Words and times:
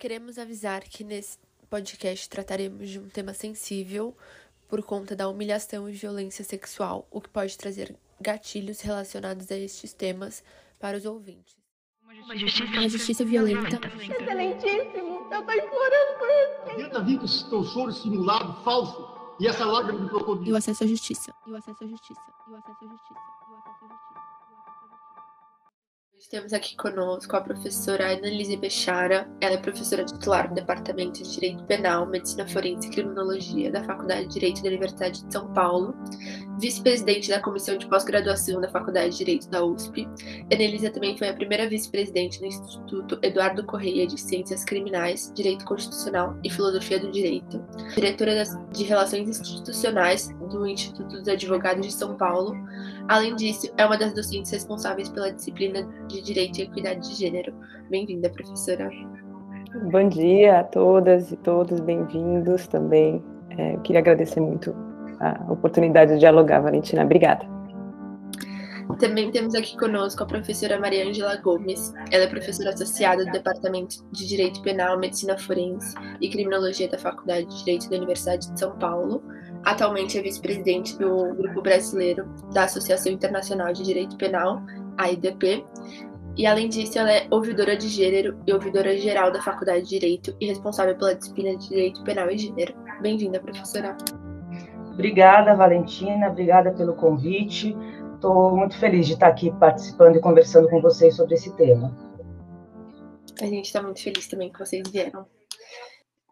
Queremos 0.00 0.38
avisar 0.38 0.80
que 0.80 1.04
nesse 1.04 1.36
podcast 1.68 2.26
trataremos 2.26 2.88
de 2.88 2.98
um 2.98 3.06
tema 3.10 3.34
sensível 3.34 4.16
por 4.66 4.82
conta 4.82 5.14
da 5.14 5.28
humilhação 5.28 5.90
e 5.90 5.92
violência 5.92 6.42
sexual, 6.42 7.06
o 7.10 7.20
que 7.20 7.28
pode 7.28 7.54
trazer 7.58 7.94
gatilhos 8.18 8.80
relacionados 8.80 9.52
a 9.52 9.58
estes 9.58 9.92
temas 9.92 10.42
para 10.78 10.96
os 10.96 11.04
ouvintes. 11.04 11.54
Uma 12.02 12.34
justiça, 12.34 12.72
uma 12.72 12.88
justiça 12.88 13.24
violenta. 13.26 13.76
Excelentíssimo, 13.76 15.28
eu 15.30 15.40
estou 15.40 15.54
implorando 15.54 16.18
por. 16.18 16.76
Tenta 16.76 17.04
vir 17.04 17.18
com 17.18 17.26
esse 17.26 17.50
teu 17.50 17.62
choro 17.62 17.92
simulado, 17.92 18.64
falso, 18.64 19.36
e 19.38 19.46
essa 19.46 19.66
lágrima 19.66 20.00
de 20.00 20.08
crocodilo. 20.08 20.48
E 20.48 20.52
o 20.52 20.56
acesso 20.56 20.82
à 20.82 20.86
justiça. 20.86 21.30
E 21.46 21.50
o 21.50 21.56
acesso 21.56 21.84
à 21.84 21.86
justiça. 21.86 22.22
E 22.48 22.50
o 22.52 22.56
acesso 22.56 22.84
à 22.86 22.88
justiça. 22.88 23.20
Temos 26.28 26.52
aqui 26.52 26.76
conosco 26.76 27.34
a 27.34 27.40
professora 27.40 28.12
Annalise 28.12 28.56
Bechara. 28.56 29.28
Ela 29.40 29.54
é 29.54 29.56
professora 29.56 30.04
titular 30.04 30.48
do 30.48 30.54
Departamento 30.54 31.22
de 31.22 31.32
Direito 31.32 31.64
Penal, 31.64 32.06
Medicina 32.06 32.46
Forense 32.46 32.88
e 32.88 32.90
Criminologia 32.90 33.70
da 33.70 33.82
Faculdade 33.82 34.26
de 34.26 34.34
Direito 34.34 34.62
da 34.62 34.68
Universidade 34.68 35.24
de 35.24 35.32
São 35.32 35.52
Paulo, 35.52 35.94
vice-presidente 36.60 37.30
da 37.30 37.40
Comissão 37.40 37.76
de 37.76 37.88
Pós-Graduação 37.88 38.60
da 38.60 38.68
Faculdade 38.68 39.10
de 39.12 39.18
Direito 39.18 39.48
da 39.48 39.64
USP. 39.64 40.06
Annalise 40.52 40.90
também 40.90 41.16
foi 41.16 41.28
a 41.28 41.34
primeira 41.34 41.68
vice-presidente 41.68 42.38
do 42.38 42.46
Instituto 42.46 43.18
Eduardo 43.22 43.64
Correia 43.64 44.06
de 44.06 44.20
Ciências 44.20 44.64
Criminais, 44.64 45.32
Direito 45.34 45.64
Constitucional 45.64 46.38
e 46.44 46.50
Filosofia 46.50 47.00
do 47.00 47.10
Direito, 47.10 47.64
diretora 47.94 48.44
de 48.70 48.84
Relações 48.84 49.28
Institucionais 49.28 50.28
do 50.50 50.66
Instituto 50.66 51.18
dos 51.18 51.28
Advogados 51.28 51.86
de 51.86 51.92
São 51.92 52.16
Paulo. 52.16 52.54
Além 53.10 53.34
disso, 53.34 53.68
é 53.76 53.84
uma 53.84 53.98
das 53.98 54.14
docentes 54.14 54.52
responsáveis 54.52 55.08
pela 55.08 55.32
disciplina 55.32 55.82
de 56.06 56.22
Direito 56.22 56.60
e 56.60 56.62
Equidade 56.62 57.08
de 57.08 57.16
Gênero. 57.16 57.52
Bem-vinda, 57.90 58.30
professora. 58.30 58.88
Bom 59.90 60.08
dia 60.08 60.60
a 60.60 60.62
todas 60.62 61.32
e 61.32 61.36
todos, 61.38 61.80
bem-vindos 61.80 62.68
também. 62.68 63.20
É, 63.58 63.74
eu 63.74 63.80
queria 63.80 64.00
agradecer 64.00 64.38
muito 64.38 64.72
a 65.18 65.44
oportunidade 65.50 66.12
de 66.12 66.20
dialogar, 66.20 66.60
Valentina. 66.60 67.02
Obrigada. 67.02 67.44
Também 69.00 69.28
temos 69.32 69.56
aqui 69.56 69.76
conosco 69.76 70.22
a 70.22 70.26
professora 70.26 70.78
Maria 70.78 71.08
Angela 71.08 71.36
Gomes. 71.38 71.92
Ela 72.12 72.24
é 72.24 72.26
professora 72.28 72.70
associada 72.70 73.24
do 73.24 73.32
Departamento 73.32 73.96
de 74.12 74.28
Direito 74.28 74.62
Penal, 74.62 74.96
Medicina 75.00 75.36
Forense 75.36 75.96
e 76.20 76.28
Criminologia 76.28 76.88
da 76.88 76.96
Faculdade 76.96 77.46
de 77.46 77.58
Direito 77.58 77.90
da 77.90 77.96
Universidade 77.96 78.52
de 78.52 78.58
São 78.58 78.78
Paulo. 78.78 79.20
Atualmente 79.64 80.18
é 80.18 80.22
vice-presidente 80.22 80.98
do 80.98 81.34
Grupo 81.34 81.60
Brasileiro 81.60 82.26
da 82.52 82.64
Associação 82.64 83.12
Internacional 83.12 83.72
de 83.72 83.82
Direito 83.82 84.16
Penal, 84.16 84.62
AIDP. 84.96 85.64
E 86.36 86.46
além 86.46 86.68
disso, 86.68 86.98
ela 86.98 87.12
é 87.12 87.26
ouvidora 87.30 87.76
de 87.76 87.88
gênero 87.88 88.38
e 88.46 88.52
ouvidora 88.52 88.96
geral 88.96 89.30
da 89.30 89.42
Faculdade 89.42 89.82
de 89.82 89.90
Direito 89.90 90.34
e 90.40 90.46
responsável 90.46 90.96
pela 90.96 91.14
disciplina 91.14 91.56
de 91.56 91.68
Direito 91.68 92.02
Penal 92.02 92.30
e 92.30 92.38
Gênero. 92.38 92.74
Bem-vinda, 93.02 93.38
professora. 93.38 93.96
Obrigada, 94.92 95.54
Valentina. 95.54 96.28
Obrigada 96.28 96.72
pelo 96.72 96.94
convite. 96.94 97.76
Estou 98.14 98.56
muito 98.56 98.78
feliz 98.78 99.06
de 99.06 99.14
estar 99.14 99.28
aqui 99.28 99.50
participando 99.52 100.16
e 100.16 100.20
conversando 100.20 100.68
com 100.68 100.80
vocês 100.80 101.16
sobre 101.16 101.34
esse 101.34 101.54
tema. 101.56 101.94
A 103.40 103.46
gente 103.46 103.66
está 103.66 103.82
muito 103.82 104.02
feliz 104.02 104.26
também 104.28 104.50
que 104.50 104.58
vocês 104.58 104.86
vieram. 104.90 105.26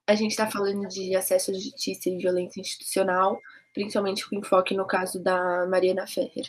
A 0.09 0.15
gente 0.15 0.31
está 0.31 0.51
falando 0.51 0.89
de 0.89 1.15
acesso 1.15 1.51
à 1.51 1.55
justiça 1.55 2.09
e 2.09 2.17
violência 2.17 2.63
institucional, 2.63 3.39
principalmente 3.75 4.27
com 4.27 4.37
enfoque 4.37 4.75
no 4.75 4.87
caso 4.87 5.23
da 5.23 5.67
Mariana 5.67 6.07
Ferrer. 6.07 6.47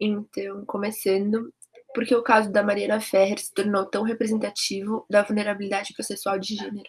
Então, 0.00 0.64
começando, 0.66 1.54
por 1.94 2.04
que 2.04 2.16
o 2.16 2.22
caso 2.22 2.50
da 2.50 2.64
Mariana 2.64 3.00
Ferrer 3.00 3.38
se 3.38 3.54
tornou 3.54 3.86
tão 3.86 4.02
representativo 4.02 5.06
da 5.08 5.22
vulnerabilidade 5.22 5.94
processual 5.94 6.36
de 6.36 6.56
gênero? 6.56 6.88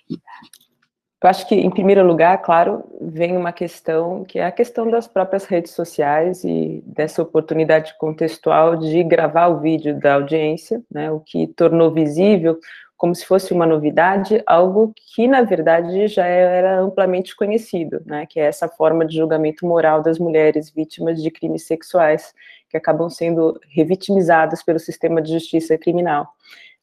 Eu 1.23 1.29
acho 1.29 1.47
que, 1.47 1.53
em 1.53 1.69
primeiro 1.69 2.03
lugar, 2.03 2.41
claro, 2.41 2.83
vem 2.99 3.37
uma 3.37 3.53
questão 3.53 4.23
que 4.23 4.39
é 4.39 4.45
a 4.45 4.51
questão 4.51 4.89
das 4.89 5.07
próprias 5.07 5.45
redes 5.45 5.71
sociais 5.71 6.43
e 6.43 6.81
dessa 6.83 7.21
oportunidade 7.21 7.95
contextual 7.99 8.75
de 8.75 9.03
gravar 9.03 9.49
o 9.49 9.59
vídeo 9.59 9.99
da 9.99 10.15
audiência, 10.15 10.81
né, 10.89 11.11
o 11.11 11.19
que 11.19 11.45
tornou 11.45 11.93
visível 11.93 12.59
como 13.01 13.15
se 13.15 13.25
fosse 13.25 13.51
uma 13.51 13.65
novidade, 13.65 14.43
algo 14.45 14.93
que, 14.95 15.27
na 15.27 15.41
verdade, 15.41 16.07
já 16.07 16.23
era 16.23 16.79
amplamente 16.81 17.35
conhecido, 17.35 17.99
né, 18.05 18.27
que 18.27 18.39
é 18.39 18.43
essa 18.43 18.69
forma 18.69 19.03
de 19.03 19.17
julgamento 19.17 19.65
moral 19.65 20.03
das 20.03 20.19
mulheres 20.19 20.69
vítimas 20.69 21.19
de 21.19 21.31
crimes 21.31 21.65
sexuais, 21.65 22.31
que 22.69 22.77
acabam 22.77 23.09
sendo 23.09 23.59
revitimizadas 23.71 24.61
pelo 24.61 24.77
sistema 24.77 25.19
de 25.19 25.33
justiça 25.33 25.75
criminal. 25.79 26.27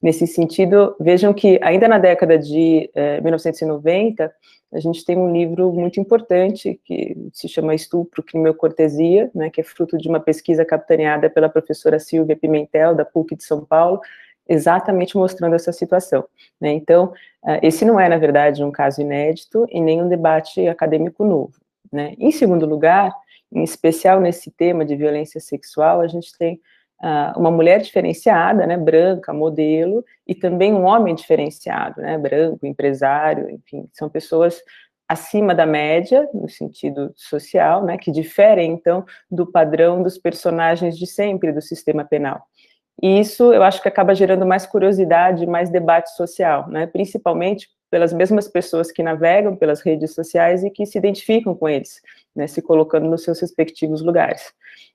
Nesse 0.03 0.27
sentido, 0.27 0.97
vejam 0.99 1.33
que 1.33 1.61
ainda 1.63 1.87
na 1.87 1.99
década 1.99 2.37
de 2.37 2.91
eh, 2.97 3.21
1990, 3.21 4.33
a 4.73 4.81
gente 4.81 5.05
tem 5.05 5.17
um 5.17 5.33
livro 5.33 5.73
muito 5.73 6.01
importante 6.01 6.81
que 6.85 7.17
se 7.33 7.49
chama 7.49 7.77
Estupro, 7.77 8.25
Crime 8.25 8.49
ou 8.49 8.55
Cortesia, 8.57 9.31
né, 9.33 9.51
que 9.51 9.61
é 9.61 9.65
fruto 9.65 9.97
de 9.97 10.09
uma 10.09 10.19
pesquisa 10.19 10.65
capitaneada 10.65 11.31
pela 11.31 11.49
professora 11.49 12.01
Silvia 12.01 12.35
Pimentel, 12.35 12.93
da 12.97 13.05
PUC 13.05 13.37
de 13.37 13.45
São 13.45 13.65
Paulo, 13.65 14.01
exatamente 14.49 15.17
mostrando 15.17 15.55
essa 15.55 15.73
situação. 15.73 16.25
Né? 16.61 16.73
Então, 16.73 17.13
ah, 17.45 17.59
esse 17.63 17.85
não 17.85 18.01
é, 18.01 18.09
na 18.09 18.17
verdade, 18.17 18.65
um 18.65 18.73
caso 18.73 19.01
inédito 19.01 19.67
e 19.71 19.81
nem 19.81 20.03
um 20.03 20.09
debate 20.09 20.67
acadêmico 20.67 21.25
novo. 21.25 21.53
Né? 21.93 22.15
Em 22.19 22.31
segundo 22.31 22.67
lugar, 22.67 23.13
em 23.53 23.63
especial 23.63 24.21
nesse 24.21 24.51
tema 24.51 24.85
de 24.85 24.97
violência 24.97 25.41
sexual, 25.41 26.01
a 26.01 26.09
gente 26.09 26.37
tem 26.37 26.61
uh, 27.03 27.39
uma 27.39 27.51
mulher 27.51 27.81
diferenciada, 27.81 28.67
né, 28.67 28.77
branca, 28.77 29.33
modelo, 29.33 30.05
e 30.27 30.35
também 30.35 30.73
um 30.73 30.85
homem 30.85 31.15
diferenciado, 31.15 32.01
né, 32.01 32.19
branco, 32.19 32.67
empresário, 32.67 33.51
enfim, 33.51 33.89
são 33.93 34.09
pessoas 34.09 34.63
acima 35.09 35.55
da 35.55 35.65
média, 35.65 36.29
no 36.35 36.49
sentido 36.49 37.11
social, 37.17 37.83
né, 37.83 37.97
que 37.97 38.13
diferem, 38.13 38.73
então, 38.73 39.05
do 39.31 39.51
padrão 39.51 40.03
dos 40.03 40.19
personagens 40.19 40.99
de 40.99 41.07
sempre 41.07 41.51
do 41.51 41.63
sistema 41.63 42.05
penal. 42.05 42.43
E 43.01 43.21
isso 43.21 43.53
eu 43.53 43.63
acho 43.63 43.81
que 43.81 43.89
acaba 43.89 44.15
gerando 44.15 44.45
mais 44.45 44.67
curiosidade, 44.67 45.47
mais 45.47 45.71
debate 45.71 46.15
social, 46.17 46.69
né? 46.69 46.87
principalmente 46.87 47.69
pelas 47.91 48.13
mesmas 48.13 48.49
pessoas 48.49 48.91
que 48.91 49.03
navegam 49.03 49.57
pelas 49.57 49.81
redes 49.81 50.15
sociais 50.15 50.63
e 50.63 50.71
que 50.71 50.85
se 50.85 50.99
identificam 50.99 51.55
com 51.55 51.69
eles, 51.69 52.03
né? 52.35 52.47
se 52.47 52.61
colocando 52.61 53.09
nos 53.09 53.23
seus 53.23 53.41
respectivos 53.41 54.03
lugares. 54.03 54.53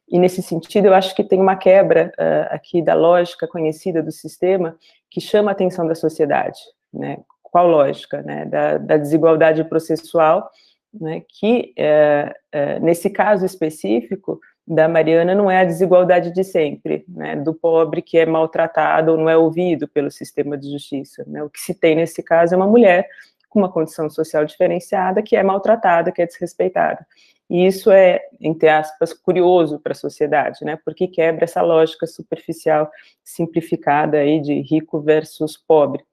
E 0.10 0.20
nesse 0.20 0.42
sentido, 0.42 0.88
eu 0.88 0.94
acho 0.94 1.16
que 1.16 1.24
tem 1.24 1.40
uma 1.40 1.56
quebra 1.56 2.12
uh, 2.20 2.54
aqui 2.54 2.82
da 2.82 2.94
lógica 2.94 3.48
conhecida 3.48 4.04
do 4.04 4.12
sistema 4.12 4.78
que 5.10 5.22
chama 5.22 5.52
a 5.52 5.54
atenção 5.54 5.88
da 5.88 5.96
sociedade. 5.96 6.60
Né? 6.94 7.18
Qual 7.42 7.68
lógica? 7.68 8.22
Né? 8.22 8.46
Da, 8.46 8.78
da 8.78 8.98
desigualdade 8.98 9.64
processual, 9.64 10.50
né? 10.94 11.24
que, 11.28 11.74
uh, 11.80 12.30
uh, 12.30 12.84
nesse 12.84 13.10
caso 13.10 13.46
específico, 13.46 14.40
da 14.66 14.88
Mariana 14.88 15.36
não 15.36 15.52
é 15.52 15.60
a 15.60 15.66
desigualdade 15.66 16.32
de 16.32 16.44
sempre, 16.44 17.04
né, 17.08 17.36
do 17.36 17.54
pobre 17.54 18.02
que 18.02 18.18
é 18.18 18.26
maltratado 18.26 19.12
ou 19.12 19.18
não 19.18 19.30
é 19.30 19.36
ouvido 19.36 19.88
pelo 19.88 20.10
sistema 20.10 20.58
de 20.58 20.72
justiça. 20.72 21.24
Né? 21.28 21.44
O 21.44 21.50
que 21.50 21.60
se 21.60 21.74
tem 21.74 21.96
nesse 21.96 22.24
caso 22.24 22.54
é 22.54 22.58
uma 22.58 22.68
mulher 22.68 23.08
com 23.50 23.60
uma 23.60 23.72
condição 23.72 24.10
social 24.10 24.46
diferenciada 24.46 25.22
que 25.22 25.36
é 25.36 25.44
maltratada, 25.44 26.12
que 26.12 26.22
é 26.22 26.26
desrespeitada. 26.26 27.06
E 27.50 27.68
isso 27.68 27.92
é, 27.92 28.22
entre 28.40 28.70
aspas, 28.70 29.14
curioso 29.14 29.80
para 29.80 29.92
a 29.92 29.96
sociedade, 29.96 30.64
né, 30.64 30.80
porque 30.84 31.08
quebra 31.08 31.44
essa 31.44 31.62
lógica 31.62 32.08
superficial, 32.08 32.90
simplificada 33.24 34.18
aí 34.18 34.40
de 34.40 34.62
rico 34.62 35.02
versus 35.02 35.58
pobre. 35.58 36.04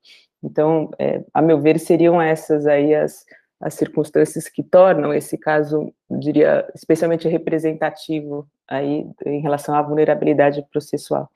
Então, 0.42 0.90
é, 0.98 1.22
a 1.32 1.40
meu 1.40 1.60
ver, 1.60 1.78
seriam 1.78 2.20
essas 2.20 2.66
aí 2.66 2.94
as, 2.94 3.24
as 3.60 3.74
circunstâncias 3.74 4.48
que 4.48 4.62
tornam 4.62 5.12
esse 5.12 5.36
caso, 5.36 5.92
diria, 6.10 6.66
especialmente 6.74 7.28
representativo 7.28 8.48
aí 8.66 9.06
em 9.26 9.40
relação 9.40 9.74
à 9.74 9.82
vulnerabilidade 9.82 10.64
processual. 10.72 11.28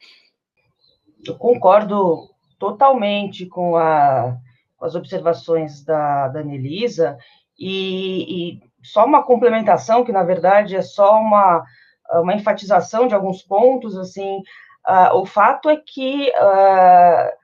Eu 1.26 1.36
concordo 1.36 2.30
totalmente 2.58 3.44
com, 3.46 3.76
a, 3.76 4.36
com 4.76 4.86
as 4.86 4.94
observações 4.94 5.84
da, 5.84 6.28
da 6.28 6.41
Anelisa, 6.41 7.18
e, 7.59 8.54
e, 8.54 8.62
só 8.82 9.04
uma 9.04 9.22
complementação, 9.22 10.04
que 10.04 10.12
na 10.12 10.22
verdade 10.22 10.77
é 10.77 10.82
só 10.82 11.18
uma, 11.18 11.65
uma 12.12 12.34
enfatização 12.34 13.06
de 13.06 13.15
alguns 13.15 13.42
pontos, 13.42 13.97
assim, 13.97 14.38
uh, 14.88 15.16
o 15.16 15.24
fato 15.24 15.70
é 15.70 15.77
que 15.77 16.30
uh, 16.30 17.43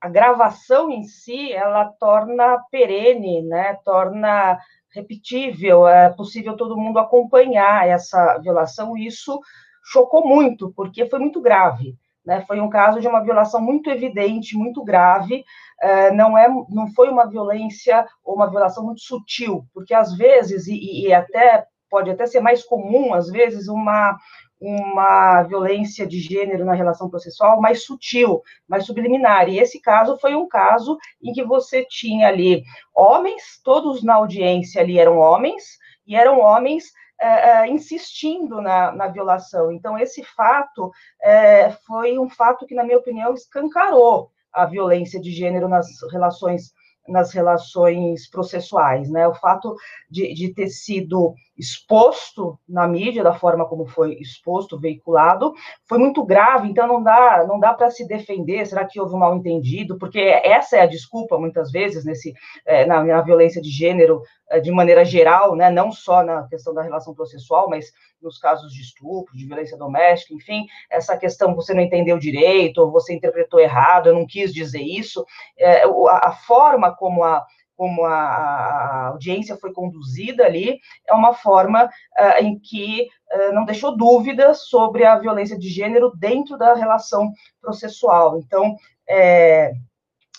a 0.00 0.08
gravação 0.08 0.90
em 0.90 1.04
si, 1.04 1.52
ela 1.52 1.84
torna 1.98 2.58
perene, 2.70 3.42
né, 3.42 3.78
torna 3.84 4.58
repetível, 4.92 5.86
é 5.86 6.10
possível 6.10 6.56
todo 6.56 6.76
mundo 6.76 6.98
acompanhar 6.98 7.86
essa 7.86 8.38
violação, 8.38 8.96
isso 8.96 9.40
chocou 9.84 10.26
muito, 10.26 10.72
porque 10.74 11.06
foi 11.06 11.18
muito 11.18 11.40
grave, 11.40 11.94
né, 12.24 12.44
foi 12.46 12.60
um 12.60 12.68
caso 12.68 13.00
de 13.00 13.06
uma 13.06 13.22
violação 13.22 13.60
muito 13.60 13.90
evidente, 13.90 14.56
muito 14.56 14.82
grave, 14.82 15.44
é, 15.80 16.10
não, 16.10 16.36
é, 16.36 16.48
não 16.48 16.88
foi 16.94 17.08
uma 17.08 17.26
violência 17.26 18.06
ou 18.24 18.34
uma 18.34 18.48
violação 18.48 18.84
muito 18.84 19.00
sutil, 19.00 19.66
porque 19.72 19.94
às 19.94 20.14
vezes, 20.16 20.66
e, 20.66 21.06
e 21.06 21.12
até 21.12 21.66
pode 21.90 22.10
até 22.10 22.26
ser 22.26 22.40
mais 22.40 22.64
comum, 22.64 23.14
às 23.14 23.30
vezes, 23.30 23.68
uma, 23.68 24.16
uma 24.60 25.42
violência 25.42 26.06
de 26.06 26.18
gênero 26.18 26.64
na 26.64 26.72
relação 26.72 27.10
processual 27.10 27.60
mais 27.60 27.84
sutil, 27.84 28.40
mais 28.66 28.86
subliminar. 28.86 29.48
E 29.48 29.58
esse 29.58 29.80
caso 29.80 30.16
foi 30.18 30.34
um 30.34 30.48
caso 30.48 30.96
em 31.22 31.32
que 31.32 31.44
você 31.44 31.84
tinha 31.84 32.28
ali 32.28 32.62
homens, 32.94 33.60
todos 33.62 34.02
na 34.02 34.14
audiência 34.14 34.80
ali 34.80 34.98
eram 34.98 35.18
homens, 35.18 35.64
e 36.06 36.14
eram 36.14 36.40
homens 36.40 36.84
é, 37.20 37.68
insistindo 37.68 38.60
na, 38.60 38.92
na, 38.92 39.08
violação. 39.08 39.72
Então, 39.72 39.98
esse 39.98 40.22
fato 40.22 40.90
é, 41.22 41.70
foi 41.86 42.18
um 42.18 42.28
fato 42.28 42.66
que, 42.66 42.74
na 42.74 42.84
minha 42.84 42.98
opinião, 42.98 43.34
escancarou 43.34 44.30
a 44.52 44.64
violência 44.64 45.20
de 45.20 45.30
gênero 45.30 45.68
nas 45.68 45.86
relações 46.10 46.72
nas 47.08 47.32
relações 47.32 48.28
processuais, 48.28 49.08
né? 49.08 49.28
O 49.28 49.34
fato 49.34 49.76
de, 50.10 50.34
de, 50.34 50.52
ter 50.52 50.68
sido 50.68 51.34
exposto 51.56 52.58
na 52.68 52.86
mídia 52.86 53.22
da 53.22 53.32
forma 53.32 53.66
como 53.66 53.86
foi 53.86 54.14
exposto, 54.14 54.78
veiculado, 54.78 55.54
foi 55.86 55.98
muito 55.98 56.24
grave. 56.24 56.68
Então 56.68 56.86
não 56.86 57.02
dá, 57.02 57.44
não 57.46 57.58
dá 57.58 57.72
para 57.72 57.90
se 57.90 58.06
defender. 58.06 58.66
Será 58.66 58.84
que 58.84 59.00
houve 59.00 59.14
um 59.14 59.18
mal 59.18 59.34
entendido? 59.34 59.98
Porque 59.98 60.20
essa 60.20 60.76
é 60.76 60.80
a 60.80 60.86
desculpa 60.86 61.38
muitas 61.38 61.70
vezes 61.70 62.04
nesse 62.04 62.34
é, 62.64 62.84
na, 62.84 63.02
na, 63.02 63.22
violência 63.22 63.60
de 63.60 63.70
gênero 63.70 64.22
é, 64.50 64.60
de 64.60 64.70
maneira 64.70 65.04
geral, 65.04 65.56
né? 65.56 65.70
Não 65.70 65.90
só 65.90 66.22
na 66.22 66.46
questão 66.48 66.74
da 66.74 66.82
relação 66.82 67.14
processual, 67.14 67.68
mas 67.68 67.92
nos 68.20 68.38
casos 68.38 68.72
de 68.72 68.80
estupro, 68.80 69.36
de 69.36 69.46
violência 69.46 69.76
doméstica, 69.76 70.34
enfim, 70.34 70.66
essa 70.90 71.16
questão 71.16 71.54
você 71.54 71.72
não 71.72 71.82
entendeu 71.82 72.18
direito, 72.18 72.78
ou 72.78 72.90
você 72.90 73.14
interpretou 73.14 73.60
errado, 73.60 74.08
eu 74.08 74.14
não 74.14 74.26
quis 74.26 74.52
dizer 74.52 74.82
isso. 74.82 75.24
É, 75.58 75.84
a, 75.84 76.28
a 76.28 76.32
forma 76.32 76.94
como 76.94 77.22
a 77.22 77.44
como 77.76 78.04
a, 78.04 78.14
a, 78.14 79.06
audiência 79.08 79.56
foi 79.56 79.72
conduzida 79.72 80.44
ali, 80.44 80.78
é 81.08 81.14
uma 81.14 81.34
forma 81.34 81.84
uh, 81.84 82.42
em 82.42 82.58
que 82.58 83.06
uh, 83.32 83.52
não 83.52 83.64
deixou 83.64 83.96
dúvidas 83.96 84.68
sobre 84.68 85.04
a 85.04 85.18
violência 85.18 85.58
de 85.58 85.68
gênero 85.68 86.12
dentro 86.16 86.56
da 86.56 86.74
relação 86.74 87.32
processual. 87.60 88.38
Então, 88.38 88.76
é, 89.08 89.72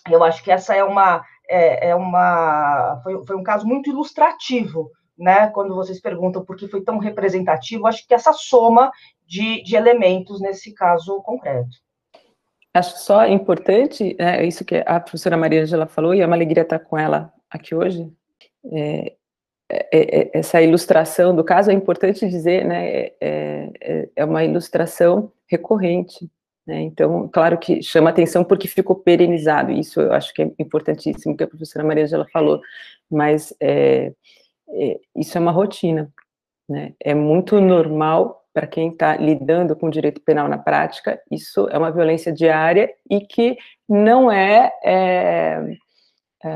eu 0.09 0.23
acho 0.23 0.43
que 0.43 0.51
essa 0.51 0.75
é 0.75 0.83
uma, 0.83 1.23
é, 1.49 1.89
é 1.89 1.95
uma 1.95 2.99
foi, 3.03 3.25
foi 3.25 3.35
um 3.35 3.43
caso 3.43 3.65
muito 3.65 3.89
ilustrativo 3.89 4.89
né, 5.17 5.47
quando 5.49 5.73
vocês 5.73 5.99
perguntam 5.99 6.45
por 6.45 6.55
que 6.55 6.67
foi 6.67 6.83
tão 6.83 6.99
representativo, 6.99 7.87
acho 7.87 8.05
que 8.07 8.13
essa 8.13 8.31
soma 8.33 8.91
de, 9.25 9.63
de 9.63 9.75
elementos 9.75 10.39
nesse 10.39 10.73
caso 10.73 11.21
concreto. 11.23 11.75
Acho 12.73 12.97
só 12.99 13.25
importante, 13.27 14.15
né, 14.19 14.45
isso 14.45 14.63
que 14.63 14.83
a 14.85 14.99
professora 14.99 15.37
Maria 15.37 15.63
Angela 15.63 15.87
falou, 15.87 16.13
e 16.13 16.21
é 16.21 16.25
uma 16.25 16.35
alegria 16.35 16.63
estar 16.63 16.79
com 16.79 16.97
ela 16.97 17.33
aqui 17.49 17.73
hoje, 17.73 18.07
é, 18.71 19.13
é, 19.69 19.87
é, 19.91 20.31
essa 20.33 20.61
ilustração 20.61 21.35
do 21.35 21.43
caso, 21.43 21.71
é 21.71 21.73
importante 21.73 22.27
dizer, 22.27 22.65
né, 22.65 22.89
é, 22.89 23.13
é, 23.21 24.09
é 24.15 24.25
uma 24.25 24.43
ilustração 24.43 25.31
recorrente, 25.49 26.29
né, 26.67 26.81
então, 26.81 27.27
claro 27.29 27.57
que 27.57 27.81
chama 27.81 28.09
atenção 28.09 28.43
porque 28.43 28.67
ficou 28.67 28.95
perenizado, 28.95 29.71
isso 29.71 30.01
eu 30.01 30.13
acho 30.13 30.33
que 30.33 30.43
é 30.43 30.51
importantíssimo 30.59 31.35
que 31.35 31.43
a 31.43 31.47
professora 31.47 31.85
Maria 31.85 32.03
Angela 32.03 32.27
falou, 32.31 32.61
mas 33.09 33.55
é, 33.59 34.11
isso 35.15 35.37
é 35.37 35.41
uma 35.41 35.51
rotina, 35.51 36.11
né? 36.69 36.93
É 36.99 37.13
muito 37.13 37.61
normal 37.61 38.45
para 38.57 38.65
quem 38.65 38.89
está 38.89 39.15
lidando 39.15 39.75
com 39.75 39.87
direito 39.87 40.19
penal 40.19 40.47
na 40.47 40.57
prática, 40.57 41.21
isso 41.29 41.69
é 41.69 41.77
uma 41.77 41.91
violência 41.91 42.33
diária 42.33 42.89
e 43.07 43.21
que 43.21 43.55
não 43.87 44.31
é, 44.31 44.73
é, 44.83 45.77
é 46.43 46.49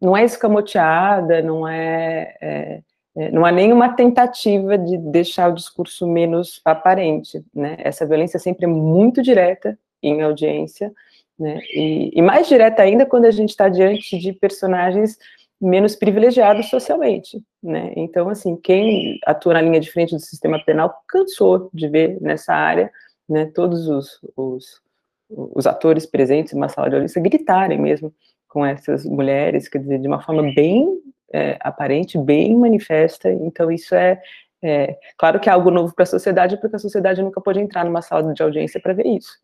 não 0.00 0.16
é 0.16 0.22
escamoteada, 0.22 1.42
não 1.42 1.66
é, 1.66 2.36
é, 2.40 2.80
é, 3.16 3.30
não 3.32 3.44
há 3.44 3.50
nenhuma 3.50 3.88
tentativa 3.96 4.78
de 4.78 4.96
deixar 4.96 5.50
o 5.50 5.54
discurso 5.54 6.06
menos 6.06 6.60
aparente, 6.64 7.44
né? 7.52 7.74
Essa 7.80 8.06
violência 8.06 8.38
sempre 8.38 8.66
é 8.66 8.68
muito 8.68 9.20
direta 9.20 9.76
em 10.00 10.22
audiência, 10.22 10.92
né? 11.36 11.58
E, 11.74 12.12
e 12.14 12.22
mais 12.22 12.46
direta 12.46 12.82
ainda 12.82 13.04
quando 13.04 13.24
a 13.24 13.32
gente 13.32 13.50
está 13.50 13.68
diante 13.68 14.16
de 14.16 14.32
personagens 14.32 15.18
menos 15.62 15.94
privilegiados 15.94 16.68
socialmente, 16.68 17.40
né? 17.62 17.92
Então, 17.96 18.28
assim, 18.28 18.56
quem 18.56 19.20
atua 19.24 19.54
na 19.54 19.62
linha 19.62 19.78
de 19.78 19.92
frente 19.92 20.12
do 20.12 20.20
sistema 20.20 20.62
penal 20.64 20.92
cansou 21.08 21.70
de 21.72 21.88
ver 21.88 22.20
nessa 22.20 22.52
área, 22.52 22.90
né, 23.28 23.46
todos 23.54 23.88
os, 23.88 24.20
os, 24.36 24.82
os 25.30 25.64
atores 25.64 26.04
presentes 26.04 26.52
em 26.52 26.56
uma 26.56 26.68
sala 26.68 26.88
de 26.88 26.96
audiência 26.96 27.22
gritarem 27.22 27.80
mesmo 27.80 28.12
com 28.48 28.66
essas 28.66 29.04
mulheres, 29.04 29.68
quer 29.68 29.78
dizer, 29.78 30.00
de 30.00 30.08
uma 30.08 30.20
forma 30.20 30.42
bem 30.52 31.00
é, 31.32 31.56
aparente, 31.60 32.18
bem 32.18 32.56
manifesta, 32.56 33.30
então 33.30 33.70
isso 33.70 33.94
é, 33.94 34.20
é 34.62 34.98
claro 35.16 35.38
que 35.38 35.48
é 35.48 35.52
algo 35.52 35.70
novo 35.70 35.94
para 35.94 36.02
a 36.02 36.06
sociedade, 36.06 36.60
porque 36.60 36.76
a 36.76 36.80
sociedade 36.80 37.22
nunca 37.22 37.40
pode 37.40 37.60
entrar 37.60 37.84
numa 37.84 38.02
sala 38.02 38.34
de 38.34 38.42
audiência 38.42 38.80
para 38.80 38.92
ver 38.92 39.06
isso, 39.06 39.38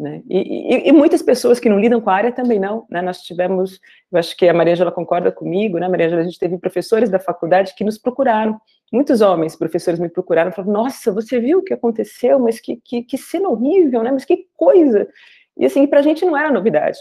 né? 0.00 0.22
E, 0.30 0.38
e, 0.38 0.88
e, 0.88 0.92
muitas 0.92 1.20
pessoas 1.20 1.60
que 1.60 1.68
não 1.68 1.78
lidam 1.78 2.00
com 2.00 2.08
a 2.08 2.14
área 2.14 2.32
também 2.32 2.58
não, 2.58 2.86
né? 2.90 3.02
Nós 3.02 3.20
tivemos, 3.20 3.78
eu 4.10 4.18
acho 4.18 4.34
que 4.34 4.48
a 4.48 4.54
Maria 4.54 4.72
Angela 4.72 4.90
concorda 4.90 5.30
comigo, 5.30 5.78
né, 5.78 5.86
Maria 5.88 6.06
Angela, 6.06 6.22
a 6.22 6.24
gente 6.24 6.38
teve 6.38 6.56
professores 6.56 7.10
da 7.10 7.18
faculdade 7.18 7.74
que 7.74 7.84
nos 7.84 7.98
procuraram, 7.98 8.58
muitos 8.90 9.20
homens, 9.20 9.54
professores 9.54 10.00
me 10.00 10.08
procuraram, 10.08 10.52
falaram, 10.52 10.72
nossa, 10.72 11.12
você 11.12 11.38
viu 11.38 11.58
o 11.58 11.62
que 11.62 11.74
aconteceu, 11.74 12.38
mas 12.38 12.58
que, 12.58 12.76
que, 12.82 13.02
que 13.02 13.18
cena 13.18 13.50
horrível, 13.50 14.02
né, 14.02 14.10
mas 14.10 14.24
que 14.24 14.46
coisa, 14.56 15.06
e 15.54 15.66
assim, 15.66 15.86
para 15.86 16.00
a 16.00 16.02
gente 16.02 16.24
não 16.24 16.34
era 16.34 16.50
novidade, 16.50 16.98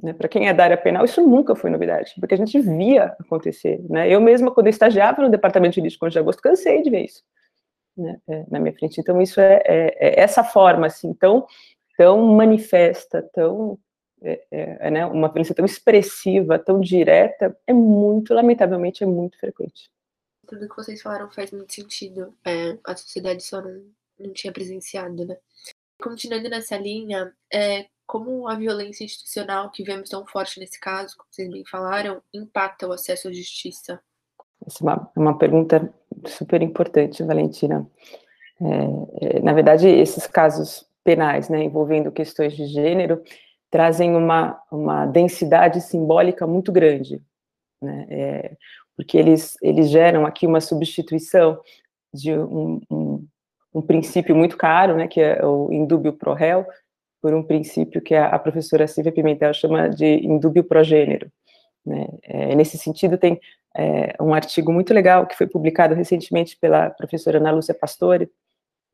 né, 0.00 0.12
para 0.12 0.28
quem 0.28 0.48
é 0.48 0.54
da 0.54 0.62
área 0.62 0.76
penal, 0.76 1.04
isso 1.04 1.20
nunca 1.20 1.56
foi 1.56 1.70
novidade, 1.70 2.14
porque 2.20 2.34
a 2.34 2.38
gente 2.38 2.60
via 2.60 3.16
acontecer, 3.18 3.84
né, 3.90 4.08
eu 4.08 4.20
mesma, 4.20 4.52
quando 4.52 4.68
eu 4.68 4.70
estagiava 4.70 5.22
no 5.22 5.28
Departamento 5.28 5.72
de 5.72 5.80
Jurídico 5.80 6.08
de 6.08 6.18
Agosto, 6.20 6.40
cansei 6.40 6.82
de 6.82 6.88
ver 6.90 7.06
isso, 7.06 7.24
né, 7.96 8.16
é, 8.28 8.44
na 8.48 8.60
minha 8.60 8.72
frente, 8.72 9.00
então 9.00 9.20
isso 9.20 9.40
é, 9.40 9.60
é, 9.64 9.96
é 9.98 10.20
essa 10.20 10.44
forma, 10.44 10.86
assim, 10.86 11.08
então, 11.08 11.44
tão 11.96 12.26
manifesta, 12.34 13.22
tão 13.32 13.78
é, 14.22 14.44
é, 14.50 14.76
é, 14.80 14.90
né, 14.90 15.06
uma 15.06 15.28
violência 15.28 15.54
tão 15.54 15.64
expressiva, 15.64 16.58
tão 16.58 16.80
direta, 16.80 17.56
é 17.66 17.72
muito, 17.72 18.32
lamentavelmente, 18.32 19.04
é 19.04 19.06
muito 19.06 19.38
frequente. 19.38 19.90
Tudo 20.46 20.68
que 20.68 20.76
vocês 20.76 21.02
falaram 21.02 21.30
faz 21.30 21.50
muito 21.50 21.74
sentido. 21.74 22.34
É, 22.44 22.78
a 22.84 22.96
sociedade 22.96 23.42
só 23.42 23.60
não, 23.60 23.84
não 24.18 24.32
tinha 24.32 24.52
presenciado, 24.52 25.26
né? 25.26 25.36
Continuando 26.00 26.48
nessa 26.48 26.76
linha, 26.76 27.32
é, 27.52 27.86
como 28.06 28.46
a 28.48 28.54
violência 28.54 29.04
institucional 29.04 29.70
que 29.70 29.82
vemos 29.82 30.08
tão 30.08 30.24
forte 30.26 30.60
nesse 30.60 30.78
caso, 30.78 31.16
como 31.16 31.28
vocês 31.30 31.50
bem 31.50 31.64
falaram, 31.64 32.22
impacta 32.32 32.86
o 32.86 32.92
acesso 32.92 33.28
à 33.28 33.32
justiça? 33.32 34.00
Essa 34.66 34.78
é 34.80 34.82
uma, 34.82 35.12
uma 35.16 35.38
pergunta 35.38 35.92
super 36.26 36.62
importante, 36.62 37.22
Valentina. 37.22 37.86
É, 38.60 39.36
é 39.36 39.40
na 39.40 39.52
verdade, 39.52 39.88
esses 39.88 40.26
casos 40.26 40.86
penais, 41.06 41.48
né, 41.48 41.62
envolvendo 41.62 42.10
questões 42.10 42.54
de 42.54 42.66
gênero, 42.66 43.22
trazem 43.70 44.16
uma, 44.16 44.60
uma 44.70 45.06
densidade 45.06 45.80
simbólica 45.80 46.46
muito 46.46 46.72
grande, 46.72 47.22
né, 47.80 48.06
é, 48.10 48.56
porque 48.96 49.16
eles, 49.16 49.56
eles 49.62 49.88
geram 49.88 50.26
aqui 50.26 50.46
uma 50.46 50.60
substituição 50.60 51.58
de 52.12 52.36
um, 52.36 52.80
um, 52.90 53.26
um, 53.74 53.82
princípio 53.82 54.34
muito 54.34 54.56
caro, 54.56 54.96
né, 54.96 55.06
que 55.06 55.20
é 55.20 55.44
o 55.46 55.72
indúbio 55.72 56.12
pro 56.12 56.34
réu, 56.34 56.66
por 57.22 57.32
um 57.32 57.42
princípio 57.42 58.02
que 58.02 58.14
a, 58.14 58.26
a 58.26 58.38
professora 58.38 58.88
Silvia 58.88 59.12
Pimentel 59.12 59.54
chama 59.54 59.88
de 59.88 60.26
indúbio 60.26 60.64
pro 60.64 60.82
gênero. 60.82 61.30
Né, 61.84 62.06
é, 62.24 62.54
nesse 62.56 62.76
sentido, 62.76 63.16
tem 63.16 63.40
é, 63.76 64.14
um 64.20 64.34
artigo 64.34 64.72
muito 64.72 64.92
legal 64.92 65.26
que 65.26 65.36
foi 65.36 65.46
publicado 65.46 65.94
recentemente 65.94 66.56
pela 66.58 66.90
professora 66.90 67.38
Ana 67.38 67.52
Lúcia 67.52 67.74
Pastore, 67.74 68.28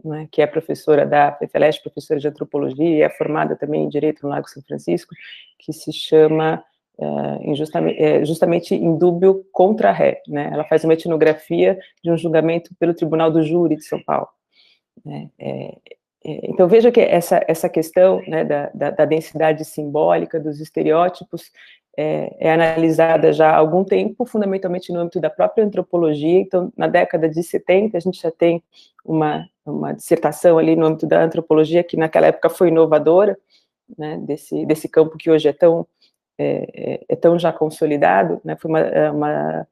né, 0.04 0.28
que 0.30 0.42
é 0.42 0.46
professora 0.46 1.06
da 1.06 1.32
FEFELESH, 1.32 1.82
professora 1.82 2.20
de 2.20 2.28
antropologia, 2.28 2.98
e 2.98 3.02
é 3.02 3.08
formada 3.10 3.56
também 3.56 3.84
em 3.84 3.88
Direito 3.88 4.22
no 4.22 4.30
Lago 4.30 4.48
São 4.48 4.62
Francisco, 4.62 5.14
que 5.58 5.72
se 5.72 5.92
chama 5.92 6.62
uh, 6.98 7.54
justamente, 7.54 8.02
é, 8.02 8.24
justamente 8.24 8.74
em 8.74 8.96
dúbio 8.96 9.44
contra 9.52 9.92
ré, 9.92 10.20
né, 10.26 10.50
ela 10.52 10.64
faz 10.64 10.84
uma 10.84 10.94
etnografia 10.94 11.78
de 12.02 12.10
um 12.10 12.16
julgamento 12.16 12.74
pelo 12.78 12.94
Tribunal 12.94 13.30
do 13.30 13.42
Júri 13.42 13.76
de 13.76 13.84
São 13.84 14.02
Paulo. 14.02 14.28
Né, 15.04 15.30
é, 15.38 15.76
é, 16.24 16.50
então, 16.50 16.68
veja 16.68 16.92
que 16.92 17.00
essa, 17.00 17.44
essa 17.48 17.68
questão 17.68 18.22
né, 18.28 18.44
da, 18.44 18.70
da, 18.72 18.90
da, 18.90 19.04
densidade 19.04 19.64
simbólica, 19.64 20.38
dos 20.38 20.60
estereótipos, 20.60 21.50
é, 21.96 22.36
é, 22.38 22.52
analisada 22.52 23.32
já 23.32 23.50
há 23.50 23.56
algum 23.56 23.84
tempo, 23.84 24.24
fundamentalmente 24.24 24.92
no 24.92 25.00
âmbito 25.00 25.20
da 25.20 25.28
própria 25.28 25.64
antropologia. 25.64 26.40
Então, 26.40 26.72
na 26.76 26.86
década 26.86 27.28
de 27.28 27.42
70, 27.42 27.96
a 27.96 28.00
gente 28.00 28.20
já 28.20 28.30
tem 28.30 28.62
uma, 29.04 29.46
uma 29.64 29.92
dissertação 29.92 30.58
ali 30.58 30.74
no 30.74 30.86
âmbito 30.86 31.06
da 31.06 31.22
antropologia, 31.22 31.84
que 31.84 31.96
naquela 31.96 32.28
época 32.28 32.48
foi 32.48 32.68
inovadora, 32.68 33.38
né, 33.98 34.18
desse, 34.18 34.64
desse 34.64 34.88
campo 34.88 35.18
que 35.18 35.30
hoje 35.30 35.48
é 35.48 35.52
tão, 35.52 35.86
é, 36.38 36.94
é, 36.94 37.04
é 37.10 37.16
tão 37.16 37.38
já 37.38 37.52
consolidado, 37.52 38.40
né, 38.42 38.56
foi 38.56 38.70
uma, 38.70 38.80
é, 38.80 39.10
uma 39.10 39.66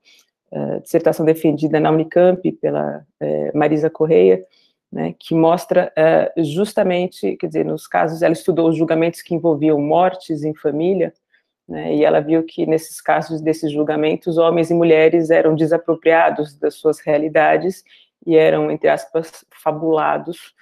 uh, 0.53 0.81
dissertação 0.83 1.25
defendida 1.25 1.81
na 1.81 1.91
Unicamp 1.91 2.53
pela 2.53 3.07
Marisa 3.55 3.89
Correia, 3.89 4.45
né, 4.93 5.15
que 5.19 5.35
mostra 5.35 5.93
uh, 5.97 6.43
justamente, 6.43 7.37
quer 7.37 7.47
dizer, 7.47 7.65
nos 7.65 7.87
casos, 7.87 8.23
ela 8.23 8.33
estudou 8.33 8.69
os 8.69 8.77
julgamentos 8.77 9.23
que 9.23 9.35
envolviam 9.35 9.81
mortes 9.81 10.43
em 10.43 10.55
família, 10.55 11.15
né, 11.71 11.95
e 11.95 12.05
ela 12.05 12.21
viu 12.21 12.43
que 12.43 12.67
nesses 12.67 13.01
casos 13.01 13.41
desses 13.41 13.71
julgamentos, 13.71 14.37
homens 14.37 14.73
e 14.73 14.75
mulheres 14.75 15.31
eram 15.31 15.55
desapropriados 15.55 16.59
das 16.59 16.75
suas 16.75 16.99
realidades 16.99 17.85
e 18.27 18.37
eram, 18.37 18.73
entre 18.73 18.89
aspas, 18.89 19.45
fabulados 19.63 20.53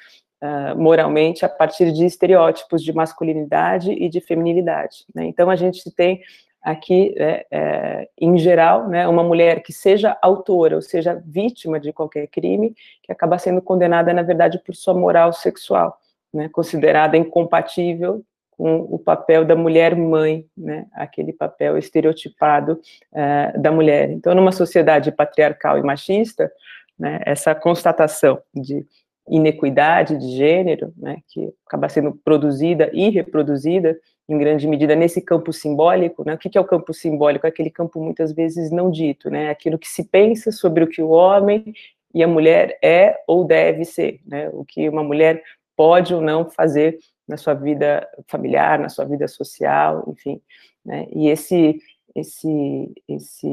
uh, 0.43 0.79
moralmente 0.79 1.47
a 1.47 1.49
partir 1.49 1.93
de 1.93 2.05
estereótipos 2.05 2.85
de 2.85 2.93
masculinidade 2.93 3.91
e 3.91 4.07
de 4.11 4.21
feminilidade. 4.21 5.07
Né? 5.15 5.25
Então, 5.25 5.49
a 5.49 5.57
gente 5.57 5.91
tem 5.91 6.21
aqui, 6.61 7.15
é, 7.17 7.47
é, 7.51 8.09
em 8.19 8.37
geral, 8.37 8.87
né, 8.87 9.09
uma 9.09 9.23
mulher 9.23 9.63
que 9.63 9.73
seja 9.73 10.19
autora 10.21 10.77
ou 10.77 10.83
seja 10.83 11.23
vítima 11.25 11.81
de 11.81 11.91
qualquer 11.91 12.27
crime, 12.27 12.75
que 13.03 13.11
acaba 13.11 13.39
sendo 13.39 13.63
condenada, 13.63 14.13
na 14.13 14.23
verdade, 14.23 14.61
por 14.63 14.75
sua 14.75 14.93
moral 14.93 15.33
sexual, 15.33 15.99
né, 16.35 16.51
considerada 16.51 17.17
incompatível 17.17 18.23
com 18.59 18.81
o 18.81 18.99
papel 18.99 19.45
da 19.45 19.55
mulher 19.55 19.95
mãe, 19.95 20.45
né, 20.57 20.87
aquele 20.93 21.33
papel 21.33 21.79
estereotipado 21.79 22.81
é, 23.15 23.57
da 23.57 23.71
mulher. 23.71 24.11
Então, 24.11 24.35
numa 24.35 24.51
sociedade 24.51 25.13
patriarcal 25.13 25.79
e 25.79 25.83
machista, 25.83 26.51
né, 26.99 27.21
essa 27.25 27.55
constatação 27.55 28.41
de 28.53 28.85
inequidade 29.29 30.19
de 30.19 30.37
gênero, 30.37 30.93
né, 30.97 31.19
que 31.29 31.55
acaba 31.65 31.89
sendo 31.89 32.13
produzida 32.25 32.91
e 32.93 33.09
reproduzida 33.11 33.97
em 34.29 34.37
grande 34.37 34.67
medida 34.67 34.97
nesse 34.97 35.23
campo 35.23 35.53
simbólico, 35.53 36.23
né? 36.25 36.35
O 36.35 36.39
que 36.39 36.59
é 36.59 36.61
o 36.61 36.65
campo 36.65 36.93
simbólico? 36.93 37.47
É 37.47 37.49
aquele 37.49 37.71
campo 37.71 37.99
muitas 37.99 38.31
vezes 38.31 38.71
não 38.71 38.91
dito, 38.91 39.31
né? 39.31 39.49
Aquilo 39.49 39.79
que 39.79 39.89
se 39.89 40.05
pensa 40.05 40.53
sobre 40.53 40.85
o 40.85 40.87
que 40.87 41.01
o 41.01 41.09
homem 41.09 41.73
e 42.13 42.23
a 42.23 42.29
mulher 42.29 42.79
é 42.83 43.23
ou 43.27 43.43
deve 43.43 43.87
ser, 43.87 44.21
né? 44.27 44.51
O 44.53 44.67
que 44.67 44.87
uma 44.87 45.03
mulher 45.03 45.43
pode 45.75 46.15
ou 46.15 46.21
não 46.21 46.51
fazer 46.51 46.99
na 47.29 47.37
sua 47.37 47.55
vida 47.55 48.09
familiar, 48.27 48.79
na 48.79 48.89
sua 48.89 49.05
vida 49.05 49.29
social, 49.29 50.05
enfim, 50.09 50.41
né? 50.85 51.07
E 51.15 51.29
esse 51.29 51.79
esse 52.15 52.93
esse 53.07 53.49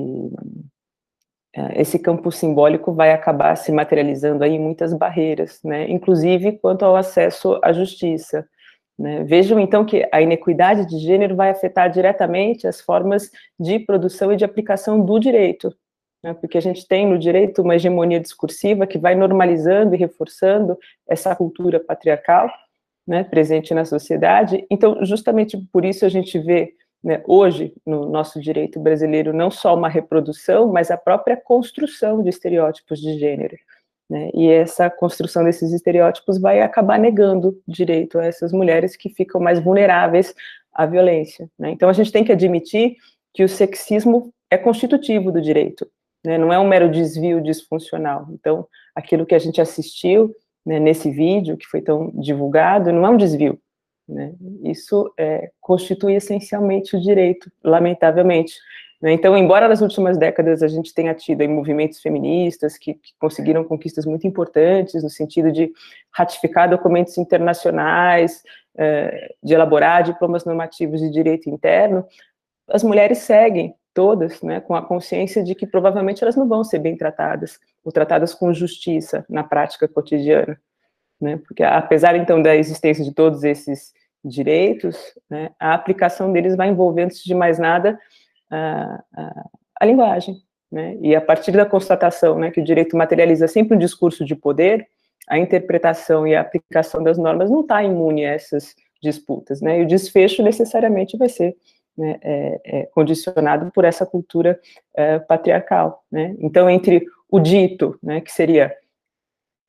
é, 1.56 1.82
esse 1.82 2.00
campo 2.00 2.32
simbólico 2.32 2.94
vai 2.94 3.12
acabar 3.12 3.56
se 3.56 3.72
materializando 3.72 4.44
aí 4.44 4.54
em 4.54 4.60
muitas 4.60 4.94
barreiras, 4.94 5.62
né? 5.64 5.90
Inclusive 5.90 6.54
quanto 6.54 6.84
ao 6.84 6.96
acesso 6.96 7.60
à 7.64 7.72
justiça. 7.72 8.48
Né? 8.98 9.24
Vejam, 9.24 9.60
então, 9.60 9.86
que 9.86 10.08
a 10.12 10.22
inequidade 10.22 10.86
de 10.88 10.98
gênero 11.00 11.36
vai 11.36 11.50
afetar 11.50 11.90
diretamente 11.90 12.66
as 12.68 12.80
formas 12.80 13.30
de 13.60 13.80
produção 13.80 14.32
e 14.32 14.38
de 14.38 14.46
aplicação 14.46 15.04
do 15.04 15.20
direito, 15.20 15.76
né? 16.24 16.34
porque 16.34 16.58
a 16.58 16.62
gente 16.62 16.88
tem 16.88 17.06
no 17.06 17.20
direito 17.20 17.62
uma 17.62 17.76
hegemonia 17.76 18.20
discursiva 18.20 18.88
que 18.88 18.98
vai 18.98 19.14
normalizando 19.14 19.96
e 19.96 19.98
reforçando 19.98 20.78
essa 21.08 21.36
cultura 21.36 21.80
patriarcal 21.80 22.50
né, 23.08 23.24
presente 23.24 23.74
na 23.74 23.86
sociedade. 23.86 24.66
Então, 24.70 24.98
justamente 25.04 25.58
por 25.72 25.86
isso 25.86 26.06
a 26.06 26.10
gente 26.10 26.40
vê 26.40 26.74
né, 27.04 27.22
hoje 27.28 27.74
no 27.86 28.10
nosso 28.10 28.42
direito 28.42 28.80
brasileiro 28.80 29.32
não 29.32 29.52
só 29.52 29.76
uma 29.76 29.88
reprodução, 29.88 30.72
mas 30.72 30.90
a 30.90 30.98
própria 30.98 31.38
construção 31.38 32.24
de 32.24 32.30
estereótipos 32.30 33.00
de 33.00 33.20
gênero. 33.20 33.56
Né? 34.10 34.30
E 34.34 34.50
essa 34.50 34.90
construção 34.90 35.44
desses 35.44 35.72
estereótipos 35.72 36.40
vai 36.40 36.62
acabar 36.62 36.98
negando 36.98 37.60
direito 37.68 38.20
a 38.20 38.26
essas 38.26 38.52
mulheres 38.52 38.96
que 38.96 39.10
ficam 39.10 39.40
mais 39.40 39.60
vulneráveis 39.60 40.34
à 40.74 40.86
violência. 40.86 41.50
Né? 41.58 41.72
Então, 41.72 41.90
a 41.90 41.94
gente 41.94 42.12
tem 42.12 42.24
que 42.24 42.32
admitir 42.32 42.96
que 43.34 43.44
o 43.44 43.50
sexismo 43.50 44.34
é 44.50 44.58
constitutivo 44.58 45.32
do 45.32 45.42
direito, 45.42 45.88
né? 46.26 46.38
não 46.38 46.52
é 46.54 46.58
um 46.58 46.68
mero 46.68 46.90
desvio 46.90 47.42
disfuncional. 47.42 48.28
Então, 48.32 48.68
aquilo 48.96 49.26
que 49.26 49.36
a 49.36 49.40
gente 49.40 49.60
assistiu 49.62 50.36
né, 50.66 50.80
nesse 50.80 51.12
vídeo, 51.12 51.58
que 51.58 51.68
foi 51.68 51.82
tão 51.82 52.12
divulgado, 52.16 52.92
não 52.92 53.06
é 53.06 53.10
um 53.10 53.18
desvio. 53.18 53.60
Né? 54.08 54.34
Isso 54.64 55.12
é, 55.18 55.52
constitui 55.60 56.16
essencialmente 56.16 56.96
o 56.96 57.02
direito, 57.02 57.52
lamentavelmente. 57.64 58.56
Né? 59.02 59.14
Então, 59.14 59.38
embora 59.38 59.68
nas 59.68 59.82
últimas 59.82 60.18
décadas 60.18 60.64
a 60.64 60.68
gente 60.68 60.94
tenha 60.94 61.14
tido 61.14 61.42
aí, 61.42 61.48
movimentos 61.48 62.00
feministas 62.00 62.78
que, 62.78 62.94
que, 62.96 63.14
conseguiram 63.20 63.64
conquistas 63.64 64.06
muito 64.06 64.26
importantes 64.26 65.04
no 65.04 65.10
sentido 65.10 65.52
de 65.52 65.72
ratificar 66.12 66.70
documentos 66.70 67.18
internacionais, 67.18 68.42
eh, 68.78 69.34
de 69.44 69.54
elaborar 69.54 70.04
diplomas 70.04 70.46
normativos 70.46 71.00
de 71.00 71.10
direito 71.10 71.50
interno, 71.50 72.06
as 72.68 72.84
mulheres 72.84 73.20
seguem 73.20 73.76
todas, 73.94 74.42
né, 74.42 74.60
com 74.60 74.76
a 74.76 74.82
consciência 74.82 75.44
de 75.44 75.56
que 75.56 75.66
provavelmente 75.66 76.24
elas 76.24 76.36
não 76.36 76.48
vão 76.48 76.64
ser 76.64 76.80
bem 76.80 76.98
tratadas, 76.98 77.60
ou 77.86 77.92
tratadas 77.92 78.34
com 78.34 78.54
justiça 78.54 79.24
na 79.30 79.44
prática 79.44 79.88
cotidiana, 79.88 80.60
né, 81.22 81.38
porque 81.46 81.64
apesar 81.64 82.16
então 82.16 82.42
da 82.42 82.56
existência 82.56 83.04
de 83.04 83.14
todos 83.14 83.44
esses 83.44 83.94
direitos, 84.24 84.98
né, 85.30 85.52
a 85.60 85.74
aplicação 85.74 86.34
deles 86.34 86.58
vai 86.58 86.68
envolver, 86.68 87.04
antes 87.04 87.24
de 87.24 87.34
mais 87.34 87.60
nada, 87.60 87.98
a, 88.50 89.04
a, 89.16 89.50
a 89.80 89.86
linguagem, 89.86 90.36
né? 90.72 90.98
E 91.02 91.16
a 91.16 91.22
partir 91.22 91.52
da 91.52 91.66
constatação, 91.66 92.38
né, 92.38 92.52
que 92.52 92.60
o 92.60 92.64
direito 92.64 92.98
materializa 92.98 93.48
sempre 93.48 93.76
um 93.76 93.80
discurso 93.80 94.26
de 94.26 94.36
poder, 94.36 94.88
a 95.28 95.38
interpretação 95.38 96.28
e 96.28 96.36
a 96.36 96.42
aplicação 96.42 97.04
das 97.04 97.18
normas 97.18 97.50
não 97.50 97.62
está 97.62 97.84
imune 97.84 98.26
a 98.26 98.34
essas 98.34 98.76
disputas, 99.02 99.62
né? 99.62 99.80
E 99.80 99.84
o 99.84 99.88
desfecho 99.88 100.44
necessariamente 100.44 101.18
vai 101.18 101.30
ser 101.30 101.56
né, 101.98 102.18
é, 102.22 102.62
é, 102.66 102.86
condicionado 102.88 103.72
por 103.72 103.86
essa 103.86 104.06
cultura 104.06 104.60
é, 104.96 105.20
patriarcal, 105.20 106.04
né? 106.12 106.36
Então, 106.40 106.70
entre 106.70 107.06
o 107.30 107.40
dito, 107.40 107.98
né, 108.02 108.22
que 108.22 108.32
seria 108.32 108.76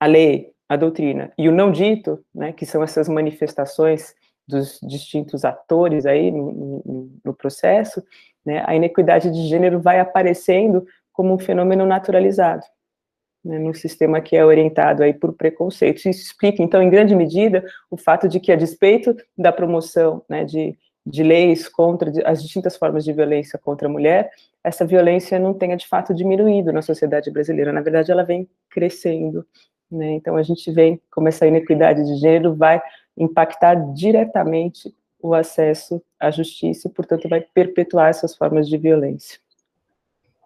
a 0.00 0.06
lei, 0.06 0.52
a 0.68 0.76
doutrina, 0.76 1.32
e 1.38 1.48
o 1.48 1.52
não 1.52 1.70
dito, 1.70 2.24
né, 2.34 2.52
que 2.52 2.66
são 2.66 2.82
essas 2.82 3.08
manifestações 3.08 4.14
dos 4.46 4.78
distintos 4.82 5.44
atores 5.44 6.06
aí 6.06 6.30
no, 6.30 6.52
no, 6.52 7.10
no 7.24 7.34
processo, 7.34 8.02
né, 8.44 8.62
a 8.66 8.74
inequidade 8.74 9.30
de 9.30 9.48
gênero 9.48 9.80
vai 9.80 9.98
aparecendo 9.98 10.86
como 11.12 11.34
um 11.34 11.38
fenômeno 11.38 11.84
naturalizado, 11.86 12.62
né, 13.44 13.58
num 13.58 13.74
sistema 13.74 14.20
que 14.20 14.36
é 14.36 14.44
orientado 14.44 15.02
aí 15.02 15.14
por 15.14 15.32
preconceitos. 15.32 16.04
Isso 16.04 16.22
explica, 16.22 16.62
então, 16.62 16.82
em 16.82 16.90
grande 16.90 17.14
medida, 17.14 17.64
o 17.90 17.96
fato 17.96 18.28
de 18.28 18.38
que, 18.38 18.52
a 18.52 18.56
despeito 18.56 19.16
da 19.36 19.50
promoção 19.50 20.22
né, 20.28 20.44
de, 20.44 20.76
de 21.04 21.22
leis 21.22 21.68
contra 21.68 22.12
as 22.24 22.42
distintas 22.42 22.76
formas 22.76 23.04
de 23.04 23.12
violência 23.12 23.58
contra 23.58 23.88
a 23.88 23.90
mulher, 23.90 24.30
essa 24.66 24.84
violência 24.84 25.38
não 25.38 25.54
tenha, 25.54 25.76
de 25.76 25.86
fato, 25.86 26.12
diminuído 26.12 26.72
na 26.72 26.82
sociedade 26.82 27.30
brasileira. 27.30 27.72
Na 27.72 27.80
verdade, 27.80 28.10
ela 28.10 28.24
vem 28.24 28.48
crescendo. 28.68 29.46
Né? 29.88 30.14
Então, 30.14 30.36
a 30.36 30.42
gente 30.42 30.68
vê 30.72 31.00
como 31.08 31.28
essa 31.28 31.46
inequidade 31.46 32.04
de 32.04 32.16
gênero 32.16 32.52
vai 32.52 32.82
impactar 33.16 33.76
diretamente 33.94 34.92
o 35.20 35.34
acesso 35.34 36.02
à 36.18 36.32
justiça 36.32 36.88
e, 36.88 36.90
portanto, 36.90 37.28
vai 37.28 37.40
perpetuar 37.40 38.08
essas 38.08 38.36
formas 38.36 38.68
de 38.68 38.76
violência. 38.76 39.38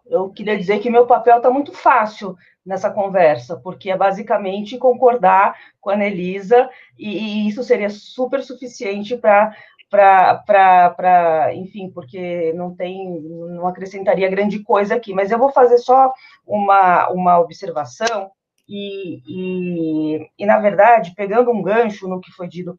Eu 0.05 0.29
queria 0.29 0.59
dizer 0.59 0.81
que 0.81 0.91
meu 0.91 1.07
papel 1.07 1.39
está 1.39 1.51
muito 1.51 1.73
fácil 1.73 2.37
nessa 2.67 2.91
conversa, 2.91 3.57
porque 3.57 3.91
é 3.91 3.97
basicamente 3.97 4.77
concordar 4.77 5.57
com 5.81 5.89
a 5.89 5.95
Anelisa, 5.95 6.69
e, 6.99 7.09
e 7.09 7.49
isso 7.49 7.63
seria 7.63 7.89
super 7.89 8.43
suficiente 8.43 9.17
para 9.17 9.57
para, 9.91 11.51
enfim, 11.55 11.91
porque 11.91 12.53
não 12.53 12.75
tem, 12.75 13.21
não 13.21 13.67
acrescentaria 13.67 14.31
grande 14.31 14.63
coisa 14.63 14.95
aqui, 14.95 15.13
mas 15.13 15.31
eu 15.31 15.39
vou 15.39 15.51
fazer 15.51 15.79
só 15.79 16.13
uma, 16.47 17.11
uma 17.11 17.41
observação, 17.41 18.31
e, 18.69 19.21
e, 19.27 20.31
e 20.39 20.47
na 20.47 20.61
verdade, 20.61 21.13
pegando 21.17 21.51
um 21.51 21.61
gancho 21.61 22.07
no 22.07 22.21
que 22.21 22.31
foi 22.31 22.47
dito, 22.47 22.79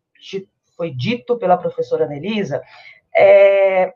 foi 0.77 0.89
dito 0.89 1.37
pela 1.37 1.57
professora 1.57 2.07
Nelisa, 2.07 2.61
é, 3.13 3.93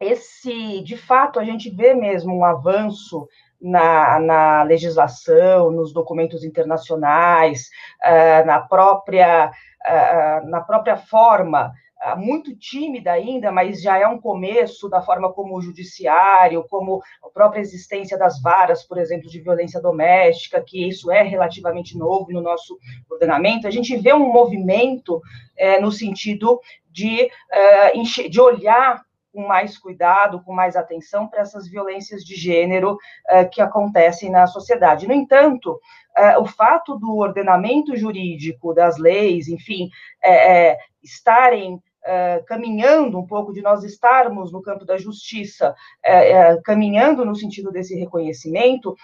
esse, 0.00 0.82
de 0.82 0.96
fato, 0.96 1.38
a 1.38 1.44
gente 1.44 1.70
vê 1.70 1.94
mesmo 1.94 2.36
um 2.36 2.44
avanço 2.44 3.28
na, 3.60 4.18
na 4.18 4.62
legislação, 4.64 5.70
nos 5.70 5.92
documentos 5.92 6.44
internacionais, 6.44 7.70
uh, 8.04 8.44
na 8.44 8.60
própria 8.60 9.50
uh, 9.50 10.48
na 10.48 10.60
própria 10.60 10.96
forma 10.96 11.72
muito 12.16 12.54
tímida 12.56 13.12
ainda, 13.12 13.50
mas 13.50 13.80
já 13.80 13.98
é 13.98 14.06
um 14.06 14.20
começo 14.20 14.88
da 14.88 15.00
forma 15.00 15.32
como 15.32 15.56
o 15.56 15.62
judiciário, 15.62 16.66
como 16.68 17.02
a 17.22 17.28
própria 17.28 17.60
existência 17.60 18.18
das 18.18 18.40
varas, 18.42 18.82
por 18.82 18.98
exemplo, 18.98 19.28
de 19.28 19.40
violência 19.40 19.80
doméstica, 19.80 20.60
que 20.60 20.86
isso 20.86 21.10
é 21.10 21.22
relativamente 21.22 21.96
novo 21.96 22.30
no 22.30 22.40
nosso 22.40 22.78
ordenamento, 23.10 23.66
a 23.66 23.70
gente 23.70 23.96
vê 23.96 24.12
um 24.12 24.32
movimento 24.32 25.20
é, 25.56 25.80
no 25.80 25.90
sentido 25.90 26.60
de, 26.90 27.30
é, 27.50 27.92
de 28.28 28.40
olhar 28.40 29.02
com 29.32 29.46
mais 29.46 29.76
cuidado, 29.76 30.40
com 30.44 30.52
mais 30.52 30.76
atenção 30.76 31.26
para 31.26 31.40
essas 31.40 31.68
violências 31.68 32.22
de 32.22 32.36
gênero 32.36 32.96
é, 33.28 33.44
que 33.44 33.60
acontecem 33.60 34.30
na 34.30 34.46
sociedade. 34.46 35.08
No 35.08 35.12
entanto, 35.12 35.80
é, 36.16 36.38
o 36.38 36.46
fato 36.46 36.96
do 36.96 37.16
ordenamento 37.16 37.96
jurídico, 37.96 38.72
das 38.72 38.96
leis, 38.96 39.48
enfim, 39.48 39.90
é, 40.22 40.70
é, 40.70 40.78
estarem 41.02 41.82
Uh, 42.06 42.44
caminhando 42.44 43.18
um 43.18 43.26
pouco 43.26 43.50
de 43.50 43.62
nós 43.62 43.82
estarmos 43.82 44.52
no 44.52 44.60
campo 44.60 44.84
da 44.84 44.98
justiça, 44.98 45.74
uh, 46.04 46.56
uh, 46.58 46.62
caminhando 46.62 47.24
no 47.24 47.34
sentido 47.34 47.72
desse 47.72 47.98
reconhecimento, 47.98 48.94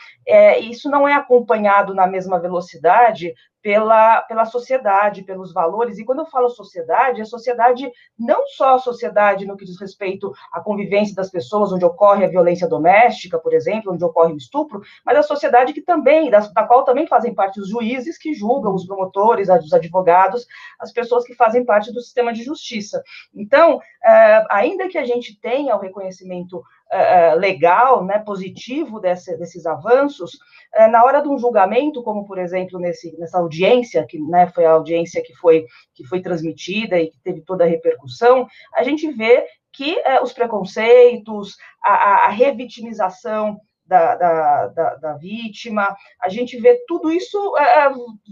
isso 0.61 0.91
não 0.91 1.09
é 1.09 1.15
acompanhado 1.15 1.95
na 1.95 2.07
mesma 2.07 2.39
velocidade 2.39 3.35
pela, 3.63 4.23
pela 4.23 4.45
sociedade, 4.45 5.23
pelos 5.23 5.53
valores. 5.53 5.99
E 5.99 6.05
quando 6.05 6.21
eu 6.21 6.27
falo 6.27 6.49
sociedade, 6.49 7.21
é 7.21 7.25
sociedade 7.25 7.91
não 8.19 8.47
só 8.47 8.75
a 8.75 8.79
sociedade 8.79 9.47
no 9.47 9.57
que 9.57 9.65
diz 9.65 9.79
respeito 9.79 10.33
à 10.53 10.61
convivência 10.61 11.15
das 11.15 11.31
pessoas, 11.31 11.73
onde 11.73 11.85
ocorre 11.85 12.25
a 12.25 12.29
violência 12.29 12.69
doméstica, 12.69 13.39
por 13.39 13.53
exemplo, 13.53 13.93
onde 13.93 14.05
ocorre 14.05 14.33
o 14.33 14.37
estupro, 14.37 14.81
mas 15.05 15.17
a 15.17 15.23
sociedade 15.23 15.73
que 15.73 15.83
também, 15.83 16.31
da, 16.31 16.41
da 16.41 16.65
qual 16.65 16.85
também 16.85 17.07
fazem 17.07 17.35
parte 17.35 17.61
os 17.61 17.69
juízes 17.69 18.19
que 18.19 18.35
julgam, 18.35 18.75
os 18.75 18.87
promotores, 18.87 19.49
os 19.49 19.73
advogados, 19.73 20.47
as 20.79 20.93
pessoas 20.93 21.25
que 21.25 21.35
fazem 21.35 21.65
parte 21.65 21.93
do 21.93 22.01
sistema 22.01 22.33
de 22.33 22.43
justiça. 22.43 23.03
Então, 23.35 23.81
é, 24.05 24.45
ainda 24.51 24.89
que 24.89 24.99
a 24.99 25.05
gente 25.05 25.39
tenha 25.41 25.77
o 25.77 25.81
reconhecimento 25.81 26.63
é, 26.91 27.35
legal, 27.35 28.05
né, 28.05 28.19
positivo 28.19 28.99
desse, 28.99 29.37
desses 29.37 29.65
avanços, 29.65 30.39
é, 30.75 30.89
na 30.89 31.05
hora 31.05 31.21
de 31.21 31.29
um 31.29 31.39
julgamento, 31.39 32.03
como 32.03 32.27
por 32.27 32.39
exemplo 32.39 32.79
nesse, 32.79 33.17
nessa 33.19 33.39
audiência, 33.39 34.05
que 34.07 34.19
né, 34.19 34.49
foi 34.49 34.65
a 34.65 34.73
audiência 34.73 35.23
que 35.23 35.35
foi, 35.35 35.67
que 35.95 36.05
foi 36.05 36.21
transmitida 36.21 36.99
e 36.99 37.11
que 37.11 37.21
teve 37.21 37.43
toda 37.43 37.65
a 37.65 37.69
repercussão, 37.69 38.47
a 38.75 38.83
gente 38.83 39.11
vê 39.13 39.47
que 39.73 39.99
é, 40.01 40.21
os 40.21 40.33
preconceitos, 40.33 41.57
a, 41.83 42.27
a 42.27 42.29
revitimização 42.29 43.61
da, 43.87 44.15
da, 44.15 44.67
da, 44.69 44.95
da, 44.97 45.13
vítima, 45.15 45.97
a 46.21 46.29
gente 46.29 46.61
vê 46.61 46.77
tudo 46.87 47.11
isso 47.11 47.55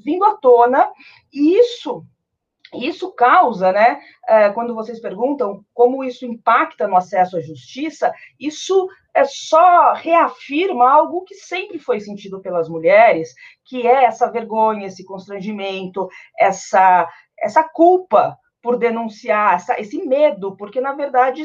vindo 0.05 0.25
à 0.25 0.37
tona, 0.37 0.89
e 1.33 1.59
isso 1.59 2.05
isso 2.75 3.13
causa, 3.13 3.73
né, 3.73 4.01
é, 4.29 4.51
quando 4.51 4.75
vocês 4.75 5.01
perguntam 5.01 5.65
como 5.73 6.05
isso 6.05 6.27
impacta 6.27 6.87
no 6.87 6.97
acesso 6.97 7.37
à 7.37 7.41
justiça, 7.41 8.13
isso 8.39 8.89
é 9.15 9.25
só 9.25 9.93
reafirma 9.95 10.89
algo 10.89 11.25
que 11.25 11.35
sempre 11.35 11.79
foi 11.79 12.01
sentido 12.01 12.41
pelas 12.41 12.69
mulheres, 12.69 13.35
que 13.65 13.87
é 13.87 14.05
essa 14.05 14.31
vergonha, 14.31 14.87
esse 14.87 15.05
constrangimento, 15.05 16.09
essa, 16.39 17.09
essa 17.39 17.65
culpa 17.65 18.39
por 18.69 18.77
denunciar 18.77 19.55
essa, 19.55 19.81
esse 19.81 19.97
medo, 20.05 20.55
porque, 20.55 20.79
na 20.79 20.93
verdade, 20.93 21.43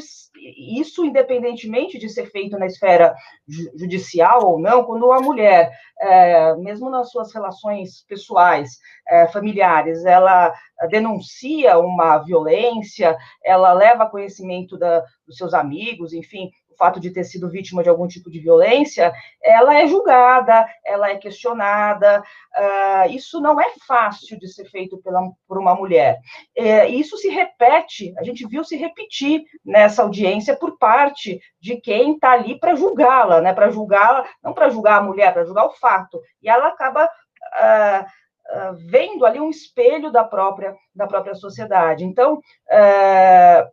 isso, 0.78 1.06
independentemente 1.06 1.98
de 1.98 2.06
ser 2.10 2.26
feito 2.26 2.58
na 2.58 2.66
esfera 2.66 3.14
judicial 3.48 4.46
ou 4.46 4.60
não, 4.60 4.84
quando 4.84 5.10
a 5.10 5.22
mulher, 5.22 5.72
é, 5.98 6.54
mesmo 6.56 6.90
nas 6.90 7.10
suas 7.10 7.32
relações 7.32 8.04
pessoais, 8.06 8.72
é, 9.08 9.26
familiares, 9.28 10.04
ela 10.04 10.52
denuncia 10.90 11.78
uma 11.78 12.18
violência, 12.18 13.16
ela 13.42 13.72
leva 13.72 14.10
conhecimento 14.10 14.76
da, 14.76 15.02
dos 15.26 15.38
seus 15.38 15.54
amigos, 15.54 16.12
enfim, 16.12 16.50
o 16.74 16.76
fato 16.76 17.00
de 17.00 17.10
ter 17.10 17.24
sido 17.24 17.48
vítima 17.48 17.82
de 17.82 17.88
algum 17.88 18.06
tipo 18.06 18.30
de 18.30 18.40
violência, 18.40 19.12
ela 19.42 19.74
é 19.74 19.86
julgada, 19.86 20.68
ela 20.84 21.08
é 21.08 21.16
questionada. 21.16 22.22
Uh, 22.56 23.10
isso 23.10 23.40
não 23.40 23.60
é 23.60 23.72
fácil 23.86 24.38
de 24.38 24.48
ser 24.48 24.64
feito 24.66 24.98
pela, 24.98 25.22
por 25.46 25.58
uma 25.58 25.74
mulher. 25.74 26.18
É, 26.56 26.88
isso 26.88 27.16
se 27.16 27.28
repete, 27.28 28.12
a 28.18 28.24
gente 28.24 28.46
viu 28.46 28.64
se 28.64 28.76
repetir 28.76 29.44
nessa 29.64 30.02
audiência 30.02 30.56
por 30.56 30.76
parte 30.76 31.40
de 31.60 31.76
quem 31.76 32.14
está 32.14 32.32
ali 32.32 32.58
para 32.58 32.74
julgá-la, 32.74 33.40
né? 33.40 33.52
Para 33.52 33.70
julgá-la, 33.70 34.28
não 34.42 34.52
para 34.52 34.68
julgar 34.68 34.98
a 34.98 35.02
mulher, 35.02 35.32
para 35.32 35.44
julgar 35.44 35.66
o 35.66 35.72
fato. 35.72 36.20
E 36.42 36.48
ela 36.48 36.68
acaba. 36.68 37.04
Uh, 37.06 38.24
Uh, 38.46 38.74
vendo 38.74 39.24
ali 39.24 39.40
um 39.40 39.48
espelho 39.48 40.12
da 40.12 40.22
própria 40.22 40.76
da 40.94 41.06
própria 41.06 41.34
sociedade. 41.34 42.04
Então, 42.04 42.34
uh, 42.34 43.72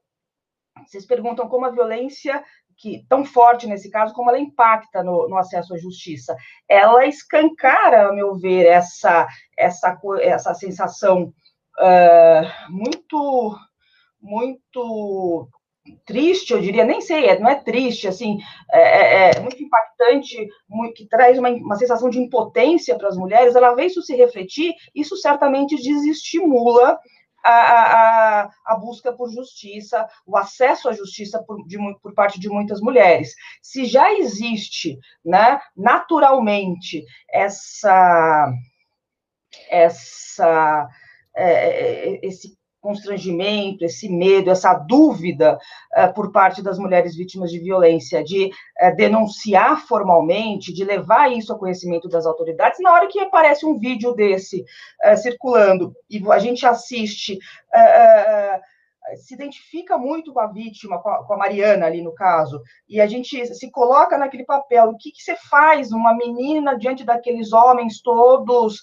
vocês 0.86 1.06
perguntam 1.06 1.48
como 1.48 1.66
a 1.66 1.70
violência 1.70 2.44
que 2.82 3.06
tão 3.08 3.24
forte 3.24 3.68
nesse 3.68 3.92
caso, 3.92 4.14
como 4.14 4.32
ela 4.32 4.40
impacta 4.40 5.04
no, 5.04 5.30
no, 5.30 5.38
acesso 5.38 5.76
à 5.76 5.78
justiça. 5.78 6.36
Ela 6.68 7.06
escancara, 7.06 8.10
a 8.10 8.14
meu 8.14 8.36
ver, 8.36 8.66
essa, 8.66 9.28
essa, 9.56 10.00
essa 10.22 10.54
sensação 10.56 11.32
uh, 11.78 12.72
muito, 12.72 13.56
muito 14.20 15.48
triste, 16.06 16.54
eu 16.54 16.62
diria, 16.62 16.84
nem 16.84 17.02
sei, 17.02 17.26
é, 17.26 17.40
não 17.40 17.50
é 17.50 17.56
triste, 17.56 18.08
assim, 18.08 18.40
é, 18.72 18.82
é, 18.82 19.32
é 19.32 19.40
muito 19.40 19.62
impactante, 19.62 20.48
muito, 20.68 20.94
que 20.96 21.08
traz 21.08 21.38
uma, 21.38 21.50
uma 21.50 21.76
sensação 21.76 22.10
de 22.10 22.20
impotência 22.20 22.98
para 22.98 23.08
as 23.08 23.18
mulheres, 23.18 23.56
ela 23.56 23.76
vê 23.76 23.86
isso 23.86 24.02
se 24.02 24.16
refletir, 24.16 24.74
isso 24.96 25.16
certamente 25.18 25.76
desestimula 25.76 27.00
a, 27.44 27.52
a, 27.52 28.50
a, 28.66 28.76
busca 28.76 29.12
por 29.14 29.32
justiça, 29.32 30.08
o 30.26 30.38
acesso 30.38 30.90
à 30.90 30.94
justiça 30.94 31.44
por, 31.44 31.66
de, 31.66 31.78
por 32.02 32.14
parte 32.14 32.40
de 32.40 32.50
muitas 32.50 32.82
mulheres. 32.82 33.34
Se 33.62 33.86
já 33.86 34.14
existe, 34.14 34.98
né, 35.24 35.60
naturalmente, 35.76 37.06
essa, 37.30 38.52
essa, 39.70 40.88
é, 41.36 42.16
é 42.16 42.20
esse 42.26 42.61
constrangimento, 42.82 43.86
esse 43.86 44.10
medo, 44.10 44.50
essa 44.50 44.74
dúvida 44.74 45.58
uh, 45.96 46.14
por 46.14 46.32
parte 46.32 46.62
das 46.62 46.80
mulheres 46.80 47.16
vítimas 47.16 47.52
de 47.52 47.60
violência 47.60 48.24
de 48.24 48.48
uh, 48.48 48.96
denunciar 48.96 49.86
formalmente, 49.86 50.74
de 50.74 50.84
levar 50.84 51.32
isso 51.32 51.54
ao 51.54 51.60
conhecimento 51.60 52.10
das 52.10 52.26
autoridades, 52.26 52.80
na 52.82 52.92
hora 52.92 53.08
que 53.08 53.20
aparece 53.20 53.66
um 53.66 53.78
vídeo 53.78 54.14
desse 54.14 54.66
uh, 55.06 55.16
circulando 55.16 55.94
e 56.10 56.22
a 56.30 56.40
gente 56.40 56.66
assiste. 56.66 57.38
se 59.16 59.34
identifica 59.34 59.98
muito 59.98 60.32
com 60.32 60.40
a 60.40 60.48
vítima, 60.48 61.00
com 61.02 61.34
a, 61.34 61.38
Mariana 61.38 61.86
ali 61.86 62.02
no 62.02 62.14
caso, 62.14 62.62
e 62.88 63.02
a 63.02 63.08
gente 63.08 63.46
se 63.54 63.70
coloca 63.70 64.18
naquele 64.18 64.46
papel. 64.46 64.90
O 64.90 64.98
que, 64.98 65.12
que 65.12 65.22
você 65.22 65.36
faz, 65.50 65.92
uma 65.92 66.14
menina 66.16 66.78
diante 66.78 67.04
daqueles 67.04 67.52
homens 67.52 68.02
todos 68.02 68.82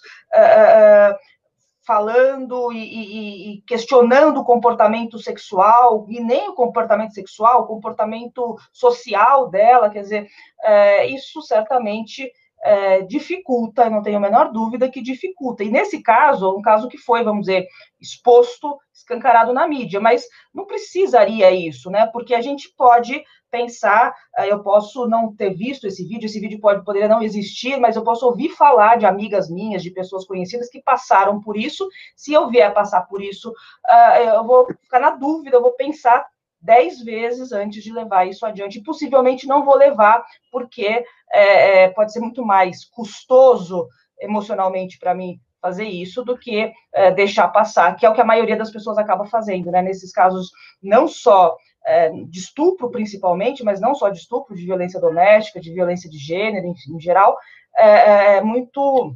falando 1.88 2.70
e, 2.70 2.76
e, 2.76 3.52
e, 3.54 3.62
questionando 3.62 4.40
o 4.40 4.44
comportamento 4.44 5.18
sexual, 5.18 6.04
e 6.06 6.20
nem 6.20 6.50
o 6.50 6.52
comportamento 6.52 7.14
sexual, 7.14 7.62
o 7.62 7.66
comportamento 7.66 8.58
social 8.70 9.48
dela, 9.48 9.88
quer 9.88 10.02
dizer, 10.02 10.28
é, 10.62 11.06
isso 11.06 11.40
certamente 11.40 12.30
é, 12.68 13.00
dificulta, 13.00 13.88
não 13.88 14.02
tenho 14.02 14.18
a 14.18 14.20
menor 14.20 14.52
dúvida 14.52 14.90
que 14.90 15.00
dificulta. 15.00 15.64
E 15.64 15.70
nesse 15.70 16.02
caso, 16.02 16.54
um 16.54 16.60
caso 16.60 16.86
que 16.86 16.98
foi, 16.98 17.24
vamos 17.24 17.46
dizer, 17.46 17.66
exposto, 17.98 18.78
escancarado 18.92 19.54
na 19.54 19.66
mídia, 19.66 19.98
mas 19.98 20.26
não 20.52 20.66
precisaria 20.66 21.50
isso, 21.50 21.90
né? 21.90 22.06
Porque 22.12 22.34
a 22.34 22.42
gente 22.42 22.68
pode 22.76 23.24
pensar, 23.50 24.14
eh, 24.36 24.52
eu 24.52 24.62
posso 24.62 25.08
não 25.08 25.34
ter 25.34 25.54
visto 25.54 25.86
esse 25.86 26.06
vídeo, 26.06 26.26
esse 26.26 26.38
vídeo 26.38 26.60
pode, 26.60 26.84
poderia 26.84 27.08
não 27.08 27.22
existir, 27.22 27.80
mas 27.80 27.96
eu 27.96 28.04
posso 28.04 28.26
ouvir 28.26 28.50
falar 28.50 28.98
de 28.98 29.06
amigas 29.06 29.48
minhas, 29.48 29.82
de 29.82 29.90
pessoas 29.90 30.26
conhecidas 30.26 30.68
que 30.68 30.82
passaram 30.82 31.40
por 31.40 31.56
isso. 31.56 31.88
Se 32.14 32.34
eu 32.34 32.50
vier 32.50 32.74
passar 32.74 33.00
por 33.06 33.22
isso, 33.22 33.50
eh, 33.88 34.36
eu 34.36 34.44
vou 34.44 34.66
ficar 34.66 35.00
na 35.00 35.12
dúvida, 35.12 35.56
eu 35.56 35.62
vou 35.62 35.72
pensar 35.72 36.26
dez 36.68 37.02
vezes 37.02 37.50
antes 37.50 37.82
de 37.82 37.90
levar 37.90 38.26
isso 38.26 38.44
adiante. 38.44 38.78
E 38.78 38.82
possivelmente 38.82 39.46
não 39.46 39.64
vou 39.64 39.74
levar, 39.74 40.22
porque 40.52 41.02
é, 41.32 41.88
pode 41.88 42.12
ser 42.12 42.20
muito 42.20 42.44
mais 42.44 42.84
custoso 42.84 43.88
emocionalmente 44.20 44.98
para 44.98 45.14
mim 45.14 45.40
fazer 45.62 45.86
isso 45.86 46.22
do 46.22 46.36
que 46.36 46.70
é, 46.92 47.10
deixar 47.10 47.48
passar, 47.48 47.96
que 47.96 48.04
é 48.04 48.10
o 48.10 48.12
que 48.12 48.20
a 48.20 48.30
maioria 48.32 48.56
das 48.56 48.70
pessoas 48.70 48.98
acaba 48.98 49.24
fazendo, 49.24 49.70
né? 49.70 49.80
Nesses 49.80 50.12
casos, 50.12 50.50
não 50.82 51.08
só 51.08 51.56
é, 51.86 52.10
de 52.10 52.38
estupro, 52.38 52.90
principalmente, 52.90 53.64
mas 53.64 53.80
não 53.80 53.94
só 53.94 54.10
de 54.10 54.18
estupro, 54.18 54.54
de 54.54 54.66
violência 54.66 55.00
doméstica, 55.00 55.58
de 55.58 55.72
violência 55.72 56.10
de 56.10 56.18
gênero, 56.18 56.66
enfim, 56.66 56.96
em 56.96 57.00
geral, 57.00 57.34
é, 57.78 57.88
é, 57.88 58.36
é 58.36 58.40
muito 58.42 59.14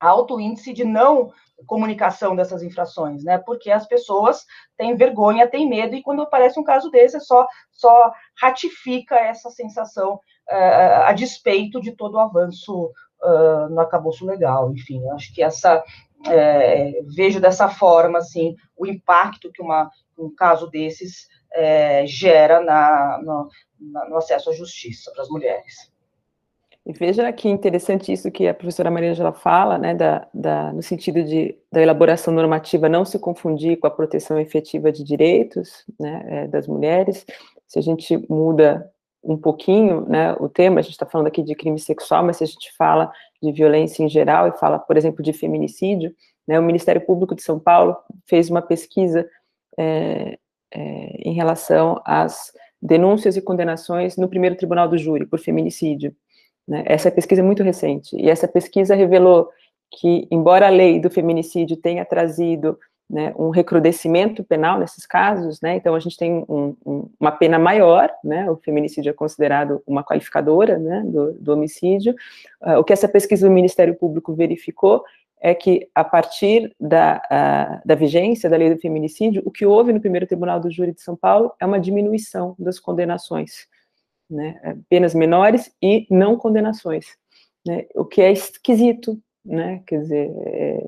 alto 0.00 0.40
índice 0.40 0.72
de 0.72 0.82
não 0.84 1.30
comunicação 1.66 2.34
dessas 2.34 2.62
infrações, 2.62 3.24
né? 3.24 3.38
Porque 3.38 3.70
as 3.70 3.86
pessoas 3.86 4.44
têm 4.76 4.96
vergonha, 4.96 5.48
têm 5.48 5.68
medo, 5.68 5.94
e 5.94 6.02
quando 6.02 6.22
aparece 6.22 6.58
um 6.58 6.64
caso 6.64 6.90
desse, 6.90 7.16
é 7.16 7.20
só, 7.20 7.46
só 7.70 8.12
ratifica 8.40 9.16
essa 9.16 9.50
sensação 9.50 10.14
uh, 10.14 11.02
a 11.04 11.12
despeito 11.12 11.80
de 11.80 11.92
todo 11.92 12.14
o 12.14 12.20
avanço 12.20 12.92
uh, 13.22 13.68
no 13.70 13.80
acabouço 13.80 14.26
legal. 14.26 14.72
Enfim, 14.72 15.08
acho 15.10 15.34
que 15.34 15.42
essa 15.42 15.82
é, 16.26 17.00
vejo 17.14 17.40
dessa 17.40 17.68
forma 17.68 18.18
assim 18.18 18.54
o 18.76 18.86
impacto 18.86 19.50
que 19.50 19.62
uma, 19.62 19.90
um 20.18 20.34
caso 20.34 20.68
desses 20.68 21.28
é, 21.52 22.06
gera 22.06 22.60
na, 22.60 23.18
no, 23.22 23.48
na, 23.80 24.08
no 24.08 24.16
acesso 24.16 24.50
à 24.50 24.52
justiça 24.52 25.10
para 25.12 25.22
as 25.22 25.28
mulheres. 25.28 25.90
E 26.86 26.92
veja 26.92 27.30
que 27.32 27.48
interessante 27.48 28.10
isso 28.10 28.30
que 28.30 28.48
a 28.48 28.54
professora 28.54 28.90
Maria 28.90 29.10
Angela 29.10 29.32
fala, 29.32 29.76
né, 29.76 29.94
da, 29.94 30.26
da, 30.32 30.72
no 30.72 30.82
sentido 30.82 31.22
de 31.22 31.56
da 31.70 31.80
elaboração 31.80 32.32
normativa 32.32 32.88
não 32.88 33.04
se 33.04 33.18
confundir 33.18 33.78
com 33.78 33.86
a 33.86 33.90
proteção 33.90 34.40
efetiva 34.40 34.90
de 34.90 35.04
direitos 35.04 35.84
né, 35.98 36.24
é, 36.26 36.48
das 36.48 36.66
mulheres. 36.66 37.26
Se 37.66 37.78
a 37.78 37.82
gente 37.82 38.16
muda 38.28 38.90
um 39.22 39.36
pouquinho 39.36 40.06
né, 40.08 40.32
o 40.40 40.48
tema, 40.48 40.80
a 40.80 40.82
gente 40.82 40.92
está 40.92 41.04
falando 41.04 41.26
aqui 41.26 41.42
de 41.42 41.54
crime 41.54 41.78
sexual, 41.78 42.24
mas 42.24 42.38
se 42.38 42.44
a 42.44 42.46
gente 42.46 42.72
fala 42.76 43.12
de 43.42 43.52
violência 43.52 44.02
em 44.02 44.08
geral 44.08 44.48
e 44.48 44.52
fala, 44.52 44.78
por 44.78 44.96
exemplo, 44.96 45.22
de 45.22 45.32
feminicídio, 45.32 46.14
né, 46.48 46.58
o 46.58 46.62
Ministério 46.62 47.04
Público 47.04 47.34
de 47.34 47.42
São 47.42 47.58
Paulo 47.60 47.96
fez 48.26 48.48
uma 48.48 48.62
pesquisa 48.62 49.28
é, 49.78 50.38
é, 50.72 50.80
em 51.28 51.34
relação 51.34 52.00
às 52.04 52.52
denúncias 52.80 53.36
e 53.36 53.42
condenações 53.42 54.16
no 54.16 54.28
primeiro 54.28 54.56
tribunal 54.56 54.88
do 54.88 54.96
júri 54.96 55.26
por 55.26 55.38
feminicídio. 55.38 56.14
Né? 56.70 56.84
Essa 56.86 57.10
pesquisa 57.10 57.40
é 57.40 57.44
muito 57.44 57.64
recente, 57.64 58.16
e 58.16 58.30
essa 58.30 58.46
pesquisa 58.46 58.94
revelou 58.94 59.50
que, 59.90 60.28
embora 60.30 60.68
a 60.68 60.70
lei 60.70 61.00
do 61.00 61.10
feminicídio 61.10 61.76
tenha 61.76 62.04
trazido 62.04 62.78
né, 63.10 63.34
um 63.36 63.50
recrudescimento 63.50 64.44
penal 64.44 64.78
nesses 64.78 65.04
casos, 65.04 65.60
né, 65.60 65.74
então 65.74 65.96
a 65.96 65.98
gente 65.98 66.16
tem 66.16 66.44
um, 66.48 66.76
um, 66.86 67.10
uma 67.18 67.32
pena 67.32 67.58
maior, 67.58 68.08
né, 68.22 68.48
o 68.48 68.56
feminicídio 68.56 69.10
é 69.10 69.12
considerado 69.12 69.82
uma 69.84 70.04
qualificadora, 70.04 70.78
né, 70.78 71.02
do, 71.04 71.32
do 71.32 71.52
homicídio, 71.52 72.14
uh, 72.62 72.78
o 72.78 72.84
que 72.84 72.92
essa 72.92 73.08
pesquisa 73.08 73.48
do 73.48 73.52
Ministério 73.52 73.96
Público 73.96 74.32
verificou 74.32 75.02
é 75.40 75.52
que, 75.54 75.88
a 75.92 76.04
partir 76.04 76.72
da, 76.78 77.20
uh, 77.82 77.88
da 77.88 77.96
vigência 77.96 78.48
da 78.48 78.56
lei 78.56 78.72
do 78.72 78.80
feminicídio, 78.80 79.42
o 79.44 79.50
que 79.50 79.66
houve 79.66 79.92
no 79.92 80.00
primeiro 80.00 80.26
Tribunal 80.26 80.60
do 80.60 80.70
Júri 80.70 80.92
de 80.92 81.00
São 81.00 81.16
Paulo 81.16 81.50
é 81.58 81.66
uma 81.66 81.80
diminuição 81.80 82.54
das 82.60 82.78
condenações, 82.78 83.66
né, 84.30 84.78
penas 84.88 85.14
menores 85.14 85.74
e 85.82 86.06
não 86.10 86.36
condenações, 86.36 87.06
né, 87.66 87.86
o 87.94 88.04
que 88.04 88.22
é 88.22 88.30
esquisito, 88.30 89.18
né, 89.44 89.82
quer 89.86 90.00
dizer, 90.00 90.30
é, 90.46 90.86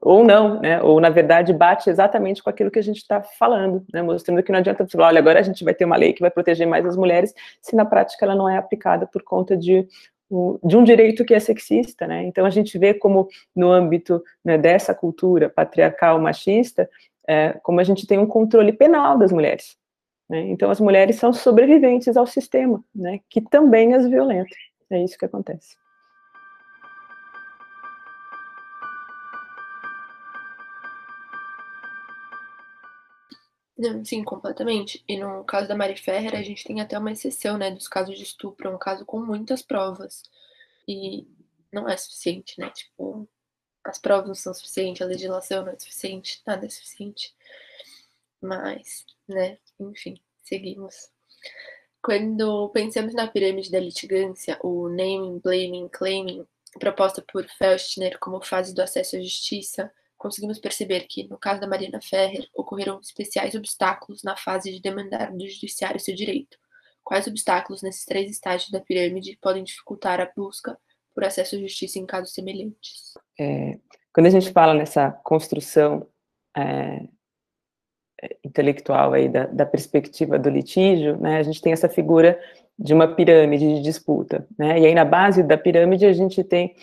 ou 0.00 0.24
não, 0.24 0.60
né, 0.60 0.82
ou 0.82 1.00
na 1.00 1.10
verdade 1.10 1.52
bate 1.52 1.90
exatamente 1.90 2.42
com 2.42 2.50
aquilo 2.50 2.70
que 2.70 2.78
a 2.78 2.82
gente 2.82 2.98
está 2.98 3.22
falando, 3.22 3.84
né, 3.92 4.02
mostrando 4.02 4.42
que 4.42 4.50
não 4.50 4.58
adianta 4.58 4.86
falar, 4.88 5.08
olha, 5.08 5.18
agora 5.18 5.38
a 5.38 5.42
gente 5.42 5.62
vai 5.62 5.74
ter 5.74 5.84
uma 5.84 5.96
lei 5.96 6.12
que 6.12 6.20
vai 6.20 6.30
proteger 6.30 6.66
mais 6.66 6.84
as 6.86 6.96
mulheres, 6.96 7.34
se 7.62 7.76
na 7.76 7.84
prática 7.84 8.24
ela 8.24 8.34
não 8.34 8.48
é 8.48 8.56
aplicada 8.56 9.06
por 9.06 9.22
conta 9.22 9.56
de, 9.56 9.86
de 10.64 10.76
um 10.76 10.84
direito 10.84 11.24
que 11.24 11.34
é 11.34 11.40
sexista, 11.40 12.06
né, 12.06 12.24
então 12.24 12.44
a 12.44 12.50
gente 12.50 12.78
vê 12.78 12.94
como 12.94 13.28
no 13.54 13.70
âmbito 13.70 14.22
né, 14.44 14.56
dessa 14.56 14.94
cultura 14.94 15.48
patriarcal 15.48 16.18
machista, 16.20 16.88
é, 17.28 17.52
como 17.62 17.80
a 17.80 17.84
gente 17.84 18.06
tem 18.06 18.18
um 18.18 18.26
controle 18.26 18.72
penal 18.72 19.18
das 19.18 19.30
mulheres, 19.30 19.76
né, 20.30 20.40
então 20.48 20.70
as 20.70 20.80
mulheres 20.80 21.16
são 21.16 21.32
sobreviventes 21.32 22.16
ao 22.16 22.26
sistema, 22.26 22.82
né, 22.94 23.20
que 23.28 23.40
também 23.40 23.94
as 23.94 24.08
violenta, 24.08 24.56
é 24.88 25.02
isso 25.02 25.18
que 25.18 25.26
acontece. 25.26 25.76
Sim, 34.04 34.22
completamente. 34.24 35.02
E 35.08 35.16
no 35.16 35.42
caso 35.44 35.66
da 35.66 35.74
Mari 35.74 35.96
Ferrer, 35.96 36.34
a 36.34 36.42
gente 36.42 36.64
tem 36.64 36.80
até 36.80 36.98
uma 36.98 37.12
exceção, 37.12 37.56
né, 37.56 37.70
dos 37.70 37.88
casos 37.88 38.16
de 38.16 38.22
estupro, 38.22 38.68
é 38.68 38.70
um 38.70 38.78
caso 38.78 39.06
com 39.06 39.20
muitas 39.20 39.62
provas. 39.62 40.22
E 40.86 41.26
não 41.72 41.88
é 41.88 41.96
suficiente, 41.96 42.58
né? 42.60 42.70
Tipo, 42.70 43.26
as 43.84 43.98
provas 43.98 44.28
não 44.28 44.34
são 44.34 44.52
suficientes, 44.52 45.00
a 45.00 45.06
legislação 45.06 45.64
não 45.64 45.72
é 45.72 45.78
suficiente, 45.78 46.42
nada 46.46 46.66
é 46.66 46.68
suficiente. 46.68 47.34
Mas, 48.40 49.06
né, 49.26 49.58
enfim, 49.88 50.14
seguimos. 50.42 51.10
Quando 52.02 52.68
pensamos 52.70 53.14
na 53.14 53.28
pirâmide 53.28 53.70
da 53.70 53.78
litigância, 53.78 54.58
o 54.62 54.88
naming, 54.88 55.38
blaming, 55.38 55.88
claiming, 55.88 56.46
proposta 56.78 57.22
por 57.30 57.46
Felstner 57.58 58.18
como 58.18 58.42
fase 58.42 58.74
do 58.74 58.80
acesso 58.80 59.16
à 59.16 59.20
justiça, 59.20 59.92
conseguimos 60.16 60.58
perceber 60.58 61.06
que, 61.08 61.28
no 61.28 61.38
caso 61.38 61.60
da 61.60 61.66
Mariana 61.66 62.00
Ferrer, 62.00 62.48
ocorreram 62.54 63.00
especiais 63.00 63.54
obstáculos 63.54 64.22
na 64.22 64.36
fase 64.36 64.70
de 64.70 64.80
demandar 64.80 65.32
do 65.32 65.48
judiciário 65.48 66.00
seu 66.00 66.14
direito. 66.14 66.58
Quais 67.02 67.26
obstáculos 67.26 67.82
nesses 67.82 68.04
três 68.04 68.30
estágios 68.30 68.70
da 68.70 68.80
pirâmide 68.80 69.38
podem 69.40 69.64
dificultar 69.64 70.20
a 70.20 70.30
busca 70.36 70.78
por 71.14 71.24
acesso 71.24 71.56
à 71.56 71.58
justiça 71.58 71.98
em 71.98 72.06
casos 72.06 72.32
semelhantes? 72.32 73.14
É, 73.38 73.78
quando 74.12 74.26
a 74.26 74.30
gente 74.30 74.52
fala 74.52 74.74
nessa 74.74 75.10
construção 75.10 76.06
é, 76.56 77.08
intelectual 78.44 79.12
aí 79.12 79.28
da, 79.28 79.46
da, 79.46 79.66
perspectiva 79.66 80.38
do 80.38 80.50
litígio, 80.50 81.16
né, 81.16 81.38
a 81.38 81.42
gente 81.42 81.60
tem 81.60 81.72
essa 81.72 81.88
figura 81.88 82.38
de 82.78 82.94
uma 82.94 83.08
pirâmide 83.08 83.76
de 83.76 83.82
disputa, 83.82 84.46
né, 84.58 84.78
e 84.78 84.86
aí 84.86 84.94
na 84.94 85.04
base 85.04 85.42
da 85.42 85.56
pirâmide 85.56 86.06
a 86.06 86.12
gente 86.12 86.42
tem 86.44 86.74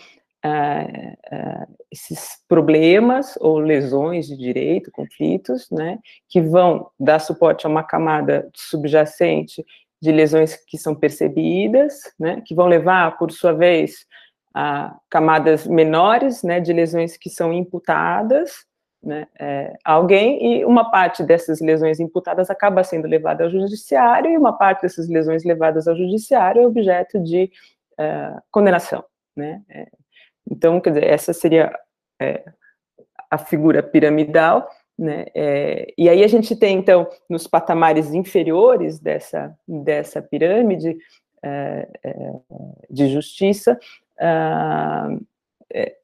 uh, 0.44 1.12
uh, 1.36 1.76
esses 1.90 2.38
problemas 2.48 3.36
ou 3.40 3.58
lesões 3.58 4.26
de 4.26 4.36
direito, 4.36 4.90
conflitos, 4.90 5.68
né, 5.70 5.98
que 6.28 6.40
vão 6.40 6.90
dar 6.98 7.18
suporte 7.18 7.66
a 7.66 7.70
uma 7.70 7.82
camada 7.82 8.48
subjacente 8.54 9.64
de 10.00 10.12
lesões 10.12 10.56
que 10.56 10.78
são 10.78 10.94
percebidas, 10.94 11.94
né, 12.18 12.42
que 12.44 12.54
vão 12.54 12.66
levar, 12.66 13.16
por 13.18 13.32
sua 13.32 13.52
vez, 13.52 14.06
a 14.54 14.96
camadas 15.10 15.66
menores, 15.66 16.42
né, 16.42 16.60
de 16.60 16.72
lesões 16.72 17.16
que 17.16 17.30
são 17.30 17.52
imputadas, 17.52 18.67
né, 19.02 19.26
é, 19.38 19.74
alguém, 19.84 20.60
e 20.60 20.64
uma 20.64 20.90
parte 20.90 21.22
dessas 21.22 21.60
lesões 21.60 22.00
imputadas 22.00 22.50
acaba 22.50 22.82
sendo 22.82 23.06
levada 23.06 23.44
ao 23.44 23.50
judiciário, 23.50 24.30
e 24.30 24.36
uma 24.36 24.52
parte 24.52 24.82
dessas 24.82 25.08
lesões 25.08 25.44
levadas 25.44 25.86
ao 25.86 25.96
judiciário 25.96 26.62
é 26.62 26.66
objeto 26.66 27.22
de 27.22 27.50
uh, 27.98 28.40
condenação, 28.50 29.04
né, 29.36 29.62
é, 29.68 29.86
então, 30.50 30.80
quer 30.80 30.90
dizer, 30.90 31.04
essa 31.04 31.32
seria 31.32 31.72
é, 32.20 32.42
a 33.30 33.38
figura 33.38 33.82
piramidal, 33.82 34.68
né? 34.98 35.26
É, 35.34 35.92
e 35.96 36.08
aí 36.08 36.24
a 36.24 36.26
gente 36.26 36.56
tem, 36.56 36.78
então, 36.78 37.08
nos 37.28 37.46
patamares 37.46 38.12
inferiores 38.12 38.98
dessa, 38.98 39.56
dessa 39.66 40.20
pirâmide 40.20 40.96
é, 41.42 41.88
de 42.90 43.08
justiça, 43.08 43.78
ah, 44.18 45.08
é, 45.72 45.94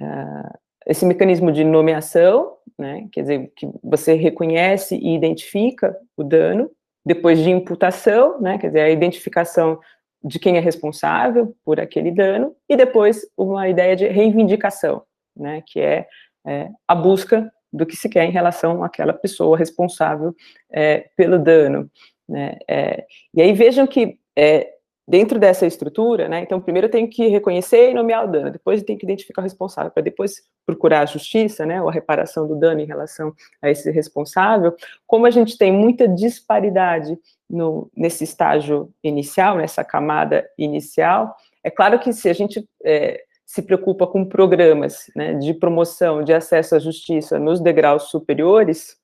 ah, 0.00 0.58
esse 0.86 1.06
mecanismo 1.06 1.50
de 1.50 1.64
nomeação, 1.64 2.56
né? 2.78 3.08
quer 3.12 3.22
dizer, 3.22 3.52
que 3.56 3.68
você 3.82 4.14
reconhece 4.14 4.96
e 4.96 5.14
identifica 5.14 5.96
o 6.16 6.22
dano, 6.22 6.70
depois 7.06 7.38
de 7.38 7.50
imputação, 7.50 8.40
né? 8.40 8.58
quer 8.58 8.68
dizer, 8.68 8.80
a 8.80 8.90
identificação 8.90 9.78
de 10.24 10.38
quem 10.38 10.56
é 10.56 10.60
responsável 10.60 11.54
por 11.64 11.78
aquele 11.78 12.10
dano, 12.10 12.56
e 12.68 12.76
depois 12.76 13.26
uma 13.36 13.68
ideia 13.68 13.94
de 13.94 14.08
reivindicação, 14.08 15.02
né, 15.36 15.62
que 15.66 15.78
é, 15.78 16.06
é 16.46 16.70
a 16.88 16.94
busca 16.94 17.52
do 17.70 17.84
que 17.84 17.94
se 17.94 18.08
quer 18.08 18.24
em 18.24 18.30
relação 18.30 18.82
àquela 18.82 19.12
pessoa 19.12 19.58
responsável 19.58 20.34
é, 20.72 21.10
pelo 21.14 21.38
dano. 21.38 21.90
Né, 22.26 22.56
é, 22.66 23.04
e 23.34 23.42
aí 23.42 23.52
vejam 23.52 23.86
que 23.86 24.18
é, 24.34 24.73
dentro 25.06 25.38
dessa 25.38 25.66
estrutura, 25.66 26.28
né, 26.28 26.40
então 26.40 26.60
primeiro 26.60 26.86
eu 26.86 26.90
tenho 26.90 27.08
que 27.08 27.28
reconhecer 27.28 27.90
e 27.90 27.94
nomear 27.94 28.24
o 28.24 28.30
dano, 28.30 28.50
depois 28.50 28.80
eu 28.80 28.86
tenho 28.86 28.98
que 28.98 29.04
identificar 29.04 29.42
o 29.42 29.44
responsável, 29.44 29.90
para 29.90 30.02
depois 30.02 30.42
procurar 30.64 31.00
a 31.00 31.06
justiça, 31.06 31.66
né, 31.66 31.82
ou 31.82 31.88
a 31.88 31.92
reparação 31.92 32.48
do 32.48 32.56
dano 32.56 32.80
em 32.80 32.86
relação 32.86 33.34
a 33.60 33.70
esse 33.70 33.90
responsável, 33.90 34.74
como 35.06 35.26
a 35.26 35.30
gente 35.30 35.58
tem 35.58 35.70
muita 35.70 36.08
disparidade 36.08 37.18
no, 37.48 37.90
nesse 37.94 38.24
estágio 38.24 38.90
inicial, 39.02 39.58
nessa 39.58 39.84
camada 39.84 40.48
inicial, 40.56 41.36
é 41.62 41.70
claro 41.70 41.98
que 41.98 42.12
se 42.12 42.28
a 42.28 42.32
gente 42.32 42.66
é, 42.84 43.22
se 43.46 43.62
preocupa 43.62 44.06
com 44.06 44.24
programas 44.24 45.10
né, 45.14 45.34
de 45.34 45.54
promoção 45.54 46.22
de 46.22 46.32
acesso 46.32 46.74
à 46.74 46.78
justiça 46.78 47.38
nos 47.38 47.60
degraus 47.60 48.04
superiores 48.04 48.96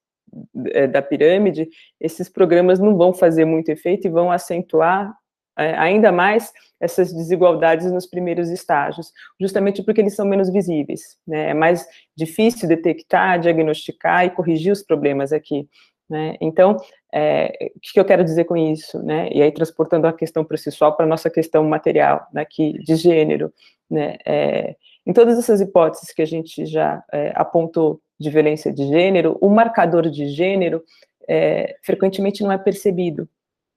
é, 0.68 0.86
da 0.86 1.00
pirâmide, 1.02 1.68
esses 2.00 2.28
programas 2.28 2.78
não 2.78 2.96
vão 2.96 3.12
fazer 3.12 3.44
muito 3.44 3.68
efeito 3.68 4.06
e 4.06 4.10
vão 4.10 4.30
acentuar 4.30 5.16
é, 5.60 5.78
ainda 5.78 6.10
mais 6.10 6.52
essas 6.80 7.12
desigualdades 7.12 7.92
nos 7.92 8.06
primeiros 8.06 8.48
estágios, 8.48 9.12
justamente 9.38 9.82
porque 9.82 10.00
eles 10.00 10.16
são 10.16 10.26
menos 10.26 10.50
visíveis, 10.50 11.18
né? 11.26 11.50
É 11.50 11.54
mais 11.54 11.86
difícil 12.16 12.66
detectar, 12.66 13.38
diagnosticar 13.38 14.24
e 14.24 14.30
corrigir 14.30 14.72
os 14.72 14.82
problemas 14.82 15.32
aqui. 15.32 15.68
Né? 16.08 16.36
Então, 16.40 16.76
é, 17.14 17.70
o 17.76 17.80
que 17.80 18.00
eu 18.00 18.04
quero 18.04 18.24
dizer 18.24 18.44
com 18.44 18.56
isso? 18.56 19.00
Né? 19.00 19.28
E 19.32 19.40
aí, 19.40 19.52
transportando 19.52 20.08
a 20.08 20.12
questão 20.12 20.44
processual 20.44 20.96
para 20.96 21.06
a 21.06 21.08
nossa 21.08 21.30
questão 21.30 21.62
material, 21.62 22.26
né, 22.32 22.44
de 22.50 22.96
gênero. 22.96 23.52
Né? 23.88 24.16
É, 24.26 24.74
em 25.06 25.12
todas 25.12 25.38
essas 25.38 25.60
hipóteses 25.60 26.12
que 26.12 26.20
a 26.20 26.26
gente 26.26 26.66
já 26.66 27.02
é, 27.12 27.32
apontou 27.36 28.00
de 28.18 28.28
violência 28.28 28.72
de 28.72 28.86
gênero, 28.88 29.38
o 29.40 29.48
marcador 29.48 30.10
de 30.10 30.28
gênero 30.28 30.82
é, 31.28 31.76
frequentemente 31.82 32.42
não 32.42 32.50
é 32.50 32.58
percebido, 32.58 33.28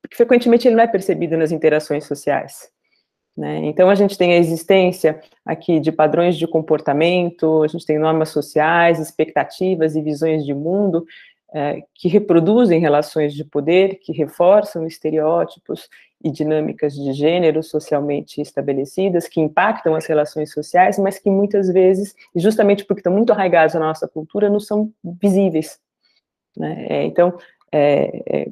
porque 0.04 0.18
frequentemente 0.18 0.68
ele 0.68 0.76
não 0.76 0.84
é 0.84 0.88
percebido 0.88 1.38
nas 1.38 1.54
interações 1.54 2.06
sociais. 2.06 2.70
Né? 3.36 3.60
Então, 3.66 3.90
a 3.90 3.96
gente 3.96 4.18
tem 4.18 4.34
a 4.34 4.38
existência 4.38 5.20
aqui 5.46 5.80
de 5.80 5.92
padrões 5.92 6.38
de 6.38 6.46
comportamento, 6.46 7.64
a 7.64 7.68
gente 7.68 7.86
tem 7.86 7.98
normas 7.98 8.30
sociais, 8.30 9.00
expectativas 9.00 9.96
e 9.96 10.02
visões 10.02 10.46
de 10.46 10.54
mundo 10.54 11.06
é, 11.54 11.84
que 11.96 12.10
reproduzem 12.10 12.80
relações 12.80 13.34
de 13.34 13.46
poder, 13.46 14.00
que 14.02 14.12
reforçam 14.12 14.86
estereótipos 14.86 15.88
e 16.22 16.30
dinâmicas 16.30 16.94
de 16.94 17.14
gênero 17.14 17.64
socialmente 17.64 18.42
estabelecidas, 18.42 19.28
que 19.28 19.40
impactam 19.40 19.96
as 19.96 20.06
relações 20.06 20.52
sociais, 20.52 21.00
mas 21.00 21.18
que 21.18 21.30
muitas 21.30 21.72
vezes, 21.72 22.14
justamente 22.36 22.84
porque 22.86 23.00
estão 23.00 23.14
muito 23.14 23.32
arraigados 23.32 23.74
na 23.74 23.82
nossa 23.82 24.08
cultura, 24.08 24.50
não 24.50 24.60
são 24.60 24.92
visíveis. 25.22 25.80
Né? 26.58 26.88
É, 26.90 27.04
então, 27.04 27.38
é, 27.72 28.24
é, 28.28 28.52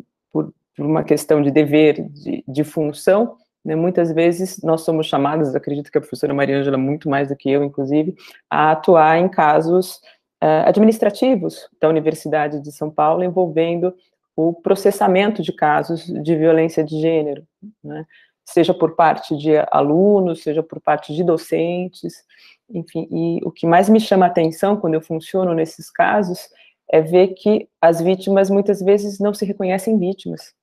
por, 0.75 0.85
uma 0.85 1.03
questão 1.03 1.41
de 1.41 1.51
dever, 1.51 2.07
de, 2.09 2.43
de 2.47 2.63
função, 2.63 3.37
né, 3.63 3.75
muitas 3.75 4.11
vezes 4.11 4.61
nós 4.63 4.81
somos 4.81 5.05
chamados, 5.05 5.55
acredito 5.55 5.91
que 5.91 5.97
a 5.97 6.01
professora 6.01 6.33
Maria 6.33 6.57
Ângela, 6.57 6.77
muito 6.77 7.09
mais 7.09 7.29
do 7.29 7.35
que 7.35 7.49
eu, 7.49 7.63
inclusive, 7.63 8.15
a 8.49 8.71
atuar 8.71 9.17
em 9.19 9.29
casos 9.29 9.97
uh, 10.43 10.65
administrativos 10.65 11.67
da 11.79 11.87
Universidade 11.87 12.59
de 12.59 12.71
São 12.71 12.89
Paulo 12.89 13.23
envolvendo 13.23 13.93
o 14.35 14.53
processamento 14.53 15.41
de 15.41 15.53
casos 15.53 16.05
de 16.05 16.35
violência 16.35 16.83
de 16.83 16.99
gênero, 16.99 17.45
né? 17.83 18.05
seja 18.45 18.73
por 18.73 18.95
parte 18.95 19.37
de 19.37 19.51
alunos, 19.71 20.41
seja 20.41 20.63
por 20.63 20.81
parte 20.81 21.13
de 21.13 21.23
docentes, 21.23 22.23
enfim, 22.69 23.07
e 23.11 23.39
o 23.43 23.51
que 23.51 23.67
mais 23.67 23.89
me 23.89 23.99
chama 23.99 24.25
a 24.25 24.29
atenção 24.29 24.77
quando 24.77 24.95
eu 24.95 25.01
funciono 25.01 25.53
nesses 25.53 25.89
casos 25.91 26.49
é 26.91 27.01
ver 27.01 27.29
que 27.29 27.69
as 27.81 28.01
vítimas 28.01 28.49
muitas 28.49 28.81
vezes 28.81 29.19
não 29.19 29.33
se 29.33 29.45
reconhecem 29.45 29.97
vítimas, 29.97 30.53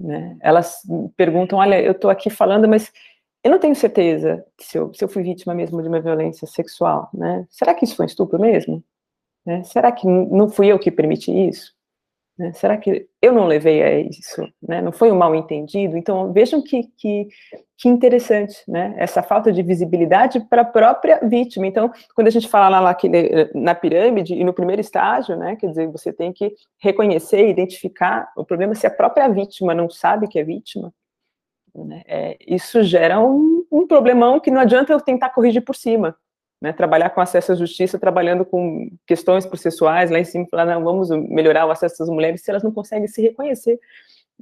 né? 0.00 0.36
Elas 0.40 0.78
perguntam, 1.16 1.58
olha, 1.58 1.80
eu 1.80 1.92
estou 1.92 2.10
aqui 2.10 2.30
falando, 2.30 2.66
mas 2.66 2.90
eu 3.44 3.50
não 3.50 3.58
tenho 3.58 3.74
certeza 3.74 4.44
se 4.58 4.78
eu, 4.78 4.92
se 4.94 5.04
eu 5.04 5.08
fui 5.08 5.22
vítima 5.22 5.54
mesmo 5.54 5.82
de 5.82 5.88
uma 5.88 6.00
violência 6.00 6.46
sexual, 6.46 7.08
né? 7.12 7.46
Será 7.50 7.74
que 7.74 7.84
isso 7.84 7.96
foi 7.96 8.06
um 8.06 8.08
estupro 8.08 8.40
mesmo? 8.40 8.82
Né? 9.44 9.62
Será 9.64 9.92
que 9.92 10.06
não 10.06 10.48
fui 10.48 10.68
eu 10.68 10.78
que 10.78 10.90
permiti 10.90 11.30
isso? 11.30 11.74
Né? 12.40 12.54
Será 12.54 12.78
que 12.78 13.06
eu 13.20 13.34
não 13.34 13.44
levei 13.44 13.82
a 13.82 14.00
isso? 14.00 14.42
Né? 14.66 14.80
Não 14.80 14.92
foi 14.92 15.12
um 15.12 15.14
mal 15.14 15.34
entendido? 15.34 15.94
Então, 15.94 16.32
vejam 16.32 16.62
que, 16.62 16.84
que, 16.96 17.28
que 17.76 17.86
interessante, 17.86 18.56
né? 18.66 18.94
Essa 18.96 19.22
falta 19.22 19.52
de 19.52 19.62
visibilidade 19.62 20.40
para 20.48 20.62
a 20.62 20.64
própria 20.64 21.20
vítima. 21.22 21.66
Então, 21.66 21.92
quando 22.14 22.28
a 22.28 22.30
gente 22.30 22.48
fala 22.48 22.80
lá, 22.80 22.94
que, 22.94 23.10
na 23.54 23.74
pirâmide 23.74 24.32
e 24.32 24.42
no 24.42 24.54
primeiro 24.54 24.80
estágio, 24.80 25.36
né? 25.36 25.54
Quer 25.56 25.66
dizer, 25.66 25.88
você 25.88 26.14
tem 26.14 26.32
que 26.32 26.54
reconhecer, 26.78 27.46
identificar 27.46 28.32
o 28.34 28.42
problema 28.42 28.74
se 28.74 28.86
a 28.86 28.90
própria 28.90 29.28
vítima 29.28 29.74
não 29.74 29.90
sabe 29.90 30.26
que 30.26 30.38
é 30.38 30.42
vítima. 30.42 30.94
Né? 31.74 32.02
É, 32.06 32.38
isso 32.40 32.82
gera 32.82 33.20
um, 33.20 33.66
um 33.70 33.86
problemão 33.86 34.40
que 34.40 34.50
não 34.50 34.62
adianta 34.62 34.94
eu 34.94 35.00
tentar 35.00 35.28
corrigir 35.28 35.62
por 35.62 35.76
cima, 35.76 36.16
né, 36.60 36.72
trabalhar 36.72 37.10
com 37.10 37.20
acesso 37.20 37.52
à 37.52 37.54
justiça, 37.54 37.98
trabalhando 37.98 38.44
com 38.44 38.90
questões 39.06 39.46
processuais 39.46 40.10
lá 40.10 40.18
em 40.18 40.24
cima, 40.24 40.46
falar, 40.50 40.66
não, 40.66 40.84
vamos 40.84 41.08
melhorar 41.10 41.66
o 41.66 41.70
acesso 41.70 41.98
das 41.98 42.08
mulheres, 42.08 42.42
se 42.42 42.50
elas 42.50 42.62
não 42.62 42.72
conseguem 42.72 43.08
se 43.08 43.22
reconhecer 43.22 43.78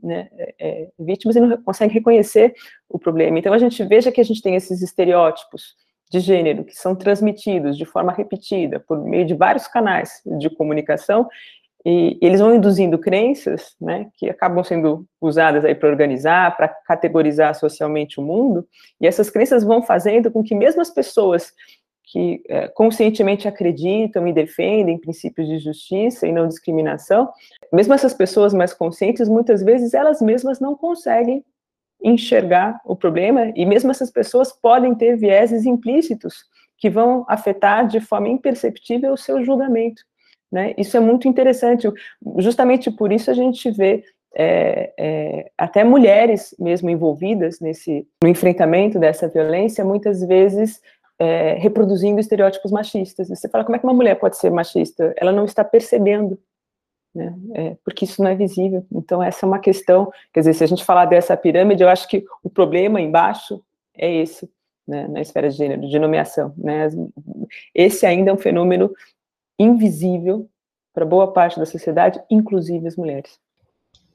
né, 0.03 0.29
é, 0.37 0.55
é, 0.59 0.89
vítimas 0.99 1.37
e 1.37 1.41
não 1.41 1.57
conseguem 1.63 1.95
reconhecer 1.95 2.55
o 2.89 2.99
problema. 2.99 3.39
Então, 3.39 3.53
a 3.53 3.59
gente 3.59 3.83
veja 3.85 4.11
que 4.11 4.21
a 4.21 4.25
gente 4.25 4.43
tem 4.43 4.57
esses 4.57 4.83
estereótipos 4.83 5.77
de 6.11 6.21
gênero 6.21 6.65
que 6.65 6.75
são 6.75 6.95
transmitidos 6.95 7.77
de 7.77 7.85
forma 7.85 8.13
repetida 8.13 8.81
por 8.81 8.99
meio 9.05 9.27
de 9.27 9.35
vários 9.35 9.69
canais 9.69 10.23
de 10.39 10.49
comunicação 10.49 11.29
e 11.85 12.19
eles 12.21 12.41
vão 12.41 12.55
induzindo 12.55 12.99
crenças, 12.99 13.77
né, 13.81 14.09
que 14.17 14.29
acabam 14.29 14.65
sendo 14.65 15.07
usadas 15.21 15.65
aí 15.65 15.75
para 15.75 15.89
organizar, 15.89 16.57
para 16.57 16.69
categorizar 16.69 17.55
socialmente 17.55 18.19
o 18.19 18.23
mundo, 18.23 18.67
e 19.01 19.07
essas 19.07 19.31
crenças 19.31 19.63
vão 19.63 19.83
fazendo 19.83 20.31
com 20.31 20.43
que 20.43 20.55
mesmo 20.55 20.83
as 20.83 20.91
pessoas 20.91 21.53
que 22.11 22.43
é, 22.49 22.69
conscientemente 22.69 23.47
acreditam 23.47 24.27
e 24.27 24.33
defendem 24.33 24.99
princípios 24.99 25.47
de 25.47 25.59
justiça 25.59 26.27
e 26.27 26.33
não 26.33 26.49
discriminação, 26.49 27.31
mesmo 27.73 27.93
essas 27.93 28.15
pessoas 28.15 28.55
mais 28.55 28.73
conscientes, 28.73 29.29
muitas 29.29 29.63
vezes 29.63 29.93
elas 29.93 30.23
mesmas 30.23 30.59
não 30.59 30.75
conseguem 30.75 31.45
enxergar 32.03 32.81
o 32.85 32.97
problema, 32.97 33.53
e 33.55 33.67
mesmo 33.67 33.91
essas 33.91 34.11
pessoas 34.11 34.53
podem 34.53 34.95
ter 34.95 35.17
vieses 35.17 35.67
implícitos 35.67 36.45
que 36.79 36.89
vão 36.89 37.27
afetar 37.29 37.87
de 37.87 38.01
forma 38.01 38.29
imperceptível 38.29 39.13
o 39.13 39.17
seu 39.17 39.45
julgamento. 39.45 40.03
Né? 40.51 40.75
Isso 40.79 40.97
é 40.97 41.01
muito 41.01 41.29
interessante, 41.29 41.93
justamente 42.39 42.91
por 42.91 43.13
isso 43.13 43.31
a 43.31 43.35
gente 43.35 43.71
vê 43.71 44.05
é, 44.35 44.93
é, 44.97 45.51
até 45.59 45.83
mulheres 45.83 46.55
mesmo 46.59 46.89
envolvidas 46.89 47.61
nesse 47.61 48.07
no 48.23 48.29
enfrentamento 48.29 48.99
dessa 48.99 49.27
violência, 49.27 49.85
muitas 49.85 50.23
vezes 50.23 50.81
é, 51.19 51.55
reproduzindo 51.55 52.21
estereótipos 52.21 52.71
machistas. 52.71 53.29
Você 53.29 53.49
fala, 53.49 53.65
como 53.65 53.77
é 53.77 53.79
que 53.79 53.85
uma 53.85 53.95
mulher 53.95 54.15
pode 54.15 54.37
ser 54.37 54.51
machista? 54.51 55.13
Ela 55.17 55.33
não 55.33 55.45
está 55.45 55.65
percebendo, 55.65 56.39
né? 57.15 57.35
É, 57.55 57.77
porque 57.85 58.05
isso 58.05 58.23
não 58.23 58.31
é 58.31 58.35
visível. 58.35 58.87
Então, 58.93 59.23
essa 59.23 59.45
é 59.45 59.47
uma 59.47 59.59
questão, 59.59 60.11
quer 60.33 60.41
dizer, 60.41 60.55
se 60.55 60.65
a 60.65 60.67
gente 60.67 60.85
falar 60.85 61.07
dessa 61.07 61.37
pirâmide, 61.37 61.83
eu 61.83 61.89
acho 61.89 62.07
que 62.09 62.25
o 62.43 62.49
problema 62.49 63.01
embaixo 63.01 63.63
é 63.97 64.13
esse, 64.15 64.49
né, 64.87 65.09
na 65.09 65.21
esfera 65.21 65.51
de 65.51 65.57
gênero, 65.57 65.89
de 65.89 65.99
nomeação. 65.99 66.55
Né? 66.57 66.89
Esse 67.75 68.07
ainda 68.07 68.31
é 68.31 68.35
um 68.35 68.39
fenômeno 68.39 68.93
invisível 69.59 70.49
para 70.95 71.05
boa 71.05 71.33
parte 71.33 71.59
da 71.59 71.67
sociedade, 71.67 72.23
inclusive 72.31 72.87
as 72.87 72.97
mulheres. 72.97 73.39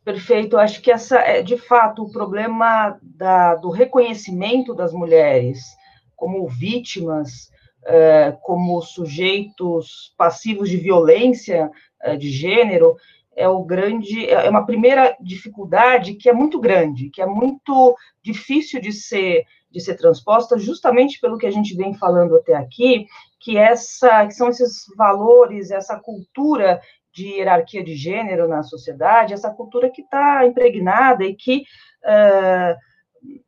Perfeito, 0.04 0.58
acho 0.58 0.82
que 0.82 0.92
essa 0.92 1.18
é 1.20 1.42
de 1.42 1.58
fato 1.58 2.04
o 2.04 2.12
problema 2.12 2.98
da, 3.02 3.56
do 3.56 3.70
reconhecimento 3.70 4.74
das 4.74 4.92
mulheres 4.92 5.78
como 6.24 6.48
vítimas, 6.48 7.52
é, 7.86 8.34
como 8.44 8.82
sujeitos 8.82 10.14
passivos 10.18 10.70
de 10.70 10.78
violência 10.78 11.70
é, 12.02 12.16
de 12.16 12.30
gênero, 12.30 12.96
é 13.36 13.46
o 13.50 13.62
grande, 13.62 14.30
é 14.30 14.50
uma 14.50 14.66
primeira 14.66 15.18
dificuldade 15.20 16.14
que 16.14 16.30
é 16.30 16.34
muito 16.34 16.62
grande, 16.62 17.10
que 17.10 17.22
é 17.22 17.26
muito 17.26 17.94
difícil 18.24 18.80
de 18.80 18.94
ser 18.94 19.44
de 19.70 19.82
ser 19.82 19.96
transposta, 19.96 20.56
justamente 20.56 21.20
pelo 21.20 21.36
que 21.36 21.48
a 21.48 21.52
gente 21.52 21.76
vem 21.76 21.96
falando 21.96 22.36
até 22.36 22.54
aqui, 22.54 23.08
que 23.40 23.58
essa, 23.58 24.28
que 24.28 24.34
são 24.36 24.50
esses 24.50 24.86
valores, 24.96 25.72
essa 25.72 26.00
cultura 26.00 26.80
de 27.12 27.28
hierarquia 27.28 27.84
de 27.84 27.96
gênero 27.96 28.48
na 28.48 28.62
sociedade, 28.62 29.34
essa 29.34 29.50
cultura 29.50 29.90
que 29.90 30.04
está 30.04 30.46
impregnada 30.46 31.26
e 31.26 31.34
que 31.34 31.64
uh, 32.06 32.78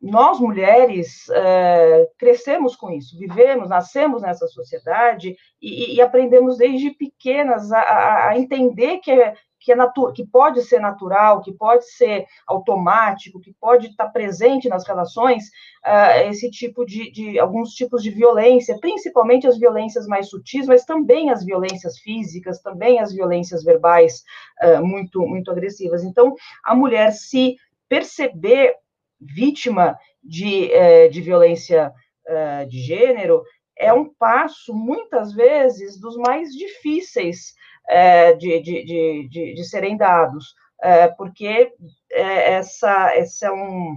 nós 0.00 0.40
mulheres 0.40 1.28
é, 1.30 2.08
crescemos 2.18 2.76
com 2.76 2.90
isso, 2.90 3.18
vivemos, 3.18 3.68
nascemos 3.68 4.22
nessa 4.22 4.46
sociedade 4.46 5.36
e, 5.60 5.94
e 5.94 6.00
aprendemos 6.00 6.56
desde 6.56 6.90
pequenas 6.92 7.70
a, 7.72 8.28
a, 8.28 8.38
entender 8.38 8.98
que 8.98 9.10
é, 9.10 9.34
que, 9.60 9.72
é 9.72 9.76
que 10.14 10.24
pode 10.24 10.62
ser 10.62 10.80
natural, 10.80 11.40
que 11.40 11.52
pode 11.52 11.90
ser 11.90 12.24
automático, 12.46 13.40
que 13.40 13.52
pode 13.60 13.88
estar 13.88 14.08
presente 14.08 14.68
nas 14.68 14.86
relações 14.86 15.46
uh, 15.84 16.28
esse 16.28 16.50
tipo 16.50 16.84
de, 16.84 17.10
de, 17.10 17.38
alguns 17.38 17.70
tipos 17.70 18.02
de 18.02 18.10
violência, 18.10 18.78
principalmente 18.80 19.46
as 19.46 19.58
violências 19.58 20.06
mais 20.06 20.28
sutis, 20.28 20.66
mas 20.68 20.84
também 20.84 21.30
as 21.30 21.44
violências 21.44 21.98
físicas, 21.98 22.62
também 22.62 23.00
as 23.00 23.12
violências 23.12 23.64
verbais 23.64 24.22
uh, 24.62 24.86
muito 24.86 25.20
muito 25.26 25.50
agressivas. 25.50 26.04
Então, 26.04 26.34
a 26.62 26.74
mulher 26.74 27.10
se 27.12 27.56
perceber 27.88 28.74
vítima 29.20 29.98
de, 30.22 30.72
é, 30.72 31.08
de 31.08 31.20
violência 31.20 31.92
é, 32.26 32.64
de 32.64 32.80
gênero 32.80 33.42
é 33.78 33.92
um 33.92 34.12
passo, 34.14 34.74
muitas 34.74 35.32
vezes, 35.32 36.00
dos 36.00 36.16
mais 36.16 36.52
difíceis 36.52 37.54
é, 37.88 38.32
de, 38.32 38.60
de, 38.60 38.84
de, 39.28 39.54
de, 39.54 39.64
serem 39.64 39.96
dados, 39.96 40.54
é, 40.82 41.08
porque 41.08 41.72
é, 42.10 42.52
essa, 42.54 43.14
essa 43.14 43.46
é 43.46 43.52
um. 43.52 43.96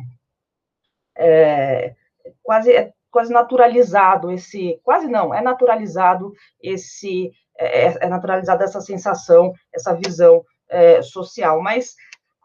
É, 1.18 1.96
quase, 2.44 2.72
é 2.72 2.94
quase 3.10 3.32
naturalizado 3.32 4.32
esse. 4.32 4.80
Quase 4.84 5.08
não, 5.08 5.34
é 5.34 5.42
naturalizado 5.42 6.34
esse. 6.62 7.32
É, 7.58 8.06
é 8.06 8.08
naturalizada 8.08 8.64
essa 8.64 8.82
sensação, 8.82 9.54
essa 9.74 9.94
visão 9.94 10.44
social, 11.02 11.60
mas 11.64 11.96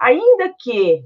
ainda 0.01 0.55
que 0.59 0.95
é, 0.95 1.03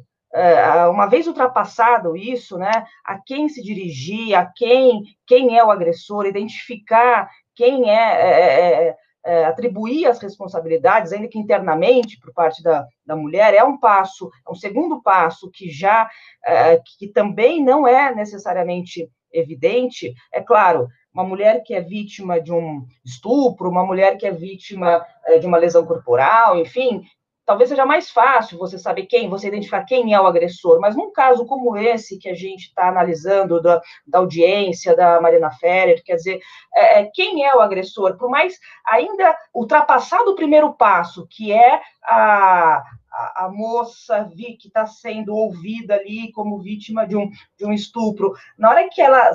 uma 0.91 1.07
vez 1.07 1.27
ultrapassado 1.27 2.17
isso, 2.17 2.59
né, 2.59 2.71
a 3.05 3.19
quem 3.19 3.49
se 3.49 3.62
dirigir, 3.62 4.35
a 4.35 4.47
quem, 4.47 5.03
quem 5.27 5.59
é 5.59 5.64
o 5.64 5.71
agressor, 5.71 6.27
identificar 6.27 7.29
quem 7.55 7.91
é, 7.91 7.95
é, 7.95 8.88
é, 8.88 8.97
é 9.25 9.45
atribuir 9.47 10.07
as 10.07 10.21
responsabilidades, 10.21 11.12
ainda 11.12 11.29
que 11.29 11.38
internamente, 11.38 12.19
por 12.21 12.33
parte 12.33 12.62
da, 12.62 12.87
da 13.05 13.17
mulher, 13.17 13.55
é 13.55 13.64
um 13.64 13.79
passo, 13.79 14.31
é 14.47 14.51
um 14.51 14.55
segundo 14.55 15.03
passo 15.03 15.51
que 15.51 15.71
já, 15.71 16.09
é, 16.45 16.81
que 16.99 17.09
também 17.09 17.64
não 17.64 17.87
é 17.87 18.14
necessariamente 18.14 19.11
evidente, 19.33 20.14
é 20.33 20.41
claro, 20.41 20.88
uma 21.12 21.25
mulher 21.25 21.62
que 21.64 21.75
é 21.75 21.81
vítima 21.81 22.41
de 22.41 22.53
um 22.53 22.87
estupro, 23.05 23.69
uma 23.69 23.85
mulher 23.85 24.17
que 24.17 24.27
é 24.27 24.31
vítima 24.31 25.05
é, 25.25 25.38
de 25.38 25.47
uma 25.47 25.59
lesão 25.59 25.85
corporal, 25.85 26.57
enfim, 26.57 27.03
talvez 27.48 27.70
seja 27.70 27.87
mais 27.87 28.11
fácil 28.11 28.58
você 28.58 28.78
saber 28.78 29.06
quem, 29.06 29.26
você 29.26 29.48
identificar 29.48 29.82
quem 29.82 30.12
é 30.12 30.20
o 30.20 30.26
agressor, 30.26 30.78
mas 30.80 30.94
num 30.94 31.11
caso 31.11 31.46
como 31.46 31.78
esse 31.78 32.18
que 32.18 32.28
a 32.28 32.34
gente 32.34 32.64
está 32.64 32.88
analisando 32.88 33.62
da, 33.62 33.80
da, 34.06 34.18
audiência 34.18 34.94
da 34.94 35.18
Marina 35.18 35.50
Ferrer, 35.52 36.04
quer 36.04 36.16
dizer, 36.16 36.40
é, 36.74 37.00
é, 37.00 37.04
quem 37.06 37.46
é 37.46 37.56
o 37.56 37.61
agressor? 37.61 38.18
Por 38.18 38.28
mais 38.28 38.58
ainda 38.84 39.34
ultrapassado 39.54 40.32
o 40.32 40.34
primeiro 40.34 40.74
passo, 40.74 41.26
que 41.26 41.50
é 41.50 41.80
a, 42.04 42.82
a, 43.11 43.46
a 43.46 43.50
moça 43.50 44.28
vi, 44.34 44.58
que 44.58 44.68
está 44.68 44.84
sendo 44.84 45.34
ouvida 45.34 45.94
ali 45.94 46.30
como 46.32 46.58
vítima 46.58 47.06
de 47.06 47.16
um, 47.16 47.30
de 47.56 47.64
um 47.64 47.72
estupro, 47.72 48.34
na 48.58 48.68
hora 48.68 48.90
que 48.90 49.00
ela, 49.00 49.32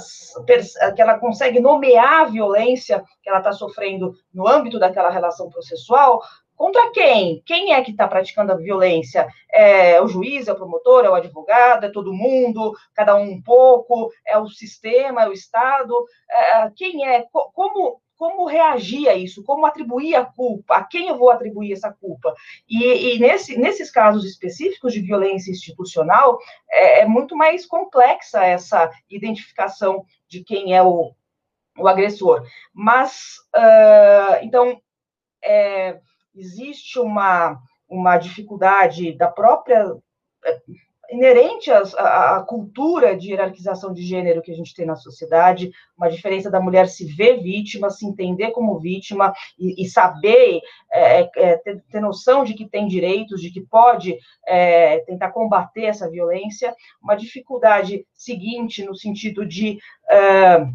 que 0.96 1.02
ela 1.02 1.18
consegue 1.18 1.60
nomear 1.60 2.22
a 2.22 2.26
violência 2.26 3.04
que 3.24 3.30
ela 3.30 3.40
está 3.40 3.54
sofrendo 3.54 4.14
no 4.32 4.48
âmbito 4.48 4.78
daquela 4.78 5.10
relação 5.10 5.50
processual, 5.50 6.22
Contra 6.56 6.92
quem? 6.92 7.42
Quem 7.46 7.74
é 7.74 7.82
que 7.82 7.92
está 7.92 8.08
praticando 8.08 8.52
a 8.52 8.58
violência? 8.58 9.28
É 9.52 10.02
o 10.02 10.08
juiz, 10.08 10.48
é 10.48 10.54
o 10.54 10.56
promotor, 10.56 11.04
é 11.04 11.10
o 11.10 11.16
advogado, 11.16 11.86
é 11.86 11.90
todo 11.90 12.14
mundo, 12.14 12.74
cada 12.94 13.16
um 13.16 13.32
um 13.32 13.42
pouco, 13.42 14.12
é 14.26 14.38
o 14.38 14.48
sistema, 14.48 15.24
é 15.24 15.28
o 15.28 15.34
Estado? 15.34 15.94
É, 16.30 16.70
quem 16.76 17.08
é? 17.08 17.26
Como, 17.32 18.02
como 18.16 18.46
reagir 18.46 19.10
a 19.10 19.16
isso, 19.16 19.44
como 19.44 19.66
atribuir 19.66 20.16
a 20.16 20.26
culpa, 20.26 20.78
a 20.78 20.84
quem 20.84 21.10
eu 21.10 21.18
vou 21.18 21.30
atribuir 21.30 21.74
essa 21.74 21.92
culpa. 21.92 22.34
E, 22.70 23.16
e 23.16 23.20
nesse, 23.20 23.58
nesses 23.58 23.92
casos 23.92 24.24
específicos 24.24 24.94
de 24.94 25.02
violência 25.02 25.52
institucional, 25.52 26.40
é, 26.70 27.02
é, 27.02 27.06
muito 27.06 27.36
mais 27.36 27.66
complexa 27.66 28.46
essa 28.46 28.90
identificação 29.10 30.06
de 30.28 30.44
quem 30.44 30.76
é 30.76 30.82
o, 30.82 31.14
o 31.78 31.88
agressor. 31.88 32.46
Mas, 32.74 33.36
uh, 33.56 34.40
então, 34.42 34.80
é, 35.44 36.00
existe 36.36 37.00
uma, 37.00 37.60
uma 37.90 38.18
dificuldade 38.18 39.14
da 39.14 39.28
própria 39.28 39.96
inerente 41.14 41.72
à, 41.72 42.38
à, 42.38 42.44
cultura 42.44 43.16
de 43.16 43.30
hierarquização 43.30 43.94
de 43.94 44.02
gênero 44.02 44.42
que 44.42 44.52
a 44.52 44.56
gente 44.56 44.74
tem 44.74 44.86
na 44.86 44.96
sociedade, 44.96 45.72
uma 45.98 46.10
diferença 46.10 46.50
da 46.50 46.60
mulher 46.60 46.88
se 46.88 47.06
ver 47.06 47.42
vítima, 47.42 47.90
se 47.90 48.06
entender 48.06 48.52
como 48.52 48.80
vítima 48.80 49.34
e, 49.58 49.84
e 49.84 49.88
saber 49.88 50.62
é, 50.92 51.22
é, 51.22 51.30
é, 51.36 51.58
ter, 51.58 51.84
ter, 51.92 52.00
noção 52.00 52.44
de 52.44 52.54
que 52.54 52.68
tem 52.68 52.88
direitos, 52.88 53.42
de 53.42 53.52
que 53.52 53.62
pode 53.62 54.18
é, 54.48 55.00
tentar 55.00 55.32
combater 55.32 55.86
essa 55.86 56.10
violência, 56.10 56.74
uma 57.02 57.16
dificuldade 57.16 58.06
seguinte 58.14 58.84
no 58.84 58.96
sentido 58.96 59.46
de 59.46 59.78
é, 60.10 60.66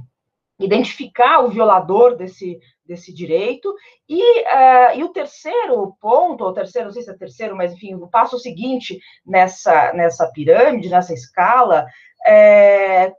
identificar 0.60 1.40
o 1.40 1.48
violador 1.48 2.16
desse, 2.16 2.58
desse 2.88 3.12
direito. 3.12 3.72
E, 4.08 4.20
uh, 4.22 4.96
e 4.96 5.04
o 5.04 5.10
terceiro 5.10 5.96
ponto, 6.00 6.42
ou 6.42 6.52
terceiro, 6.52 6.86
não 6.86 6.92
sei 6.92 7.02
se 7.02 7.10
é 7.10 7.16
terceiro, 7.16 7.54
mas 7.54 7.72
enfim, 7.72 7.94
o 7.94 8.08
passo 8.08 8.38
seguinte 8.38 8.98
nessa, 9.24 9.92
nessa 9.92 10.26
pirâmide, 10.32 10.88
nessa 10.88 11.12
escala, 11.12 11.86
é 12.26 13.12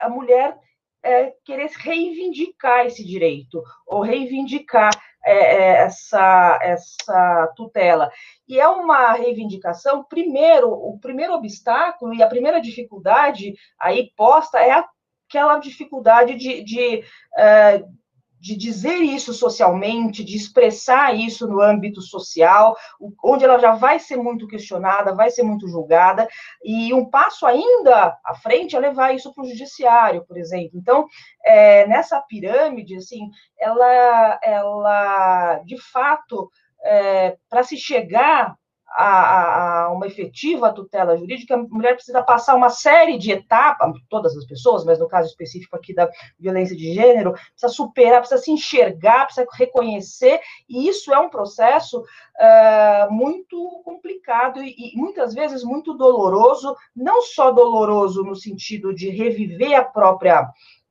a 0.00 0.08
mulher 0.08 0.56
é, 1.02 1.32
querer 1.44 1.70
reivindicar 1.70 2.86
esse 2.86 3.04
direito, 3.04 3.62
ou 3.86 4.00
reivindicar 4.00 4.90
é, 5.24 5.32
é, 5.32 5.70
essa, 5.82 6.58
essa 6.62 7.52
tutela. 7.56 8.10
E 8.46 8.60
é 8.60 8.68
uma 8.68 9.12
reivindicação, 9.12 10.04
primeiro, 10.04 10.70
o 10.70 10.98
primeiro 11.00 11.34
obstáculo 11.34 12.14
e 12.14 12.22
a 12.22 12.28
primeira 12.28 12.60
dificuldade 12.60 13.54
aí 13.78 14.12
posta 14.16 14.58
é 14.58 14.84
aquela 15.28 15.58
dificuldade 15.58 16.34
de, 16.36 16.62
de, 16.62 16.98
uh, 16.98 17.97
de 18.40 18.56
dizer 18.56 18.96
isso 18.96 19.32
socialmente, 19.32 20.24
de 20.24 20.36
expressar 20.36 21.14
isso 21.14 21.46
no 21.46 21.60
âmbito 21.60 22.00
social, 22.00 22.76
onde 23.22 23.44
ela 23.44 23.58
já 23.58 23.72
vai 23.72 23.98
ser 23.98 24.16
muito 24.16 24.46
questionada, 24.46 25.14
vai 25.14 25.30
ser 25.30 25.42
muito 25.42 25.66
julgada, 25.68 26.28
e 26.62 26.92
um 26.94 27.04
passo 27.04 27.46
ainda 27.46 28.16
à 28.24 28.34
frente 28.34 28.76
é 28.76 28.78
levar 28.78 29.14
isso 29.14 29.32
para 29.32 29.44
o 29.44 29.48
judiciário, 29.48 30.24
por 30.24 30.36
exemplo. 30.36 30.78
Então, 30.78 31.06
é, 31.44 31.86
nessa 31.86 32.20
pirâmide, 32.20 32.96
assim, 32.96 33.28
ela, 33.58 34.38
ela 34.42 35.60
de 35.64 35.78
fato, 35.80 36.50
é, 36.84 37.36
para 37.48 37.62
se 37.62 37.76
chegar 37.76 38.56
a, 38.90 39.84
a, 39.84 39.92
uma 39.92 40.06
efetiva 40.06 40.72
tutela 40.72 41.16
jurídica, 41.16 41.54
a 41.54 41.58
mulher 41.58 41.94
precisa 41.94 42.22
passar 42.22 42.54
uma 42.54 42.70
série 42.70 43.18
de 43.18 43.30
etapas, 43.30 43.92
todas 44.08 44.36
as 44.36 44.44
pessoas, 44.46 44.84
mas 44.84 44.98
no 44.98 45.08
caso 45.08 45.28
específico 45.28 45.76
aqui 45.76 45.94
da 45.94 46.08
violência 46.38 46.76
de 46.76 46.92
gênero, 46.94 47.32
precisa 47.32 47.68
superar, 47.68 48.20
precisa 48.20 48.40
se 48.40 48.50
enxergar, 48.50 49.26
precisa 49.26 49.46
reconhecer, 49.52 50.40
e 50.68 50.88
isso 50.88 51.12
é 51.12 51.18
um 51.18 51.28
processo 51.28 52.00
uh, 52.00 53.12
muito 53.12 53.82
complicado 53.84 54.62
e, 54.62 54.94
e 54.94 54.96
muitas 54.96 55.34
vezes 55.34 55.62
muito 55.62 55.94
doloroso, 55.94 56.74
não 56.94 57.22
só 57.22 57.50
doloroso 57.50 58.22
no 58.22 58.34
sentido 58.34 58.94
de 58.94 59.10
reviver 59.10 59.78
a 59.78 59.84
própria 59.84 60.48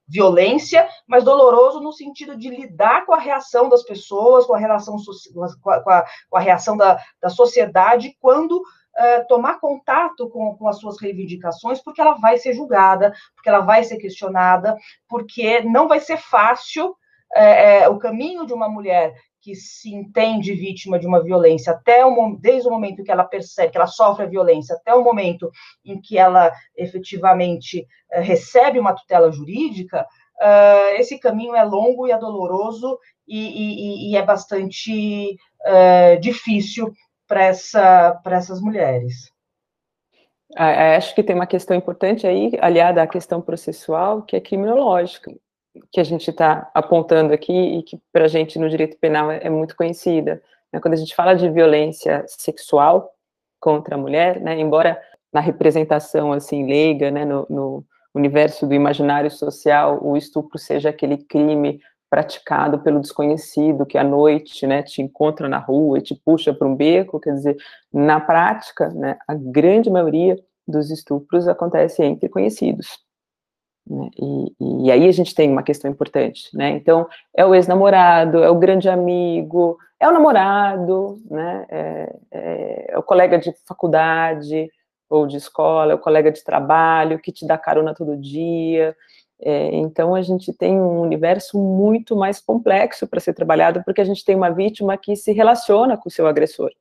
violência, 0.07 0.87
mas 1.05 1.23
doloroso 1.23 1.79
no 1.81 1.91
sentido 1.91 2.37
de 2.37 2.49
lidar 2.49 3.05
com 3.05 3.13
a 3.13 3.19
reação 3.19 3.67
das 3.67 3.83
pessoas, 3.83 4.45
com 4.45 4.53
a 4.53 4.57
relação 4.57 4.95
com 5.33 5.69
a, 5.69 6.05
com 6.29 6.37
a 6.37 6.39
reação 6.39 6.77
da, 6.77 6.97
da 7.21 7.29
sociedade 7.29 8.15
quando 8.19 8.57
uh, 8.97 9.27
tomar 9.27 9.59
contato 9.59 10.29
com, 10.29 10.55
com 10.55 10.67
as 10.67 10.79
suas 10.79 10.99
reivindicações, 10.99 11.81
porque 11.81 12.01
ela 12.01 12.13
vai 12.13 12.37
ser 12.37 12.53
julgada, 12.53 13.13
porque 13.35 13.49
ela 13.49 13.61
vai 13.61 13.83
ser 13.83 13.97
questionada, 13.97 14.75
porque 15.07 15.61
não 15.61 15.87
vai 15.87 15.99
ser 15.99 16.17
fácil 16.17 16.89
uh, 16.89 17.89
uh, 17.89 17.91
o 17.91 17.99
caminho 17.99 18.45
de 18.45 18.53
uma 18.53 18.69
mulher 18.69 19.13
que 19.47 19.55
se 19.55 19.95
entende 19.95 20.53
vítima 20.53 20.99
de 20.99 21.07
uma 21.07 21.23
violência 21.23 21.71
até 21.71 22.05
o 22.05 22.37
desde 22.37 22.67
o 22.67 22.71
momento 22.71 23.01
que 23.01 23.09
ela 23.09 23.23
percebe 23.23 23.71
que 23.71 23.77
ela 23.77 23.87
sofre 23.87 24.25
a 24.25 24.27
violência 24.27 24.75
até 24.75 24.93
o 24.93 25.01
momento 25.01 25.49
em 25.85 26.01
que 26.01 26.17
ela 26.17 26.51
efetivamente 26.75 27.87
uh, 28.11 28.19
recebe 28.19 28.77
uma 28.77 28.93
tutela 28.93 29.31
jurídica, 29.31 30.05
uh, 30.35 30.99
esse 30.99 31.17
caminho 31.17 31.55
é 31.55 31.63
longo 31.63 32.05
e 32.05 32.11
é 32.11 32.17
doloroso 32.17 32.99
e, 33.25 34.09
e, 34.09 34.11
e 34.11 34.17
é 34.17 34.21
bastante 34.21 35.37
uh, 35.61 36.19
difícil 36.19 36.91
para 37.25 37.45
essa, 37.45 38.21
essas 38.25 38.59
mulheres. 38.59 39.31
Acho 40.57 41.15
que 41.15 41.23
tem 41.23 41.35
uma 41.35 41.47
questão 41.47 41.75
importante 41.75 42.27
aí, 42.27 42.51
aliada 42.59 43.01
à 43.01 43.07
questão 43.07 43.41
processual, 43.41 44.23
que 44.23 44.35
é 44.35 44.41
criminológica 44.41 45.31
que 45.91 45.99
a 45.99 46.03
gente 46.03 46.29
está 46.29 46.69
apontando 46.73 47.33
aqui 47.33 47.77
e 47.77 47.83
que 47.83 47.99
para 48.11 48.25
a 48.25 48.27
gente 48.27 48.59
no 48.59 48.69
direito 48.69 48.97
penal 48.97 49.31
é, 49.31 49.39
é 49.43 49.49
muito 49.49 49.75
conhecida. 49.75 50.41
Né? 50.71 50.79
Quando 50.79 50.93
a 50.93 50.97
gente 50.97 51.15
fala 51.15 51.33
de 51.33 51.49
violência 51.49 52.23
sexual 52.27 53.11
contra 53.59 53.95
a 53.95 53.97
mulher, 53.97 54.39
né, 54.39 54.59
embora 54.59 55.01
na 55.33 55.39
representação 55.39 56.31
assim 56.31 56.65
leiga, 56.65 57.11
né, 57.11 57.25
no, 57.25 57.45
no 57.49 57.85
universo 58.13 58.65
do 58.65 58.73
imaginário 58.73 59.29
social, 59.29 59.99
o 60.03 60.15
estupro 60.17 60.57
seja 60.57 60.89
aquele 60.89 61.17
crime 61.17 61.79
praticado 62.09 62.79
pelo 62.79 63.01
desconhecido 63.01 63.85
que 63.85 63.97
à 63.97 64.03
noite, 64.03 64.65
né, 64.65 64.81
te 64.81 65.01
encontra 65.01 65.49
na 65.49 65.57
rua 65.57 65.99
e 65.99 66.01
te 66.01 66.15
puxa 66.15 66.53
para 66.53 66.67
um 66.67 66.75
beco, 66.75 67.19
quer 67.19 67.33
dizer, 67.33 67.57
na 67.91 68.19
prática, 68.19 68.89
né, 68.89 69.17
a 69.27 69.33
grande 69.33 69.89
maioria 69.89 70.37
dos 70.67 70.89
estupros 70.89 71.47
acontece 71.47 72.03
entre 72.03 72.29
conhecidos. 72.29 73.06
Né? 73.89 74.09
E, 74.17 74.85
e, 74.87 74.91
aí 74.91 75.07
a 75.07 75.11
gente 75.11 75.33
tem 75.33 75.49
uma 75.51 75.63
questão 75.63 75.89
importante, 75.89 76.49
né? 76.55 76.69
Então, 76.71 77.07
é 77.35 77.45
o 77.45 77.55
ex-namorado, 77.55 78.43
é 78.43 78.49
o 78.49 78.55
grande 78.55 78.89
amigo, 78.89 79.77
é 79.99 80.07
o 80.07 80.11
namorado, 80.11 81.19
né? 81.29 81.65
É, 81.69 82.15
é, 82.31 82.85
é, 82.89 82.97
o 82.97 83.03
colega 83.03 83.37
de 83.37 83.53
faculdade 83.65 84.69
ou 85.09 85.25
de 85.25 85.37
escola, 85.37 85.93
é 85.93 85.95
o 85.95 85.99
colega 85.99 86.31
de 86.31 86.43
trabalho 86.43 87.19
que 87.19 87.31
te 87.31 87.47
dá 87.47 87.57
carona 87.57 87.93
todo 87.93 88.17
dia. 88.17 88.95
É, 89.39 89.75
então, 89.75 90.15
a 90.15 90.21
gente 90.21 90.51
tem 90.51 90.79
um 90.79 90.99
universo 90.99 91.57
muito 91.57 92.15
mais 92.15 92.41
complexo 92.41 93.07
para 93.07 93.19
ser 93.19 93.33
trabalhado, 93.33 93.83
porque 93.85 94.01
a 94.01 94.05
gente 94.05 94.25
tem 94.25 94.35
uma 94.35 94.49
vítima 94.49 94.97
que 94.97 95.15
se 95.15 95.31
relaciona 95.31 95.95
com 95.97 96.09
o 96.09 96.11
seu 96.11 96.27
agressor, 96.27 96.71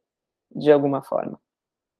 de 0.54 0.72
alguma 0.72 1.02
forma. 1.02 1.38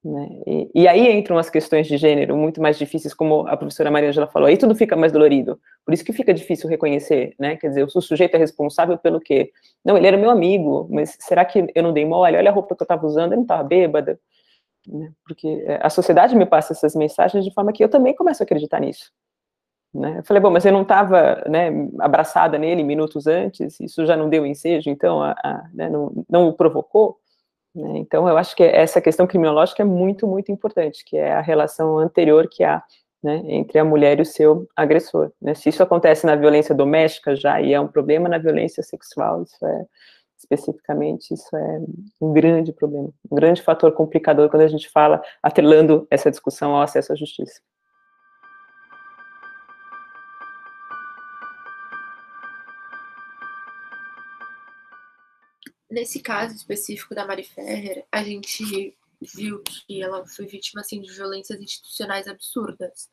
Né? 0.03 0.29
E, 0.45 0.71
e, 0.75 0.87
aí 0.87 1.11
entram 1.11 1.37
as 1.37 1.49
questões 1.49 1.87
de 1.87 1.97
gênero 1.97 2.37
muito 2.37 2.61
mais 2.61 2.77
difíceis, 2.77 3.13
como 3.13 3.47
a 3.47 3.57
professora 3.57 3.91
Maria 3.91 4.09
Angela 4.09 4.27
falou, 4.27 4.47
aí 4.47 4.55
tudo 4.55 4.75
fica 4.75 4.95
mais 4.95 5.11
dolorido, 5.11 5.59
por 5.83 5.93
isso 5.93 6.05
que 6.05 6.13
fica 6.13 6.33
difícil 6.33 6.69
reconhecer, 6.69 7.35
né, 7.37 7.57
quer 7.57 7.69
dizer, 7.69 7.83
o 7.83 8.01
sujeito 8.01 8.35
é 8.35 8.37
responsável 8.37 8.97
pelo 8.97 9.19
quê? 9.19 9.51
Não, 9.83 9.97
ele 9.97 10.07
era 10.07 10.15
meu 10.15 10.29
amigo, 10.29 10.87
mas 10.89 11.17
será 11.19 11.43
que 11.43 11.67
eu 11.73 11.83
não 11.83 11.91
dei 11.91 12.05
mole? 12.05 12.37
Olha 12.37 12.49
a 12.49 12.53
roupa 12.53 12.75
que 12.75 12.83
eu 12.83 12.85
estava 12.85 13.05
usando, 13.05 13.33
eu 13.33 13.37
não 13.37 13.43
estava 13.43 13.63
bêbada, 13.63 14.19
né? 14.87 15.11
porque 15.25 15.63
é, 15.65 15.79
a 15.81 15.89
sociedade 15.89 16.35
me 16.35 16.45
passa 16.45 16.73
essas 16.73 16.95
mensagens 16.95 17.43
de 17.43 17.53
forma 17.53 17.73
que 17.73 17.83
eu 17.83 17.89
também 17.89 18.15
começo 18.15 18.41
a 18.41 18.45
acreditar 18.45 18.79
nisso. 18.79 19.11
Né? 19.93 20.19
Eu 20.19 20.23
falei, 20.23 20.41
bom, 20.41 20.51
mas 20.51 20.65
eu 20.65 20.71
não 20.71 20.83
estava 20.83 21.43
né, 21.49 21.69
abraçada 21.99 22.57
nele 22.57 22.83
minutos 22.83 23.25
antes, 23.25 23.79
isso 23.79 24.05
já 24.05 24.15
não 24.15 24.29
deu 24.29 24.45
ensejo, 24.45 24.89
então 24.89 25.21
a, 25.21 25.31
a, 25.31 25.69
né, 25.73 25.89
não, 25.89 26.23
não 26.29 26.47
o 26.47 26.53
provocou? 26.53 27.17
Né? 27.77 27.99
Então, 27.99 28.27
eu 28.27 28.37
acho 28.37 28.55
que 28.55 28.63
essa 28.63 28.99
questão 28.99 29.27
criminológica 29.27 29.83
é 29.83 29.85
muito, 29.85 30.27
muito 30.27 30.51
importante, 30.51 31.05
que 31.05 31.15
é 31.15 31.33
a 31.33 31.41
relação 31.41 31.99
anterior 31.99 32.47
que 32.49 32.63
há 32.63 32.83
né, 33.23 33.41
entre 33.45 33.77
a 33.77 33.85
mulher 33.85 34.17
e 34.17 34.23
o 34.23 34.25
seu 34.25 34.67
agressor. 34.75 35.31
Né? 35.41 35.53
Se 35.53 35.69
isso 35.69 35.83
acontece 35.83 36.25
na 36.25 36.35
violência 36.35 36.73
doméstica 36.73 37.35
já, 37.35 37.61
e 37.61 37.73
é 37.73 37.79
um 37.79 37.87
problema 37.87 38.27
na 38.27 38.39
violência 38.39 38.81
sexual, 38.81 39.43
isso 39.43 39.63
é, 39.63 39.85
especificamente, 40.37 41.33
isso 41.33 41.55
é 41.55 41.81
um 42.19 42.33
grande 42.33 42.73
problema, 42.73 43.09
um 43.29 43.35
grande 43.35 43.61
fator 43.61 43.91
complicador 43.91 44.49
quando 44.49 44.63
a 44.63 44.67
gente 44.67 44.89
fala, 44.89 45.21
atrelando 45.41 46.07
essa 46.09 46.31
discussão 46.31 46.73
ao 46.73 46.81
acesso 46.81 47.13
à 47.13 47.15
justiça. 47.15 47.61
Nesse 55.89 56.19
caso 56.19 56.55
específico 56.55 57.15
da 57.15 57.25
Mari 57.25 57.43
Ferrer, 57.43 58.05
a 58.11 58.21
gente 58.23 58.95
viu 59.21 59.61
que 59.63 60.01
ela 60.01 60.25
foi 60.25 60.45
vítima 60.45 60.81
assim, 60.81 61.01
de 61.01 61.11
violências 61.11 61.59
institucionais 61.59 62.27
absurdas. 62.27 63.09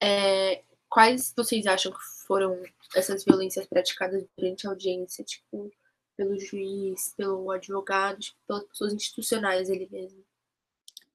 É, 0.00 0.62
quais 0.88 1.32
vocês 1.36 1.66
acham 1.66 1.92
que 1.92 1.98
foram 2.26 2.60
essas 2.94 3.24
violências 3.24 3.66
praticadas 3.66 4.24
durante 4.36 4.66
a 4.66 4.70
audiência, 4.70 5.24
tipo, 5.24 5.70
pelo 6.16 6.38
juiz, 6.38 7.14
pelo 7.16 7.50
advogado, 7.50 8.18
tipo, 8.18 8.38
pelas 8.46 8.64
pessoas 8.64 8.92
institucionais 8.92 9.68
ele 9.70 9.88
mesmo? 9.90 10.22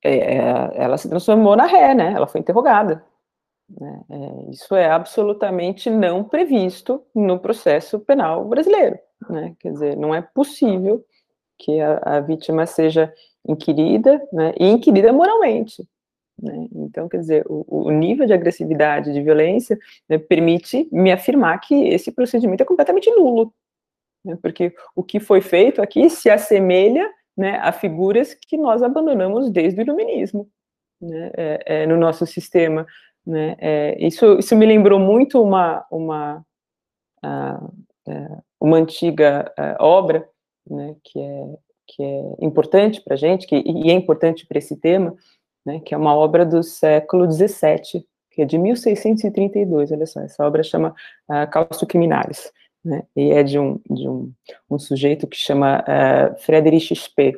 É, 0.01 0.37
ela 0.75 0.97
se 0.97 1.07
transformou 1.09 1.55
na 1.55 1.65
ré, 1.65 1.93
né? 1.93 2.13
Ela 2.13 2.27
foi 2.27 2.41
interrogada. 2.41 3.05
Né? 3.69 4.01
É, 4.09 4.51
isso 4.51 4.75
é 4.75 4.89
absolutamente 4.89 5.89
não 5.89 6.23
previsto 6.23 7.03
no 7.15 7.39
processo 7.39 7.99
penal 7.99 8.45
brasileiro. 8.45 8.97
Né? 9.29 9.55
Quer 9.59 9.71
dizer, 9.71 9.97
não 9.97 10.13
é 10.13 10.21
possível 10.21 11.03
que 11.57 11.79
a, 11.79 11.97
a 12.03 12.19
vítima 12.19 12.65
seja 12.65 13.13
inquirida, 13.47 14.21
né, 14.31 14.53
e 14.59 14.67
inquirida 14.67 15.11
moralmente. 15.11 15.87
Né? 16.41 16.67
Então, 16.73 17.07
quer 17.07 17.17
dizer, 17.17 17.45
o, 17.47 17.65
o, 17.67 17.91
nível 17.91 18.25
de 18.25 18.33
agressividade, 18.33 19.13
de 19.13 19.21
violência, 19.21 19.77
né, 20.09 20.17
permite 20.17 20.87
me 20.91 21.11
afirmar 21.11 21.59
que 21.59 21.75
esse 21.89 22.11
procedimento 22.11 22.63
é 22.63 22.65
completamente 22.65 23.09
nulo, 23.11 23.53
né, 24.25 24.37
porque 24.41 24.73
o 24.95 25.03
que 25.03 25.19
foi 25.19 25.41
feito 25.41 25.81
aqui 25.81 26.09
se 26.09 26.29
assemelha 26.29 27.09
a 27.61 27.71
figuras 27.71 28.33
que 28.33 28.57
nós 28.57 28.83
abandonamos 28.83 29.49
desde 29.49 29.81
o 29.81 29.83
iluminismo 29.83 30.47
né, 31.01 31.31
é, 31.35 31.63
é, 31.65 31.87
no 31.87 31.97
nosso 31.97 32.25
sistema. 32.25 32.85
Né, 33.25 33.55
é, 33.59 34.05
isso, 34.05 34.37
isso 34.37 34.55
me 34.55 34.65
lembrou 34.65 34.99
muito 34.99 35.41
uma, 35.41 35.85
uma, 35.89 36.45
uh, 37.23 38.43
uma 38.59 38.77
antiga 38.77 39.51
uh, 39.57 39.81
obra, 39.81 40.27
né, 40.69 40.95
que, 41.03 41.19
é, 41.19 41.45
que 41.87 42.03
é 42.03 42.45
importante 42.45 43.01
para 43.01 43.13
a 43.13 43.17
gente, 43.17 43.47
que, 43.47 43.55
e 43.55 43.89
é 43.89 43.93
importante 43.93 44.45
para 44.45 44.57
esse 44.57 44.75
tema, 44.75 45.15
né, 45.65 45.79
que 45.79 45.93
é 45.93 45.97
uma 45.97 46.13
obra 46.13 46.45
do 46.45 46.61
século 46.61 47.31
XVII, 47.31 48.05
que 48.31 48.41
é 48.41 48.45
de 48.45 48.57
1632, 48.57 49.91
olha 49.91 50.05
só, 50.05 50.19
essa 50.19 50.45
obra 50.45 50.61
chama 50.61 50.93
uh, 51.29 51.49
Causto 51.49 51.87
Criminalis, 51.87 52.51
né, 52.83 53.03
e 53.15 53.31
é 53.31 53.41
de 53.41 53.57
um, 53.57 53.79
de 53.89 54.07
um, 54.07 54.33
um 54.69 54.77
sujeito 54.77 55.27
que 55.27 55.37
chama 55.37 55.81
uh, 55.81 56.37
Friedrich 56.41 56.93
Spee, 56.93 57.37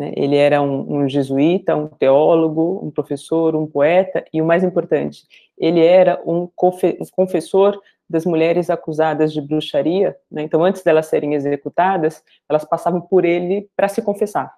né, 0.00 0.14
ele 0.16 0.34
era 0.34 0.62
um, 0.62 1.02
um, 1.02 1.08
jesuíta, 1.10 1.76
um 1.76 1.86
teólogo, 1.86 2.80
um 2.82 2.90
professor, 2.90 3.54
um 3.54 3.66
poeta, 3.66 4.24
e 4.32 4.40
o 4.40 4.46
mais 4.46 4.64
importante, 4.64 5.26
ele 5.58 5.84
era 5.84 6.18
um 6.24 6.48
confessor 7.12 7.78
das 8.08 8.24
mulheres 8.24 8.70
acusadas 8.70 9.30
de 9.30 9.42
bruxaria, 9.42 10.16
né, 10.30 10.40
então 10.40 10.64
antes 10.64 10.82
delas 10.82 11.04
serem 11.04 11.34
executadas, 11.34 12.24
elas 12.48 12.64
passavam 12.64 12.98
por 12.98 13.26
ele 13.26 13.68
para 13.76 13.88
se 13.88 14.00
confessar, 14.00 14.50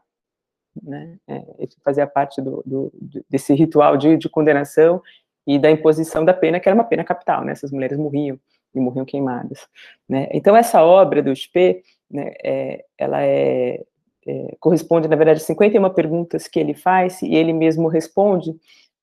né, 0.80 1.18
é, 1.26 1.45
isso 1.59 1.76
fazia 1.84 2.07
parte 2.07 2.40
do, 2.40 2.62
do, 2.64 2.93
desse 3.28 3.53
ritual 3.53 3.97
de, 3.97 4.16
de, 4.16 4.28
condenação 4.28 5.03
e 5.45 5.59
da 5.59 5.72
imposição 5.72 6.24
da 6.24 6.32
pena, 6.32 6.61
que 6.61 6.68
era 6.68 6.76
uma 6.76 6.84
pena 6.84 7.03
capital, 7.03 7.45
né, 7.45 7.51
essas 7.51 7.72
mulheres 7.72 7.99
morriam 7.99 8.38
e 8.72 8.78
morriam 8.78 9.05
queimadas, 9.05 9.66
né, 10.09 10.28
então 10.30 10.57
essa 10.57 10.84
obra 10.84 11.20
do 11.20 11.34
Spee, 11.34 11.82
né, 12.09 12.32
é, 12.45 12.84
ela 12.97 13.22
é, 13.22 13.82
é, 14.27 14.57
corresponde, 14.61 15.09
na 15.09 15.16
verdade, 15.16 15.41
51 15.41 15.91
perguntas 15.91 16.47
que 16.47 16.59
ele 16.59 16.75
faz, 16.75 17.23
e 17.23 17.35
ele 17.35 17.53
mesmo 17.53 17.89
responde, 17.89 18.55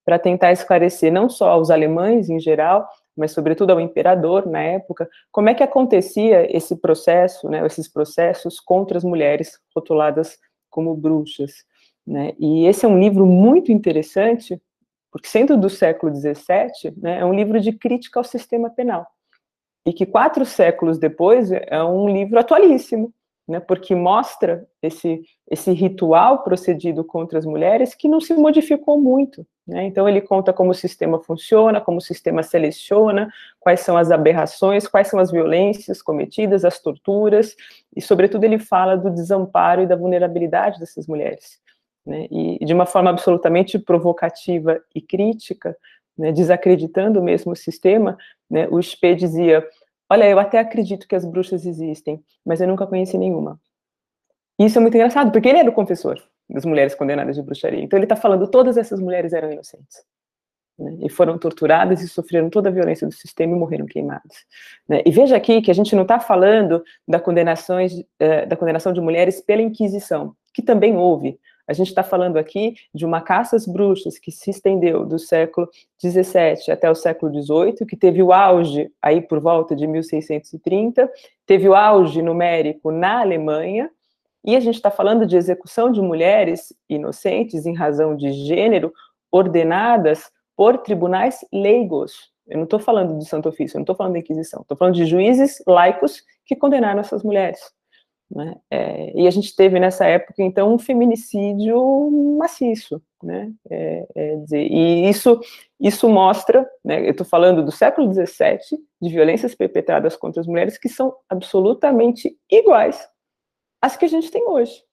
para 0.05 0.17
tentar 0.17 0.51
esclarecer 0.51 1.11
não 1.11 1.29
só 1.29 1.49
aos 1.49 1.69
alemães 1.69 2.29
em 2.29 2.39
geral, 2.39 2.87
mas 3.15 3.31
sobretudo 3.31 3.71
ao 3.71 3.81
imperador 3.81 4.47
na 4.47 4.61
época, 4.61 5.09
como 5.31 5.49
é 5.49 5.53
que 5.53 5.61
acontecia 5.61 6.55
esse 6.55 6.75
processo, 6.75 7.49
né, 7.49 7.65
esses 7.65 7.87
processos 7.87 8.59
contra 8.59 8.97
as 8.97 9.03
mulheres 9.03 9.59
rotuladas 9.75 10.37
como 10.69 10.95
bruxas. 10.95 11.65
Né? 12.07 12.33
E 12.39 12.65
esse 12.65 12.85
é 12.85 12.87
um 12.87 12.97
livro 12.97 13.25
muito 13.25 13.71
interessante, 13.71 14.59
porque 15.11 15.27
sendo 15.27 15.57
do 15.57 15.69
século 15.69 16.15
XVII, 16.15 16.93
né, 16.97 17.19
é 17.19 17.25
um 17.25 17.33
livro 17.33 17.59
de 17.59 17.73
crítica 17.73 18.19
ao 18.19 18.23
sistema 18.23 18.69
penal. 18.69 19.05
E 19.85 19.91
que 19.91 20.05
quatro 20.05 20.45
séculos 20.45 20.97
depois 20.97 21.51
é 21.51 21.83
um 21.83 22.07
livro 22.07 22.39
atualíssimo, 22.39 23.13
né, 23.49 23.59
porque 23.59 23.95
mostra 23.95 24.67
esse, 24.79 25.23
esse 25.49 25.71
ritual 25.71 26.43
procedido 26.43 27.03
contra 27.03 27.39
as 27.39 27.45
mulheres 27.47 27.95
que 27.95 28.07
não 28.07 28.21
se 28.21 28.31
modificou 28.35 29.01
muito. 29.01 29.43
Né? 29.67 29.85
Então, 29.85 30.07
ele 30.07 30.21
conta 30.21 30.53
como 30.53 30.69
o 30.69 30.75
sistema 30.75 31.19
funciona, 31.19 31.81
como 31.81 31.97
o 31.97 32.01
sistema 32.01 32.43
seleciona, 32.43 33.27
quais 33.59 33.79
são 33.79 33.97
as 33.97 34.11
aberrações, 34.11 34.87
quais 34.87 35.07
são 35.07 35.19
as 35.19 35.31
violências 35.31 35.99
cometidas, 35.99 36.63
as 36.63 36.79
torturas, 36.79 37.55
e, 37.95 37.99
sobretudo, 38.03 38.43
ele 38.43 38.59
fala 38.59 38.95
do 38.95 39.09
desamparo 39.09 39.81
e 39.81 39.87
da 39.87 39.95
vulnerabilidade 39.95 40.79
dessas 40.79 41.07
mulheres. 41.07 41.59
Né? 42.05 42.27
E, 42.29 42.63
de 42.63 42.71
uma 42.71 42.85
forma 42.85 43.09
absolutamente 43.09 43.79
provocativa 43.79 44.79
e 44.93 45.01
crítica, 45.01 45.75
né, 46.15 46.31
desacreditando 46.31 47.19
mesmo 47.19 47.53
o 47.53 47.55
sistema, 47.55 48.15
né, 48.47 48.67
o 48.69 48.79
Spee 48.79 49.15
dizia 49.15 49.65
Olha, 50.09 50.27
eu 50.27 50.39
até 50.39 50.59
acredito 50.59 51.07
que 51.07 51.15
as 51.15 51.23
bruxas 51.23 51.65
existem, 51.65 52.23
mas 52.45 52.59
eu 52.61 52.67
nunca 52.67 52.87
conheci 52.87 53.17
nenhuma. 53.17 53.59
Isso 54.57 54.77
é 54.77 54.81
muito 54.81 54.95
engraçado, 54.95 55.31
porque 55.31 55.47
ele 55.47 55.59
era 55.59 55.69
o 55.69 55.73
confessor 55.73 56.21
das 56.49 56.65
mulheres 56.65 56.95
condenadas 56.95 57.35
de 57.35 57.41
bruxaria. 57.41 57.81
Então 57.81 57.97
ele 57.97 58.05
está 58.05 58.15
falando 58.15 58.49
todas 58.49 58.75
essas 58.75 58.99
mulheres 58.99 59.33
eram 59.33 59.51
inocentes. 59.51 60.03
Né, 60.77 60.97
e 61.01 61.09
foram 61.09 61.37
torturadas 61.37 62.01
e 62.01 62.07
sofreram 62.07 62.49
toda 62.49 62.69
a 62.69 62.71
violência 62.71 63.05
do 63.05 63.13
sistema 63.13 63.53
e 63.53 63.59
morreram 63.59 63.85
queimadas. 63.85 64.45
Né, 64.87 65.01
e 65.05 65.11
veja 65.11 65.35
aqui 65.35 65.61
que 65.61 65.69
a 65.69 65.73
gente 65.73 65.93
não 65.93 66.03
está 66.03 66.19
falando 66.19 66.83
da, 67.07 67.19
condenações, 67.19 67.93
uh, 67.93 68.47
da 68.47 68.55
condenação 68.55 68.93
de 68.93 69.01
mulheres 69.01 69.41
pela 69.41 69.61
Inquisição, 69.61 70.33
que 70.53 70.61
também 70.61 70.95
houve, 70.95 71.37
a 71.69 71.73
gente 71.73 71.89
está 71.89 72.01
falando 72.01 72.37
aqui 72.37 72.73
de 72.91 73.05
uma 73.05 73.21
caça 73.21 73.55
às 73.55 73.67
bruxas 73.67 74.17
que 74.17 74.31
se 74.31 74.49
estendeu 74.49 75.05
do 75.05 75.19
século 75.19 75.69
XVII 76.03 76.71
até 76.71 76.89
o 76.89 76.95
século 76.95 77.31
XVIII, 77.31 77.85
que 77.87 77.95
teve 77.95 78.23
o 78.23 78.33
auge 78.33 78.91
aí 78.99 79.21
por 79.21 79.39
volta 79.39 79.75
de 79.75 79.85
1630, 79.85 81.07
teve 81.45 81.69
o 81.69 81.75
auge 81.75 82.23
numérico 82.23 82.91
na 82.91 83.21
Alemanha, 83.21 83.87
e 84.43 84.55
a 84.55 84.59
gente 84.59 84.77
está 84.77 84.89
falando 84.89 85.27
de 85.27 85.37
execução 85.37 85.91
de 85.91 86.01
mulheres 86.01 86.73
inocentes 86.89 87.67
em 87.67 87.75
razão 87.75 88.15
de 88.15 88.31
gênero, 88.31 88.91
ordenadas 89.31 90.31
por 90.57 90.79
tribunais 90.79 91.45
leigos. 91.53 92.31
Eu 92.47 92.57
não 92.57 92.63
estou 92.63 92.79
falando 92.79 93.15
do 93.15 93.25
Santo 93.25 93.47
Ofício, 93.47 93.75
eu 93.75 93.79
não 93.79 93.83
estou 93.83 93.95
falando 93.95 94.13
da 94.13 94.19
Inquisição, 94.19 94.61
estou 94.61 94.75
falando 94.75 94.95
de 94.95 95.05
juízes 95.05 95.61
laicos 95.67 96.23
que 96.47 96.55
condenaram 96.55 96.99
essas 96.99 97.21
mulheres. 97.21 97.59
Né? 98.29 98.55
É, 98.69 99.19
e 99.19 99.27
a 99.27 99.31
gente 99.31 99.55
teve 99.55 99.79
nessa 99.79 100.05
época, 100.05 100.43
então, 100.43 100.73
um 100.73 100.77
feminicídio 100.77 102.11
maciço, 102.37 103.01
né? 103.23 103.51
É, 103.69 104.07
é 104.15 104.35
dizer, 104.37 104.67
e 104.69 105.09
isso, 105.09 105.39
isso 105.79 106.07
mostra, 106.07 106.69
né, 106.85 107.05
eu 107.07 107.11
estou 107.11 107.25
falando 107.25 107.65
do 107.65 107.71
século 107.71 108.13
XVII, 108.13 108.79
de 109.01 109.09
violências 109.09 109.55
perpetradas 109.55 110.15
contra 110.15 110.41
as 110.41 110.47
mulheres 110.47 110.77
que 110.77 110.87
são 110.87 111.15
absolutamente 111.27 112.37
iguais 112.51 113.09
às 113.81 113.97
que 113.97 114.05
a 114.05 114.09
gente 114.09 114.29
tem 114.29 114.45
hoje. 114.45 114.83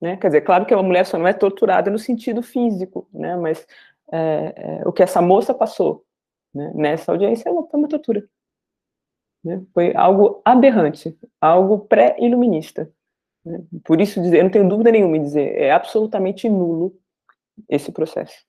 Né? 0.00 0.16
Quer 0.18 0.26
dizer, 0.26 0.40
claro 0.42 0.66
que 0.66 0.74
uma 0.74 0.82
mulher 0.82 1.06
só 1.06 1.16
não 1.16 1.26
é 1.26 1.32
torturada 1.32 1.90
no 1.90 1.98
sentido 1.98 2.42
físico, 2.42 3.08
né? 3.12 3.36
mas 3.36 3.66
é, 4.12 4.54
é, 4.56 4.88
o 4.88 4.92
que 4.92 5.02
essa 5.02 5.22
moça 5.22 5.54
passou 5.54 6.04
né, 6.54 6.70
nessa 6.74 7.12
audiência 7.12 7.48
é 7.48 7.52
uma, 7.52 7.66
uma 7.72 7.88
tortura. 7.88 8.22
Né? 9.44 9.62
Foi 9.74 9.94
algo 9.94 10.40
aberrante, 10.44 11.16
algo 11.40 11.80
pré-iluminista. 11.80 12.90
Né? 13.44 13.62
Por 13.84 14.00
isso, 14.00 14.22
dizer, 14.22 14.38
eu 14.38 14.44
não 14.44 14.50
tenho 14.50 14.68
dúvida 14.68 14.90
nenhuma 14.90 15.16
em 15.16 15.22
dizer, 15.22 15.54
é 15.56 15.70
absolutamente 15.70 16.48
nulo 16.48 16.96
esse 17.68 17.92
processo. 17.92 18.44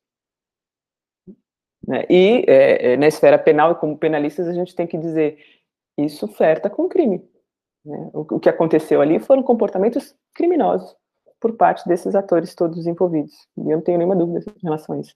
Né? 1.85 2.05
E 2.09 2.45
é, 2.47 2.93
é, 2.93 2.97
na 2.97 3.07
esfera 3.07 3.37
penal, 3.37 3.75
como 3.75 3.97
penalistas, 3.97 4.47
a 4.47 4.53
gente 4.53 4.73
tem 4.73 4.87
que 4.87 4.97
dizer, 4.97 5.37
isso 5.97 6.27
flerta 6.27 6.69
com 6.69 6.87
crime. 6.87 7.27
Né? 7.83 8.09
O, 8.13 8.21
o 8.35 8.39
que 8.39 8.49
aconteceu 8.49 9.01
ali 9.01 9.19
foram 9.19 9.43
comportamentos 9.43 10.15
criminosos 10.33 10.95
por 11.39 11.57
parte 11.57 11.87
desses 11.87 12.15
atores 12.15 12.55
todos 12.55 12.87
envolvidos. 12.87 13.33
E 13.57 13.69
eu 13.69 13.77
não 13.77 13.81
tenho 13.81 13.97
nenhuma 13.97 14.15
dúvida 14.15 14.43
em 14.49 14.63
relação 14.63 14.95
a 14.95 14.99
isso. 14.99 15.13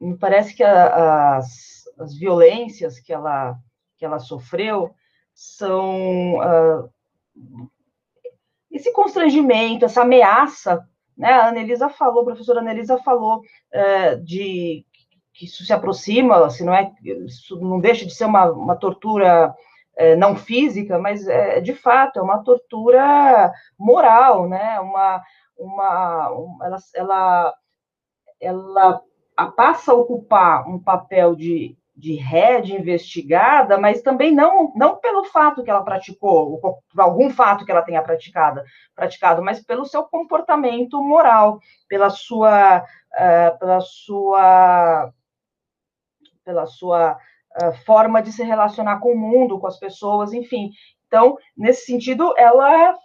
Me 0.00 0.16
parece 0.16 0.54
que 0.54 0.62
a, 0.62 1.36
as, 1.36 1.82
as 1.98 2.16
violências 2.16 2.98
que 3.00 3.12
ela, 3.12 3.58
que 3.98 4.04
ela 4.04 4.18
sofreu 4.18 4.94
são 5.34 6.34
uh, 6.36 6.90
esse 8.70 8.92
constrangimento, 8.92 9.84
essa 9.84 10.02
ameaça, 10.02 10.86
né? 11.16 11.32
A 11.32 11.48
Anelisa 11.48 11.88
falou, 11.88 12.22
a 12.22 12.24
professora 12.24 12.60
Anelisa 12.60 12.98
falou 12.98 13.40
uh, 13.40 14.24
de 14.24 14.86
que 15.32 15.44
isso 15.44 15.64
se 15.64 15.72
aproxima, 15.72 16.48
se 16.50 16.64
não 16.64 16.74
é, 16.74 16.92
isso 17.26 17.60
não 17.60 17.80
deixa 17.80 18.06
de 18.06 18.14
ser 18.14 18.24
uma, 18.24 18.50
uma 18.50 18.76
tortura 18.76 19.54
uh, 19.98 20.16
não 20.18 20.36
física, 20.36 20.98
mas 20.98 21.26
é, 21.26 21.60
de 21.60 21.74
fato 21.74 22.18
é 22.18 22.22
uma 22.22 22.42
tortura 22.42 23.52
moral, 23.78 24.48
né? 24.48 24.80
Uma, 24.80 25.22
uma, 25.56 26.30
uma 26.30 26.66
ela, 26.66 26.78
ela, 26.94 27.54
ela 28.40 29.02
passa 29.56 29.92
a 29.92 29.94
ocupar 29.94 30.68
um 30.68 30.78
papel 30.78 31.34
de 31.34 31.76
de 32.00 32.14
ré, 32.14 32.62
de 32.62 32.74
investigada, 32.74 33.78
mas 33.78 34.00
também 34.00 34.34
não, 34.34 34.72
não 34.74 34.96
pelo 34.96 35.24
fato 35.24 35.62
que 35.62 35.70
ela 35.70 35.84
praticou, 35.84 36.52
ou 36.52 36.58
por 36.60 37.00
algum 37.00 37.28
fato 37.28 37.64
que 37.64 37.70
ela 37.70 37.82
tenha 37.82 38.02
praticado, 38.02 38.62
praticado, 38.94 39.42
mas 39.42 39.62
pelo 39.62 39.84
seu 39.84 40.02
comportamento 40.04 41.02
moral, 41.02 41.60
pela 41.86 42.08
sua, 42.08 42.78
uh, 42.80 43.58
pela 43.58 43.80
sua, 43.82 45.12
pela 46.42 46.66
sua 46.66 47.18
uh, 47.62 47.72
forma 47.84 48.22
de 48.22 48.32
se 48.32 48.42
relacionar 48.42 48.98
com 48.98 49.12
o 49.12 49.18
mundo, 49.18 49.60
com 49.60 49.66
as 49.66 49.78
pessoas, 49.78 50.32
enfim. 50.32 50.70
Então, 51.06 51.36
nesse 51.54 51.84
sentido, 51.84 52.32
ela, 52.38 52.96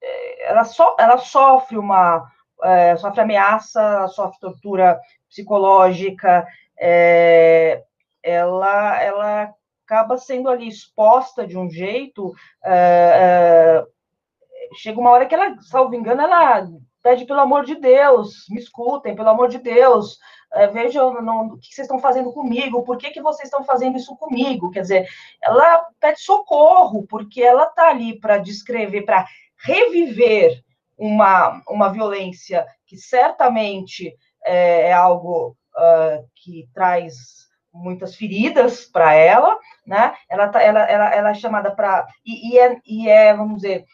eh, 0.00 0.48
ela, 0.48 0.64
so, 0.64 0.94
ela 0.96 1.18
sofre 1.18 1.76
uma, 1.76 2.18
uh, 2.18 2.98
sofre 2.98 3.22
ameaça, 3.22 4.06
sofre 4.08 4.38
tortura 4.38 5.00
psicológica, 5.28 6.46
é, 6.78 7.82
ela, 8.22 9.02
ela 9.02 9.54
acaba 9.84 10.16
sendo 10.18 10.48
ali 10.48 10.68
exposta 10.68 11.46
de 11.46 11.56
um 11.56 11.70
jeito. 11.70 12.28
Uh, 12.64 13.82
uh, 13.82 14.76
chega 14.76 15.00
uma 15.00 15.10
hora 15.10 15.26
que 15.26 15.34
ela, 15.34 15.56
salvo 15.62 15.94
engano, 15.94 16.22
ela 16.22 16.66
pede 17.02 17.24
pelo 17.24 17.38
amor 17.38 17.64
de 17.64 17.76
Deus, 17.76 18.46
me 18.50 18.58
escutem, 18.58 19.14
pelo 19.14 19.28
amor 19.28 19.48
de 19.48 19.58
Deus, 19.58 20.18
é, 20.52 20.66
vejam 20.66 21.08
o 21.08 21.56
que 21.56 21.68
vocês 21.68 21.84
estão 21.84 22.00
fazendo 22.00 22.32
comigo, 22.32 22.82
por 22.82 22.98
que, 22.98 23.10
que 23.10 23.22
vocês 23.22 23.46
estão 23.46 23.62
fazendo 23.62 23.96
isso 23.96 24.16
comigo? 24.16 24.72
Quer 24.72 24.80
dizer, 24.80 25.08
ela 25.40 25.86
pede 26.00 26.20
socorro, 26.20 27.06
porque 27.06 27.40
ela 27.40 27.62
está 27.62 27.90
ali 27.90 28.18
para 28.18 28.38
descrever, 28.38 29.02
para 29.02 29.24
reviver 29.56 30.64
uma, 30.98 31.62
uma 31.68 31.92
violência 31.92 32.66
que 32.84 32.96
certamente 32.96 34.12
é, 34.44 34.88
é 34.88 34.92
algo 34.92 35.56
uh, 35.76 36.28
que 36.34 36.68
traz 36.74 37.45
muitas 37.76 38.14
feridas 38.14 38.84
para 38.84 39.12
ela, 39.12 39.58
né? 39.86 40.14
Ela, 40.28 40.48
tá, 40.48 40.62
ela, 40.62 40.80
ela, 40.80 41.14
ela 41.14 41.30
é 41.30 41.34
chamada 41.34 41.70
para. 41.70 42.06
E, 42.24 42.50
e, 42.50 42.58
é, 42.58 42.80
e 42.86 43.08
é, 43.08 43.34
vamos 43.34 43.62
dizer, 43.62 43.84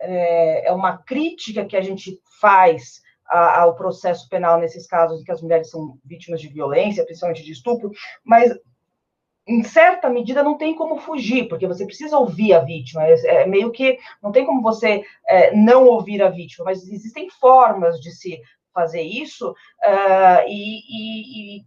é, 0.00 0.68
é 0.68 0.72
uma 0.72 0.98
crítica 0.98 1.64
que 1.64 1.76
a 1.76 1.82
gente 1.82 2.20
faz 2.40 3.02
ao 3.26 3.74
processo 3.74 4.28
penal 4.28 4.60
nesses 4.60 4.86
casos 4.86 5.20
em 5.20 5.24
que 5.24 5.32
as 5.32 5.40
mulheres 5.40 5.70
são 5.70 5.98
vítimas 6.04 6.40
de 6.42 6.48
violência, 6.48 7.04
principalmente 7.04 7.42
de 7.42 7.52
estupro, 7.52 7.90
mas 8.22 8.54
em 9.46 9.62
certa 9.62 10.08
medida 10.08 10.42
não 10.42 10.56
tem 10.56 10.74
como 10.74 10.98
fugir, 10.98 11.48
porque 11.48 11.66
você 11.66 11.84
precisa 11.84 12.18
ouvir 12.18 12.52
a 12.54 12.60
vítima. 12.60 13.02
É, 13.04 13.42
é 13.42 13.46
meio 13.46 13.70
que 13.70 13.98
não 14.22 14.30
tem 14.30 14.44
como 14.44 14.62
você 14.62 15.02
é, 15.26 15.54
não 15.54 15.86
ouvir 15.86 16.22
a 16.22 16.28
vítima, 16.28 16.66
mas 16.66 16.86
existem 16.86 17.28
formas 17.30 17.98
de 18.00 18.10
se 18.10 18.40
fazer 18.74 19.02
isso, 19.02 19.50
uh, 19.50 20.48
e, 20.48 21.58
e, 21.58 21.64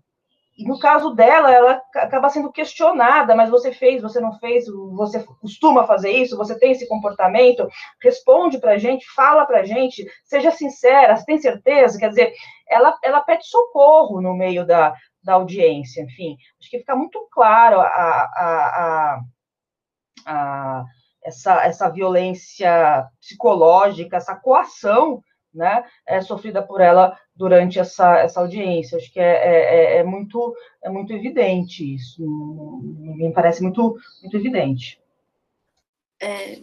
e 0.58 0.68
no 0.68 0.80
caso 0.80 1.14
dela, 1.14 1.52
ela 1.52 1.82
acaba 1.96 2.30
sendo 2.30 2.52
questionada, 2.52 3.36
mas 3.36 3.50
você 3.50 3.72
fez, 3.72 4.02
você 4.02 4.20
não 4.20 4.34
fez, 4.40 4.66
você 4.96 5.24
costuma 5.40 5.86
fazer 5.86 6.10
isso, 6.10 6.36
você 6.36 6.58
tem 6.58 6.72
esse 6.72 6.88
comportamento, 6.88 7.68
responde 8.02 8.60
para 8.60 8.72
a 8.72 8.78
gente, 8.78 9.06
fala 9.14 9.46
para 9.46 9.60
a 9.60 9.64
gente, 9.64 10.04
seja 10.24 10.50
sincera, 10.50 11.16
você 11.16 11.26
tem 11.26 11.38
certeza? 11.38 12.00
Quer 12.00 12.10
dizer, 12.10 12.34
ela, 12.68 12.98
ela 13.04 13.22
pede 13.22 13.46
socorro 13.46 14.20
no 14.20 14.34
meio 14.34 14.66
da, 14.66 14.96
da 15.22 15.34
audiência, 15.34 16.02
enfim, 16.02 16.36
acho 16.60 16.72
que 16.72 16.80
fica 16.80 16.96
muito 16.96 17.28
claro 17.32 17.80
a, 17.80 17.86
a, 17.86 18.30
a, 18.36 19.20
a 20.26 20.86
essa, 21.24 21.66
essa 21.66 21.90
violência 21.90 23.06
psicológica, 23.20 24.18
essa 24.18 24.36
coação 24.36 25.22
né, 25.54 25.84
é 26.06 26.22
sofrida 26.22 26.64
por 26.64 26.80
ela 26.80 27.18
durante 27.38 27.80
essa, 27.80 28.20
essa 28.20 28.40
audiência. 28.40 28.98
Acho 28.98 29.12
que 29.12 29.20
é, 29.20 29.24
é, 29.24 29.76
é, 29.76 29.98
é 29.98 30.04
muito, 30.04 30.56
é 30.82 30.90
muito 30.90 31.14
evidente 31.14 31.96
isso, 31.96 32.22
me 32.84 33.32
parece 33.32 33.62
muito, 33.62 33.98
muito 34.22 34.36
evidente. 34.36 35.00
É, 36.20 36.60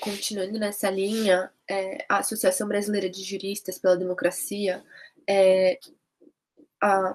continuando 0.00 0.58
nessa 0.58 0.90
linha, 0.90 1.50
é, 1.68 2.04
a 2.08 2.18
Associação 2.18 2.66
Brasileira 2.66 3.08
de 3.08 3.22
Juristas 3.22 3.78
pela 3.78 3.96
Democracia, 3.96 4.82
é, 5.26 5.78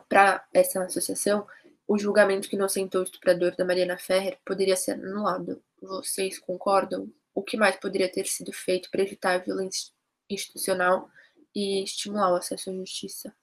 para 0.07 0.45
essa 0.53 0.83
associação, 0.83 1.45
o 1.87 1.97
julgamento 1.97 2.49
que 2.49 2.55
inocentou 2.55 3.01
o 3.01 3.03
estuprador 3.03 3.55
da 3.55 3.65
Mariana 3.65 3.97
Ferrer 3.97 4.37
poderia 4.45 4.75
ser 4.75 4.93
anulado. 4.93 5.61
Vocês 5.81 6.39
concordam? 6.39 7.11
O 7.35 7.41
que 7.41 7.57
mais 7.57 7.75
poderia 7.75 8.09
ter 8.09 8.25
sido 8.25 8.53
feito 8.53 8.89
para 8.89 9.01
evitar 9.01 9.35
a 9.35 9.39
violência 9.39 9.91
institucional 10.29 11.09
e 11.55 11.83
estimular 11.83 12.31
o 12.31 12.35
acesso 12.35 12.69
à 12.69 12.73
justiça. 12.73 13.33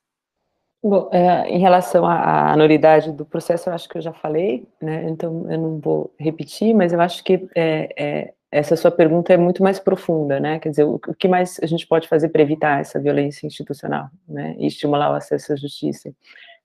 Bom, 0.82 1.10
é, 1.12 1.46
em 1.48 1.58
relação 1.58 2.06
à 2.06 2.52
anuidade 2.52 3.12
do 3.12 3.26
processo, 3.26 3.68
eu 3.68 3.74
acho 3.74 3.86
que 3.86 3.98
eu 3.98 4.02
já 4.02 4.14
falei, 4.14 4.66
né? 4.80 5.08
Então 5.10 5.50
eu 5.50 5.58
não 5.58 5.78
vou 5.78 6.14
repetir, 6.18 6.74
mas 6.74 6.92
eu 6.92 7.00
acho 7.00 7.22
que 7.22 7.46
é, 7.54 7.92
é, 7.98 8.34
essa 8.50 8.74
sua 8.76 8.90
pergunta 8.90 9.32
é 9.32 9.36
muito 9.36 9.62
mais 9.62 9.78
profunda, 9.78 10.40
né? 10.40 10.58
Quer 10.58 10.70
dizer, 10.70 10.84
o, 10.84 10.94
o 10.94 11.14
que 11.14 11.28
mais 11.28 11.60
a 11.62 11.66
gente 11.66 11.86
pode 11.86 12.08
fazer 12.08 12.30
para 12.30 12.40
evitar 12.40 12.80
essa 12.80 12.98
violência 12.98 13.46
institucional, 13.46 14.08
né? 14.26 14.56
E 14.58 14.66
estimular 14.66 15.10
o 15.10 15.14
acesso 15.14 15.52
à 15.52 15.56
justiça? 15.56 16.14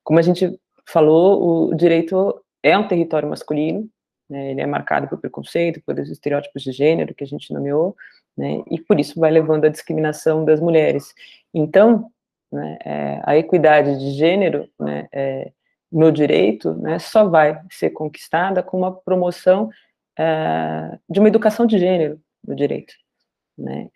Como 0.02 0.18
a 0.18 0.22
gente 0.22 0.58
falou, 0.86 1.72
o 1.72 1.76
direito 1.76 2.42
é 2.64 2.78
um 2.78 2.88
território 2.88 3.30
masculino, 3.30 3.86
né? 4.30 4.52
Ele 4.52 4.62
é 4.62 4.66
marcado 4.66 5.10
por 5.10 5.20
preconceito, 5.20 5.82
por 5.86 6.00
estereótipos 6.00 6.64
de 6.64 6.72
gênero 6.72 7.14
que 7.14 7.24
a 7.26 7.28
gente 7.28 7.54
nomeou, 7.54 7.96
né, 8.38 8.64
e 8.70 8.80
por 8.80 9.00
isso 9.00 9.20
vai 9.20 9.32
levando 9.32 9.66
à 9.66 9.70
discriminação 9.70 10.44
das 10.44 10.60
mulheres. 10.60 11.14
Então, 11.54 12.12
né, 12.52 12.78
é, 12.84 13.22
a 13.24 13.38
equidade 13.38 13.98
de 13.98 14.12
gênero 14.12 14.68
né, 14.80 15.08
é, 15.12 15.52
no 15.92 16.12
direito 16.12 16.74
né, 16.74 17.00
só 17.00 17.28
vai 17.28 17.60
ser 17.72 17.92
conquistada 17.92 18.62
com 18.62 18.78
uma 18.78 18.94
promoção 18.94 19.70
é, 20.18 20.98
de 21.10 21.20
uma 21.20 21.30
educação 21.30 21.66
de 21.66 21.80
gênero 21.80 22.20
no 22.46 22.56
direito. 22.56 22.94
Né, 23.58 23.90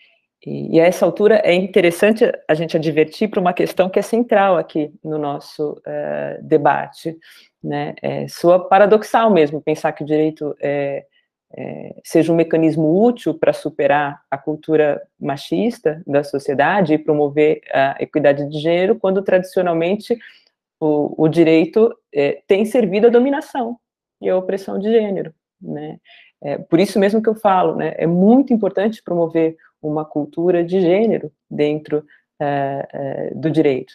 e, 0.46 0.78
e, 0.78 0.80
a 0.80 0.86
essa 0.86 1.06
altura 1.06 1.42
é 1.44 1.54
interessante 1.54 2.24
a 2.48 2.54
gente 2.54 2.78
advertir 2.78 3.30
para 3.30 3.42
uma 3.42 3.52
questão 3.52 3.90
que 3.90 4.00
é 4.00 4.02
central 4.02 4.56
aqui 4.58 4.90
no 5.04 5.18
nosso 5.18 5.82
é, 5.86 6.40
debate, 6.42 7.18
né, 7.62 7.94
é, 8.02 8.26
soa 8.30 8.70
paradoxal 8.70 9.30
mesmo 9.30 9.62
pensar 9.62 9.92
que 9.92 10.04
o 10.04 10.08
direito 10.08 10.56
é, 10.62 11.06
é, 11.56 11.96
seja 12.04 12.32
um 12.32 12.36
mecanismo 12.36 13.04
útil 13.04 13.34
para 13.34 13.54
superar 13.54 14.22
a 14.30 14.38
cultura 14.38 15.02
machista 15.20 16.02
da 16.06 16.24
sociedade 16.24 16.94
e 16.94 16.98
promover 16.98 17.62
a 17.74 17.98
equidade 18.00 18.48
de 18.50 18.60
gênero, 18.60 18.96
quando 18.96 19.22
tradicionalmente 19.24 20.18
o, 20.80 21.24
o 21.24 21.28
direito 21.28 21.94
é, 22.14 22.42
tem 22.48 22.66
servido 22.66 23.08
à 23.08 23.10
dominação 23.10 23.78
e 24.22 24.30
à 24.30 24.38
opressão 24.38 24.80
de 24.80 24.92
gênero, 24.92 25.34
né? 25.62 25.98
É, 26.42 26.58
por 26.58 26.80
isso 26.80 26.98
mesmo 26.98 27.22
que 27.22 27.28
eu 27.28 27.36
falo, 27.36 27.76
né, 27.76 27.94
é 27.98 28.08
muito 28.08 28.54
importante 28.54 29.04
promover 29.04 29.58
uma 29.82 30.06
cultura 30.06 30.64
de 30.64 30.80
gênero 30.80 31.32
dentro 31.50 32.06
é, 32.40 32.88
é, 32.94 33.34
do 33.36 33.52
direito. 33.52 33.92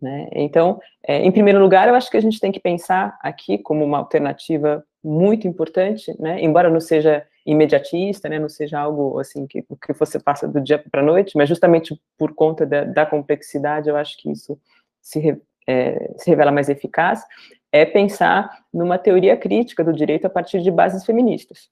Né? 0.00 0.28
Então, 0.32 0.80
é, 1.06 1.18
em 1.18 1.32
primeiro 1.32 1.60
lugar, 1.60 1.88
eu 1.88 1.94
acho 1.94 2.10
que 2.10 2.16
a 2.16 2.22
gente 2.22 2.38
tem 2.38 2.52
que 2.52 2.60
pensar 2.60 3.18
aqui 3.20 3.58
como 3.58 3.84
uma 3.84 3.98
alternativa 3.98 4.84
muito 5.02 5.48
importante, 5.48 6.14
né, 6.20 6.42
embora 6.42 6.68
não 6.68 6.80
seja 6.80 7.26
imediatista, 7.46 8.28
né, 8.28 8.38
não 8.38 8.48
seja 8.48 8.78
algo 8.78 9.18
assim 9.18 9.46
que, 9.46 9.62
que 9.62 9.92
você 9.98 10.18
passa 10.18 10.46
do 10.46 10.60
dia 10.60 10.78
para 10.78 11.00
a 11.00 11.04
noite, 11.04 11.36
mas 11.36 11.48
justamente 11.48 11.98
por 12.18 12.34
conta 12.34 12.66
da, 12.66 12.84
da, 12.84 13.06
complexidade, 13.06 13.88
eu 13.88 13.96
acho 13.96 14.18
que 14.18 14.30
isso 14.30 14.60
se, 15.00 15.40
é, 15.66 16.12
se 16.18 16.28
revela 16.28 16.52
mais 16.52 16.68
eficaz, 16.68 17.24
é 17.72 17.86
pensar 17.86 18.50
numa 18.72 18.98
teoria 18.98 19.36
crítica 19.36 19.82
do 19.82 19.92
direito 19.92 20.26
a 20.26 20.30
partir 20.30 20.60
de 20.60 20.70
bases 20.70 21.04
feministas. 21.04 21.70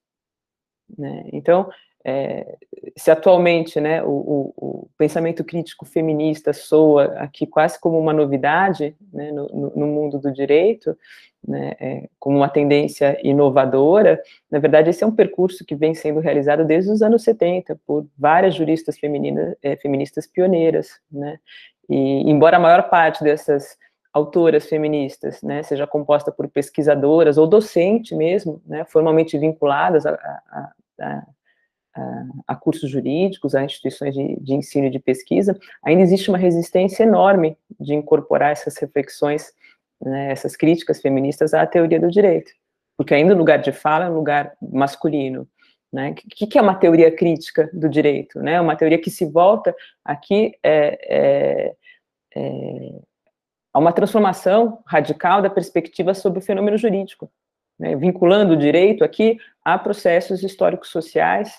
Né? 0.97 1.29
Então, 1.33 1.69
é, 2.05 2.57
se 2.97 3.11
atualmente 3.11 3.81
né, 3.81 4.03
o, 4.03 4.09
o, 4.09 4.55
o, 4.57 4.89
pensamento 4.97 5.45
crítico 5.45 5.85
feminista 5.85 6.53
soa 6.53 7.05
aqui 7.17 7.47
quase 7.47 7.79
como 7.81 7.99
uma 7.99 8.13
novidade 8.13 8.97
né, 9.13 9.31
no, 9.33 9.49
no, 9.49 9.87
mundo 9.87 10.19
do 10.19 10.33
direito, 10.33 10.97
né, 11.47 11.75
é, 11.81 12.09
como 12.19 12.37
uma 12.37 12.49
tendência 12.49 13.19
inovadora, 13.23 14.21
na 14.51 14.59
verdade 14.59 14.91
esse 14.91 15.05
é 15.05 15.07
um 15.07 15.15
percurso 15.15 15.65
que 15.65 15.75
vem 15.75 15.95
sendo 15.95 16.21
realizado 16.21 16.65
desde 16.65 16.91
os 16.91 17.03
anos 17.03 17.23
70 17.23 17.79
por 17.87 18.07
várias 18.17 18.55
juristas 18.55 18.99
femininas, 18.99 19.55
é, 19.63 19.77
feministas 19.77 20.27
pioneiras, 20.27 21.01
né, 21.11 21.39
e 21.89 22.31
embora 22.31 22.57
a 22.59 22.61
maior 22.61 22.89
parte 22.89 23.25
dessas 23.25 23.77
autoras 24.13 24.67
feministas, 24.67 25.43
né, 25.43 25.63
seja 25.63 25.87
composta 25.87 26.33
por 26.33 26.49
pesquisadoras 26.49 27.39
ou 27.39 27.47
docente 27.47 28.15
mesmo, 28.15 28.63
né, 28.67 28.85
formalmente 28.85 29.39
vinculadas 29.39 30.07
a, 30.07 30.13
a, 30.13 30.73
a 31.01 31.27
a, 32.47 32.57
cursos 32.57 32.91
jurídicos, 32.91 33.55
a 33.55 33.65
instituições 33.65 34.15
de, 34.15 34.37
de 34.41 34.55
ensino 34.55 34.87
e 34.87 34.91
de 34.91 34.99
pesquisa, 34.99 35.59
ainda 35.83 36.03
existe 36.03 36.29
uma 36.29 36.39
resistência 36.39 37.03
enorme 37.03 37.57
de 37.79 37.95
incorporar 37.95 38.53
essas 38.53 38.77
reflexões, 38.77 39.53
né, 40.01 40.31
essas 40.31 40.57
críticas 40.57 41.01
feministas 41.01 41.55
à 41.55 41.67
teoria 41.67 42.01
do 42.01 42.11
direito, 42.11 42.53
porque 42.97 43.15
ainda 43.15 43.35
o 43.35 43.39
lugar 43.39 43.59
de 43.59 43.73
fala 43.73 44.07
é 44.07 44.11
um 44.11 44.15
lugar 44.15 44.53
masculino. 44.61 45.49
Né? 45.93 46.11
O 46.11 46.15
que, 46.15 46.47
que 46.47 46.59
é 46.59 46.63
uma 46.63 46.75
teoria 46.75 47.11
crítica 47.11 47.71
do 47.73 47.89
direito? 47.89 48.41
Né? 48.41 48.61
Uma 48.61 48.77
teoria 48.77 49.01
que 49.01 49.11
se 49.11 49.25
volta 49.25 49.75
aqui 50.05 50.55
é, 50.63 50.99
é, 51.09 51.77
é, 52.37 53.01
a 53.73 53.79
uma 53.79 53.93
transformação 53.93 54.83
radical 54.87 55.41
da 55.41 55.49
perspectiva 55.49 56.13
sobre 56.13 56.41
o 56.41 56.43
fenômeno 56.43 56.77
jurídico, 56.77 57.31
né? 57.79 57.97
vinculando 57.97 58.53
o 58.53 58.57
direito 58.57 59.03
aqui 59.03 59.39
a 59.65 59.79
processos 59.79 60.43
históricos 60.43 60.91
sociais 60.91 61.51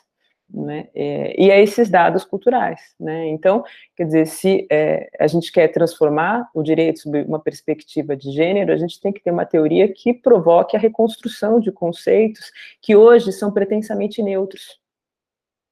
né, 0.51 0.89
é, 0.95 1.39
e 1.39 1.51
a 1.51 1.59
esses 1.59 1.89
dados 1.89 2.25
culturais, 2.25 2.95
né, 2.99 3.27
então, 3.27 3.63
quer 3.95 4.05
dizer, 4.05 4.25
se 4.25 4.67
é, 4.71 5.09
a 5.19 5.27
gente 5.27 5.51
quer 5.51 5.67
transformar 5.67 6.49
o 6.55 6.63
direito 6.63 6.99
sob 7.01 7.21
uma 7.21 7.39
perspectiva 7.39 8.15
de 8.15 8.31
gênero, 8.31 8.73
a 8.73 8.77
gente 8.77 8.99
tem 8.99 9.13
que 9.13 9.21
ter 9.21 9.31
uma 9.31 9.45
teoria 9.45 9.91
que 9.91 10.13
provoque 10.13 10.75
a 10.75 10.79
reconstrução 10.79 11.59
de 11.59 11.71
conceitos 11.71 12.51
que 12.81 12.95
hoje 12.95 13.31
são 13.31 13.51
pretensamente 13.51 14.23
neutros, 14.23 14.79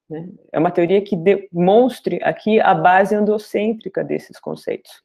né, 0.08 0.28
é 0.52 0.58
uma 0.58 0.70
teoria 0.70 1.02
que 1.02 1.16
demonstre 1.16 2.20
aqui 2.22 2.60
a 2.60 2.72
base 2.72 3.14
androcêntrica 3.14 4.04
desses 4.04 4.38
conceitos, 4.38 5.02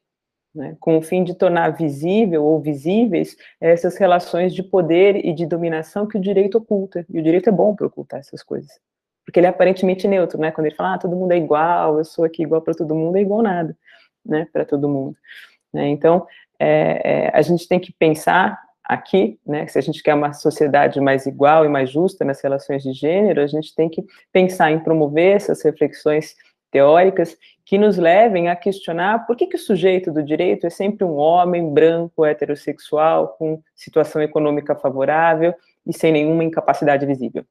né, 0.54 0.76
com 0.78 0.96
o 0.96 1.02
fim 1.02 1.24
de 1.24 1.34
tornar 1.34 1.70
visível 1.70 2.44
ou 2.44 2.60
visíveis 2.60 3.36
essas 3.60 3.96
relações 3.96 4.54
de 4.54 4.62
poder 4.62 5.16
e 5.16 5.34
de 5.34 5.44
dominação 5.44 6.06
que 6.06 6.16
o 6.16 6.20
direito 6.20 6.58
oculta. 6.58 7.04
E 7.10 7.18
o 7.18 7.22
direito 7.22 7.48
é 7.48 7.52
bom 7.52 7.74
para 7.74 7.86
ocultar 7.86 8.20
essas 8.20 8.42
coisas. 8.42 8.80
Porque 9.24 9.40
ele 9.40 9.46
é 9.46 9.50
aparentemente 9.50 10.06
neutro, 10.06 10.38
né? 10.38 10.50
Quando 10.50 10.66
ele 10.66 10.76
fala, 10.76 10.94
ah, 10.94 10.98
todo 10.98 11.16
mundo 11.16 11.32
é 11.32 11.36
igual, 11.36 11.98
eu 11.98 12.04
sou 12.04 12.24
aqui 12.24 12.42
igual 12.42 12.60
para 12.60 12.74
todo 12.74 12.94
mundo, 12.94 13.16
é 13.16 13.20
igual 13.20 13.42
nada, 13.42 13.76
né? 14.24 14.46
Para 14.52 14.64
todo 14.64 14.88
mundo. 14.88 15.16
Né? 15.72 15.88
Então, 15.88 16.26
é, 16.58 17.00
é, 17.04 17.30
a 17.34 17.42
gente 17.42 17.66
tem 17.66 17.80
que 17.80 17.92
pensar 17.92 18.62
aqui, 18.84 19.40
né, 19.46 19.66
se 19.66 19.78
a 19.78 19.80
gente 19.80 20.02
quer 20.02 20.14
uma 20.14 20.34
sociedade 20.34 21.00
mais 21.00 21.26
igual 21.26 21.64
e 21.64 21.68
mais 21.68 21.90
justa 21.90 22.24
nas 22.24 22.40
relações 22.42 22.82
de 22.82 22.92
gênero, 22.92 23.40
a 23.40 23.46
gente 23.46 23.74
tem 23.74 23.88
que 23.88 24.04
pensar 24.30 24.70
em 24.70 24.78
promover 24.78 25.36
essas 25.36 25.62
reflexões 25.62 26.36
teóricas 26.70 27.36
que 27.64 27.78
nos 27.78 27.96
levem 27.96 28.48
a 28.48 28.56
questionar 28.56 29.26
por 29.26 29.36
que, 29.36 29.46
que 29.46 29.56
o 29.56 29.58
sujeito 29.58 30.12
do 30.12 30.22
direito 30.22 30.66
é 30.66 30.70
sempre 30.70 31.04
um 31.04 31.16
homem 31.16 31.72
branco, 31.72 32.26
heterossexual, 32.26 33.28
com 33.38 33.62
situação 33.74 34.20
econômica 34.20 34.74
favorável 34.74 35.54
e 35.86 35.92
sem 35.96 36.12
nenhuma 36.12 36.44
incapacidade 36.44 37.06
visível. 37.06 37.44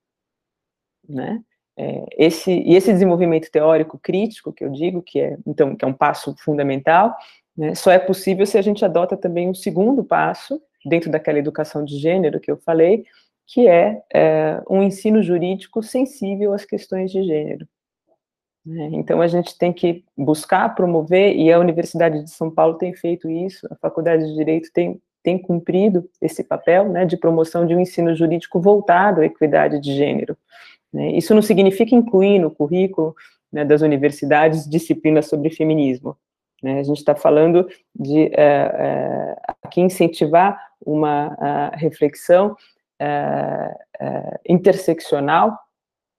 Né? 1.08 1.42
É, 1.76 2.06
esse, 2.18 2.52
e 2.52 2.76
esse 2.76 2.92
desenvolvimento 2.92 3.50
teórico 3.50 3.98
crítico, 3.98 4.54
que 4.54 4.64
eu 4.64 4.70
digo, 4.70 5.02
que 5.02 5.20
é, 5.20 5.38
então, 5.46 5.76
que 5.76 5.84
é 5.84 5.88
um 5.88 5.94
passo 5.94 6.36
fundamental, 6.38 7.16
né, 7.58 7.74
só 7.74 7.92
é 7.92 8.00
possível 8.00 8.46
se 8.46 8.58
a 8.58 8.62
gente 8.62 8.84
adota 8.86 9.18
também 9.18 9.50
um 9.50 9.54
segundo 9.54 10.04
passo, 10.04 10.62
dentro 10.86 11.10
daquela 11.10 11.40
educação 11.40 11.84
de 11.84 11.98
gênero 11.98 12.40
que 12.40 12.52
eu 12.52 12.58
falei, 12.58 13.06
que 13.48 13.68
é, 13.68 14.02
é 14.14 14.62
um 14.70 14.84
ensino 14.84 15.22
jurídico 15.22 15.82
sensível 15.82 16.54
às 16.54 16.66
questões 16.66 17.12
de 17.12 17.24
gênero. 17.24 17.68
Né? 18.66 18.90
Então, 18.94 19.22
a 19.22 19.28
gente 19.28 19.58
tem 19.58 19.74
que 19.74 20.04
buscar 20.18 20.74
promover, 20.76 21.36
e 21.36 21.52
a 21.52 21.60
Universidade 21.60 22.24
de 22.24 22.30
São 22.30 22.50
Paulo 22.50 22.76
tem 22.76 22.94
feito 22.94 23.30
isso, 23.30 23.68
a 23.70 23.76
Faculdade 23.76 24.26
de 24.26 24.36
Direito 24.36 24.70
tem, 24.74 25.02
tem 25.22 25.38
cumprido 25.38 26.10
esse 26.22 26.44
papel 26.44 26.90
né, 26.90 27.06
de 27.06 27.18
promoção 27.18 27.66
de 27.66 27.76
um 27.76 27.80
ensino 27.80 28.16
jurídico 28.16 28.60
voltado 28.60 29.22
à 29.22 29.26
equidade 29.26 29.80
de 29.80 29.94
gênero. 29.94 30.38
Né? 30.94 31.12
Isso 31.12 31.34
não 31.34 31.42
significa 31.42 31.96
incluir 31.96 32.40
no 32.40 32.52
currículo 32.52 33.16
né, 33.52 33.66
das 33.66 33.82
universidades 33.82 34.70
disciplinas 34.70 35.28
sobre 35.28 35.50
feminismo. 35.50 36.16
Né? 36.62 36.80
A 36.80 36.84
gente 36.84 36.98
está 36.98 37.16
falando 37.16 37.68
de 37.94 38.26
é, 38.34 38.36
é, 38.38 39.36
aqui 39.64 39.82
incentivar 39.82 40.60
uma 40.86 41.72
reflexão 41.76 42.56
é, 43.00 44.40
interseccional 44.48 45.58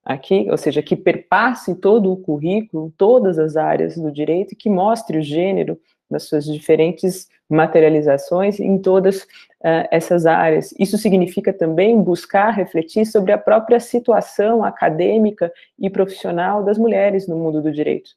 aqui, 0.05 0.47
ou 0.51 0.59
seja, 0.59 0.83
que 0.83 0.97
perpasse 0.97 1.75
todo 1.77 2.13
o 2.13 2.17
currículo, 2.17 2.93
todas 2.97 3.39
as 3.39 3.57
áreas 3.57 3.97
do 3.97 4.13
direito, 4.13 4.53
e 4.53 4.57
que 4.57 4.69
mostre 4.69 5.19
o 5.19 5.23
gênero 5.23 5.79
nas 6.15 6.25
suas 6.25 6.45
diferentes 6.45 7.29
materializações 7.49 8.59
em 8.59 8.79
todas 8.79 9.23
uh, 9.23 9.87
essas 9.91 10.25
áreas. 10.25 10.73
Isso 10.79 10.97
significa 10.97 11.53
também 11.53 12.01
buscar 12.01 12.51
refletir 12.51 13.05
sobre 13.05 13.33
a 13.33 13.39
própria 13.39 13.79
situação 13.79 14.65
acadêmica 14.65 15.53
e 15.79 15.91
profissional 15.91 16.65
das 16.65 16.79
mulheres 16.79 17.29
no 17.29 17.37
mundo 17.37 17.61
do 17.61 17.71
direito. 17.71 18.11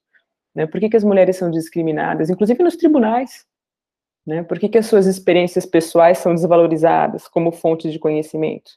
Né? 0.55 0.65
Por 0.65 0.79
que, 0.79 0.89
que 0.89 0.97
as 0.97 1.03
mulheres 1.03 1.35
são 1.35 1.51
discriminadas, 1.51 2.29
inclusive 2.29 2.63
nos 2.63 2.77
tribunais? 2.77 3.45
Né? 4.25 4.43
Por 4.43 4.57
que, 4.57 4.69
que 4.69 4.77
as 4.77 4.85
suas 4.85 5.05
experiências 5.05 5.65
pessoais 5.65 6.19
são 6.19 6.33
desvalorizadas 6.33 7.27
como 7.27 7.51
fonte 7.51 7.91
de 7.91 7.99
conhecimento? 7.99 8.71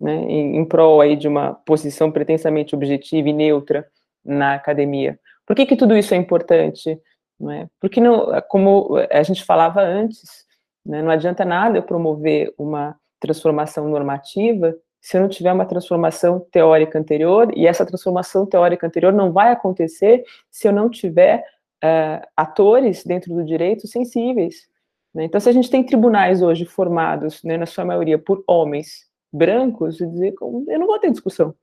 né, 0.00 0.14
em, 0.14 0.56
em 0.56 0.64
prol 0.64 1.00
aí 1.00 1.14
de 1.14 1.28
uma 1.28 1.54
posição 1.54 2.10
pretensamente 2.10 2.74
objetiva 2.74 3.28
e 3.28 3.32
neutra 3.32 3.86
na 4.24 4.54
academia. 4.54 5.20
Por 5.46 5.54
que, 5.54 5.66
que 5.66 5.76
tudo 5.76 5.96
isso 5.96 6.14
é 6.14 6.16
importante? 6.16 6.98
Não 7.40 7.50
é? 7.50 7.68
Porque, 7.80 8.00
não, 8.00 8.28
como 8.48 8.96
a 9.10 9.22
gente 9.22 9.44
falava 9.44 9.80
antes, 9.80 10.44
né, 10.84 11.02
não 11.02 11.10
adianta 11.10 11.44
nada 11.44 11.78
eu 11.78 11.82
promover 11.82 12.52
uma 12.58 12.94
transformação 13.18 13.88
normativa 13.88 14.76
se 15.00 15.16
eu 15.16 15.22
não 15.22 15.28
tiver 15.28 15.52
uma 15.52 15.64
transformação 15.64 16.40
teórica 16.52 16.98
anterior, 16.98 17.50
e 17.56 17.66
essa 17.66 17.86
transformação 17.86 18.44
teórica 18.44 18.86
anterior 18.86 19.12
não 19.12 19.32
vai 19.32 19.50
acontecer 19.50 20.22
se 20.50 20.68
eu 20.68 20.72
não 20.72 20.90
tiver 20.90 21.42
uh, 21.82 22.26
atores 22.36 23.02
dentro 23.02 23.34
do 23.34 23.42
direito 23.42 23.88
sensíveis. 23.88 24.68
Né? 25.14 25.24
Então, 25.24 25.40
se 25.40 25.48
a 25.48 25.52
gente 25.52 25.70
tem 25.70 25.82
tribunais 25.82 26.42
hoje 26.42 26.66
formados, 26.66 27.42
né, 27.42 27.56
na 27.56 27.64
sua 27.64 27.84
maioria, 27.84 28.18
por 28.18 28.44
homens, 28.46 29.08
brancos 29.32 29.96
dizer 29.96 30.34
eu 30.40 30.78
não 30.78 30.86
vou 30.86 30.98
ter 30.98 31.10
discussão 31.10 31.54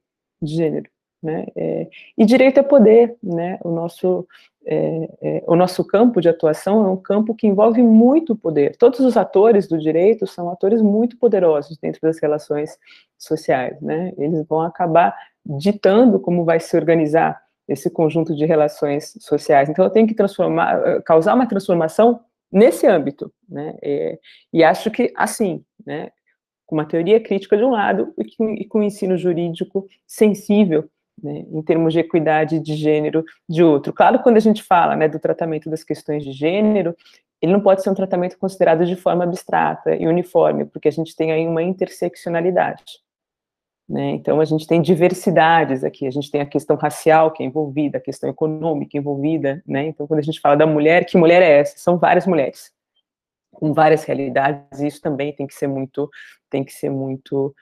de 0.41 0.55
gênero, 0.55 0.89
né? 1.21 1.45
É, 1.55 1.87
e 2.17 2.25
direito 2.25 2.59
é 2.59 2.63
poder, 2.63 3.17
né? 3.21 3.59
O 3.61 3.71
nosso 3.71 4.25
é, 4.69 5.09
é, 5.21 5.43
o 5.47 5.55
nosso 5.55 5.83
campo 5.85 6.19
de 6.19 6.27
atuação 6.27 6.85
é 6.85 6.89
um 6.89 6.97
campo 6.97 7.33
que 7.33 7.47
envolve 7.47 7.81
muito 7.81 8.35
poder. 8.35 8.75
Todos 8.75 8.99
os 8.99 9.15
atores 9.15 9.65
do 9.65 9.77
direito 9.77 10.27
são 10.27 10.49
atores 10.49 10.81
muito 10.81 11.17
poderosos 11.17 11.77
dentro 11.77 12.01
das 12.01 12.19
relações 12.19 12.77
sociais, 13.17 13.81
né? 13.81 14.13
Eles 14.17 14.45
vão 14.45 14.61
acabar 14.61 15.15
ditando 15.45 16.19
como 16.19 16.43
vai 16.43 16.59
se 16.59 16.75
organizar 16.75 17.41
esse 17.65 17.89
conjunto 17.89 18.35
de 18.35 18.45
relações 18.45 19.13
sociais. 19.21 19.69
Então, 19.69 19.85
eu 19.85 19.91
tenho 19.91 20.07
que 20.07 20.13
transformar, 20.13 21.01
causar 21.03 21.33
uma 21.33 21.47
transformação 21.47 22.19
nesse 22.51 22.85
âmbito, 22.85 23.31
né? 23.47 23.73
É, 23.81 24.19
e 24.51 24.65
acho 24.65 24.91
que 24.91 25.13
assim, 25.15 25.63
né? 25.85 26.11
com 26.65 26.75
uma 26.75 26.85
teoria 26.85 27.19
crítica 27.21 27.55
de 27.55 27.63
um 27.63 27.69
lado 27.69 28.13
e 28.17 28.35
com, 28.35 28.49
e 28.51 28.65
com 28.65 28.79
um 28.79 28.83
ensino 28.83 29.17
jurídico 29.17 29.87
sensível, 30.05 30.89
né, 31.21 31.45
em 31.51 31.61
termos 31.61 31.93
de 31.93 31.99
equidade 31.99 32.59
de 32.59 32.75
gênero, 32.75 33.23
de 33.49 33.63
outro. 33.63 33.93
Claro, 33.93 34.19
quando 34.19 34.37
a 34.37 34.41
gente 34.41 34.63
fala 34.63 34.95
né, 34.95 35.07
do 35.07 35.19
tratamento 35.19 35.69
das 35.69 35.83
questões 35.83 36.23
de 36.23 36.31
gênero, 36.31 36.95
ele 37.41 37.51
não 37.51 37.61
pode 37.61 37.83
ser 37.83 37.89
um 37.89 37.95
tratamento 37.95 38.37
considerado 38.37 38.85
de 38.85 38.95
forma 38.95 39.23
abstrata 39.23 39.95
e 39.95 40.07
uniforme, 40.07 40.65
porque 40.65 40.87
a 40.87 40.91
gente 40.91 41.15
tem 41.15 41.31
aí 41.31 41.47
uma 41.47 41.61
interseccionalidade. 41.61 42.83
Né? 43.87 44.11
Então, 44.11 44.41
a 44.41 44.45
gente 44.45 44.67
tem 44.67 44.81
diversidades 44.81 45.83
aqui, 45.83 46.05
a 46.05 46.11
gente 46.11 46.29
tem 46.29 46.41
a 46.41 46.45
questão 46.45 46.75
racial 46.75 47.31
que 47.31 47.41
é 47.41 47.45
envolvida, 47.45 47.99
a 47.99 48.01
questão 48.01 48.29
econômica 48.29 48.97
envolvida, 48.97 49.63
né? 49.65 49.85
Então, 49.85 50.05
quando 50.05 50.19
a 50.19 50.23
gente 50.23 50.41
fala 50.41 50.57
da 50.57 50.67
mulher, 50.67 51.05
que 51.05 51.17
mulher 51.17 51.41
é 51.41 51.59
essa? 51.59 51.77
São 51.77 51.97
várias 51.97 52.27
mulheres 52.27 52.75
com 53.57 53.73
várias 53.73 54.03
realidades, 54.03 54.81
e 54.81 54.87
isso 54.87 55.01
também 55.01 55.33
tem 55.33 55.47
que 55.47 55.53
ser 55.53 55.67
muito, 55.67 56.09
tem 56.47 56.63
que 56.63 56.71
ser 56.71 56.91
muito 56.91 57.55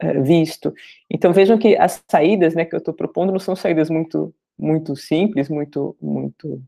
é, 0.00 0.20
visto. 0.20 0.74
Então 1.10 1.32
vejam 1.32 1.58
que 1.58 1.76
as 1.76 2.02
saídas, 2.08 2.54
né, 2.54 2.64
que 2.64 2.74
eu 2.74 2.78
estou 2.78 2.94
propondo 2.94 3.32
não 3.32 3.38
são 3.38 3.54
saídas 3.54 3.88
muito, 3.88 4.34
muito 4.58 4.96
simples, 4.96 5.48
muito, 5.48 5.96
muito 6.00 6.62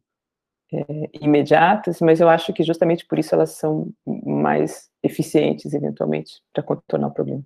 é, 0.73 0.85
imediatas, 1.21 2.01
mas 2.01 2.21
eu 2.21 2.29
acho 2.29 2.53
que 2.53 2.63
justamente 2.63 3.07
por 3.07 3.19
isso 3.19 3.35
elas 3.35 3.51
são 3.51 3.89
mais 4.07 4.89
eficientes, 5.03 5.75
eventualmente, 5.75 6.41
para 6.53 6.63
contornar 6.63 7.09
o 7.09 7.15
problema. 7.15 7.43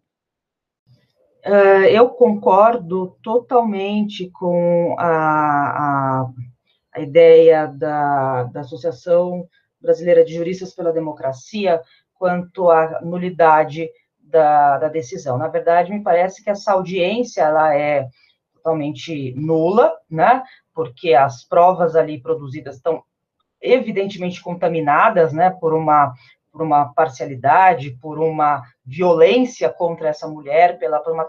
Uh, 1.47 1.85
eu 1.91 2.09
concordo 2.09 3.19
totalmente 3.23 4.31
com 4.31 4.97
a, 4.99 6.23
a, 6.23 6.31
a 6.95 7.01
ideia 7.01 7.67
da, 7.67 8.45
da 8.45 8.61
Associação 8.61 9.47
Brasileira 9.79 10.25
de 10.25 10.33
Juristas 10.33 10.75
pela 10.75 10.91
Democracia 10.91 11.83
quanto 12.15 12.71
à 12.71 13.03
nulidade 13.03 13.91
da, 14.35 14.79
da 14.79 14.89
decisão. 14.89 15.39
Na 15.39 15.47
verdade, 15.47 15.93
me 15.93 16.03
parece 16.03 16.43
que 16.43 16.51
essa 16.51 16.73
audiência 16.73 17.43
ela 17.43 17.73
é 17.73 18.09
totalmente 18.53 19.33
nula, 19.37 19.97
né? 20.11 20.43
Porque 20.75 21.15
as 21.15 21.45
provas 21.45 21.95
ali 21.95 22.21
produzidas 22.21 22.77
estão 22.77 23.05
evidentemente 23.63 24.43
contaminadas, 24.43 25.33
né? 25.33 25.51
Por 25.51 25.73
uma 25.73 26.13
por 26.51 26.63
uma 26.63 26.93
parcialidade, 26.95 27.99
por 28.01 28.21
uma 28.21 28.63
violência 28.87 29.69
contra 29.69 30.09
essa 30.09 30.29
mulher, 30.29 30.79
pela 30.79 31.01
por 31.01 31.13
uma 31.13 31.29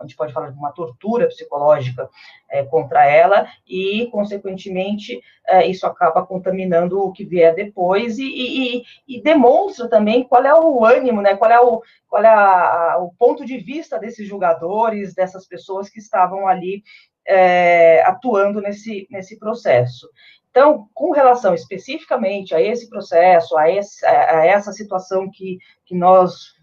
a 0.00 0.06
gente 0.06 0.16
pode 0.16 0.32
falar 0.32 0.50
de 0.50 0.58
uma 0.58 0.72
tortura 0.72 1.28
psicológica 1.28 2.08
é, 2.50 2.64
contra 2.64 3.04
ela, 3.04 3.46
e, 3.68 4.08
consequentemente, 4.10 5.20
é, 5.46 5.66
isso 5.66 5.86
acaba 5.86 6.24
contaminando 6.24 7.00
o 7.00 7.12
que 7.12 7.24
vier 7.24 7.54
depois 7.54 8.18
e, 8.18 8.24
e, 8.24 8.82
e, 9.06 9.22
demonstra 9.22 9.88
também 9.88 10.24
qual 10.24 10.44
é 10.44 10.54
o 10.54 10.84
ânimo, 10.84 11.20
né, 11.20 11.36
qual 11.36 11.50
é, 11.50 11.60
o, 11.60 11.82
qual 12.08 12.24
é 12.24 12.28
a, 12.28 12.98
o 13.00 13.12
ponto 13.18 13.44
de 13.44 13.58
vista 13.58 13.98
desses 13.98 14.26
julgadores, 14.26 15.14
dessas 15.14 15.46
pessoas 15.46 15.88
que 15.88 15.98
estavam 15.98 16.46
ali 16.46 16.82
é, 17.26 18.02
atuando 18.02 18.60
nesse, 18.60 19.06
nesse 19.10 19.38
processo. 19.38 20.08
Então, 20.50 20.88
com 20.92 21.12
relação 21.12 21.54
especificamente 21.54 22.54
a 22.54 22.60
esse 22.60 22.88
processo, 22.88 23.56
a, 23.56 23.70
esse, 23.70 24.04
a 24.04 24.44
essa 24.44 24.72
situação 24.72 25.30
que, 25.30 25.58
que 25.84 25.94
nós 25.94 26.56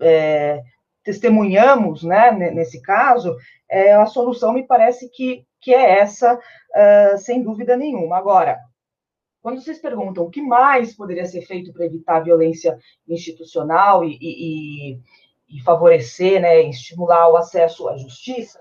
é, 0.00 0.62
testemunhamos, 1.04 2.02
né, 2.02 2.30
nesse 2.30 2.80
caso, 2.80 3.36
é, 3.68 3.92
a 3.92 4.06
solução 4.06 4.52
me 4.52 4.66
parece 4.66 5.08
que, 5.10 5.46
que 5.60 5.72
é 5.72 6.00
essa, 6.00 6.34
uh, 6.34 7.18
sem 7.18 7.42
dúvida 7.42 7.76
nenhuma. 7.76 8.16
Agora, 8.16 8.58
quando 9.42 9.60
vocês 9.60 9.78
perguntam 9.78 10.24
o 10.24 10.30
que 10.30 10.40
mais 10.40 10.96
poderia 10.96 11.26
ser 11.26 11.42
feito 11.42 11.72
para 11.72 11.84
evitar 11.84 12.16
a 12.16 12.20
violência 12.20 12.78
institucional 13.06 14.02
e, 14.02 14.18
e, 14.20 14.98
e 15.50 15.62
favorecer, 15.62 16.40
né, 16.40 16.62
estimular 16.62 17.28
o 17.28 17.36
acesso 17.36 17.86
à 17.88 17.96
justiça, 17.98 18.58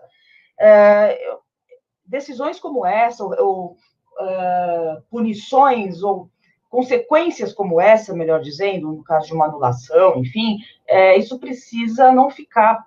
decisões 2.06 2.60
como 2.60 2.86
essa, 2.86 3.24
ou, 3.24 3.34
ou 3.40 3.78
uh, 4.20 5.02
punições 5.10 6.04
ou 6.04 6.30
consequências 6.74 7.54
como 7.54 7.80
essa, 7.80 8.16
melhor 8.16 8.42
dizendo, 8.42 8.92
no 8.92 9.04
caso 9.04 9.28
de 9.28 9.34
uma 9.36 9.46
anulação, 9.46 10.18
enfim, 10.18 10.58
é, 10.88 11.16
isso 11.16 11.38
precisa 11.38 12.12
não 12.12 12.32
ficar, 12.32 12.84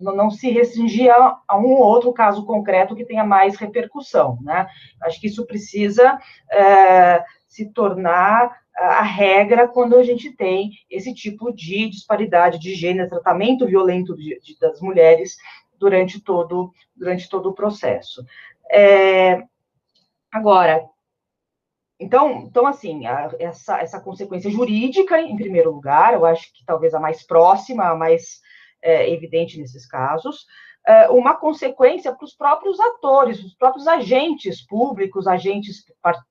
não, 0.00 0.16
não 0.16 0.32
se 0.32 0.50
restringir 0.50 1.14
a, 1.14 1.40
a, 1.46 1.56
um 1.56 1.70
ou 1.70 1.78
outro 1.78 2.12
caso 2.12 2.44
concreto 2.44 2.96
que 2.96 3.04
tenha 3.04 3.22
mais 3.22 3.54
repercussão, 3.54 4.36
né? 4.42 4.66
Acho 5.04 5.20
que 5.20 5.28
isso 5.28 5.46
precisa 5.46 6.18
é, 6.50 7.24
se 7.46 7.72
tornar 7.72 8.50
a 8.74 9.02
regra 9.02 9.68
quando 9.68 9.94
a 9.94 10.02
gente 10.02 10.32
tem 10.32 10.72
esse 10.90 11.14
tipo 11.14 11.52
de 11.52 11.88
disparidade 11.88 12.58
de 12.58 12.74
gênero, 12.74 13.08
tratamento 13.08 13.64
violento 13.64 14.16
de, 14.16 14.40
de, 14.40 14.58
das 14.58 14.80
mulheres 14.80 15.36
durante 15.78 16.20
todo, 16.20 16.72
durante 16.96 17.28
todo 17.28 17.50
o 17.50 17.54
processo. 17.54 18.24
É, 18.68 19.44
agora, 20.32 20.84
então, 22.00 22.44
então 22.48 22.66
assim, 22.66 23.06
a, 23.06 23.30
essa, 23.38 23.78
essa 23.78 24.00
consequência 24.00 24.50
jurídica, 24.50 25.20
em 25.20 25.36
primeiro 25.36 25.70
lugar, 25.70 26.14
eu 26.14 26.24
acho 26.24 26.52
que 26.54 26.64
talvez 26.64 26.94
a 26.94 27.00
mais 27.00 27.26
próxima, 27.26 27.84
a 27.84 27.94
mais 27.94 28.40
é, 28.82 29.12
evidente 29.12 29.58
nesses 29.58 29.86
casos, 29.86 30.46
é, 30.86 31.10
uma 31.10 31.36
consequência 31.36 32.14
para 32.14 32.24
os 32.24 32.34
próprios 32.34 32.80
atores, 32.80 33.42
os 33.44 33.54
próprios 33.54 33.86
agentes 33.86 34.66
públicos, 34.66 35.26
agentes 35.26 35.84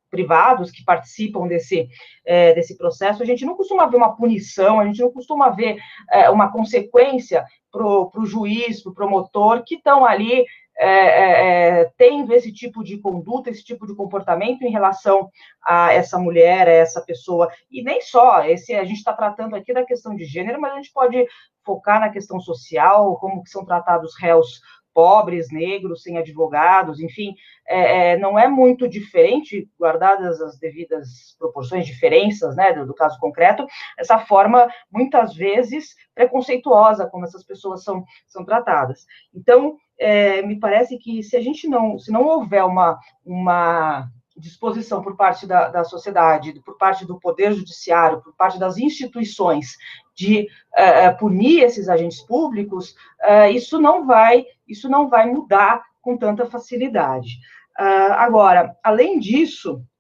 privados 0.10 0.72
que 0.72 0.84
participam 0.84 1.48
desse, 1.48 1.88
é, 2.26 2.54
desse 2.54 2.76
processo. 2.76 3.22
A 3.22 3.26
gente 3.26 3.46
não 3.46 3.56
costuma 3.56 3.86
ver 3.86 3.98
uma 3.98 4.16
punição, 4.16 4.80
a 4.80 4.86
gente 4.86 5.02
não 5.02 5.12
costuma 5.12 5.50
ver 5.50 5.78
é, 6.12 6.30
uma 6.32 6.52
consequência 6.52 7.46
para 7.72 7.86
o 7.86 8.26
juiz, 8.26 8.82
para 8.82 8.92
o 8.92 8.96
promotor, 8.96 9.64
que 9.64 9.76
estão 9.76 10.04
ali 10.04 10.44
é, 10.80 10.88
é, 10.88 11.82
é, 11.82 11.92
tendo 11.98 12.34
esse 12.34 12.54
tipo 12.54 12.82
de 12.84 12.98
conduta, 12.98 13.50
esse 13.50 13.64
tipo 13.64 13.86
de 13.86 13.94
comportamento 13.94 14.62
em 14.64 14.72
relação 14.72 15.30
a 15.62 15.92
essa 15.92 16.18
mulher, 16.18 16.70
a 16.70 16.72
essa 16.72 17.02
pessoa, 17.02 17.52
e 17.70 17.84
nem 17.84 18.02
só, 18.02 18.46
esse 18.46 18.74
a 18.74 18.86
gente 18.86 19.00
está 19.00 19.12
tratando 19.12 19.58
aqui 19.58 19.74
da 19.74 19.84
questão 19.84 20.16
de 20.16 20.24
gênero, 20.24 20.62
mas 20.62 20.72
a 20.72 20.76
gente 20.78 20.94
pode 20.94 21.26
focar 21.66 22.00
na 22.00 22.10
questão 22.10 22.40
social, 22.40 23.18
como 23.20 23.44
que 23.44 23.50
são 23.50 23.66
tratados 23.66 24.18
réus 24.18 24.62
pobres, 24.94 25.52
negros, 25.52 26.02
sem 26.02 26.18
advogados, 26.18 27.00
enfim, 27.00 27.34
é, 27.68 28.12
é, 28.12 28.18
não 28.18 28.38
é 28.38 28.48
muito 28.48 28.88
diferente, 28.88 29.70
guardadas 29.80 30.42
as 30.42 30.58
devidas 30.58 31.36
proporções, 31.38 31.86
diferenças, 31.86 32.56
né, 32.56 32.74
do, 32.74 32.86
do, 32.86 32.94
caso 32.94 33.20
concreto, 33.20 33.66
essa 33.98 34.20
forma, 34.20 34.68
muitas 34.92 35.36
vezes, 35.36 35.96
preconceituosa 36.16 37.08
como 37.08 37.26
essas 37.26 37.44
pessoas 37.44 37.84
são, 37.84 38.04
são 38.28 38.44
tratadas. 38.44 39.06
Então, 39.34 39.78
é, 40.00 40.42
me 40.42 40.58
parece 40.58 40.98
que 40.98 41.22
se 41.22 41.36
a 41.36 41.42
gente 41.42 41.68
não, 41.68 42.00
se 42.00 42.12
não 42.12 42.26
houver 42.26 42.64
uma, 42.64 42.98
uma 43.26 44.10
disposição 44.38 45.02
por 45.02 45.16
parte 45.16 45.46
da, 45.46 45.68
da 45.68 45.84
sociedade, 45.84 46.62
por 46.66 46.78
parte 46.78 47.06
do 47.06 47.20
poder 47.20 47.54
judiciário, 47.54 48.22
por 48.22 48.34
parte 48.36 48.58
das 48.58 48.78
instituições 48.78 49.78
de 50.16 50.48
uh, 50.74 51.18
punir 51.18 51.64
esses 51.64 51.90
agentes 51.90 52.22
públicos, 52.22 52.96
uh, 53.22 53.52
isso 53.52 53.80
não 53.80 54.06
vai, 54.06 54.46
isso 54.68 54.90
não 54.90 55.10
vai 55.10 55.30
mudar 55.30 55.84
com 56.02 56.18
tanta 56.18 56.46
facilidade. 56.46 57.38
Uh, 57.80 58.14
agora, 58.14 58.76
além 58.84 59.20
disso, 59.20 59.82
é, 59.82 59.99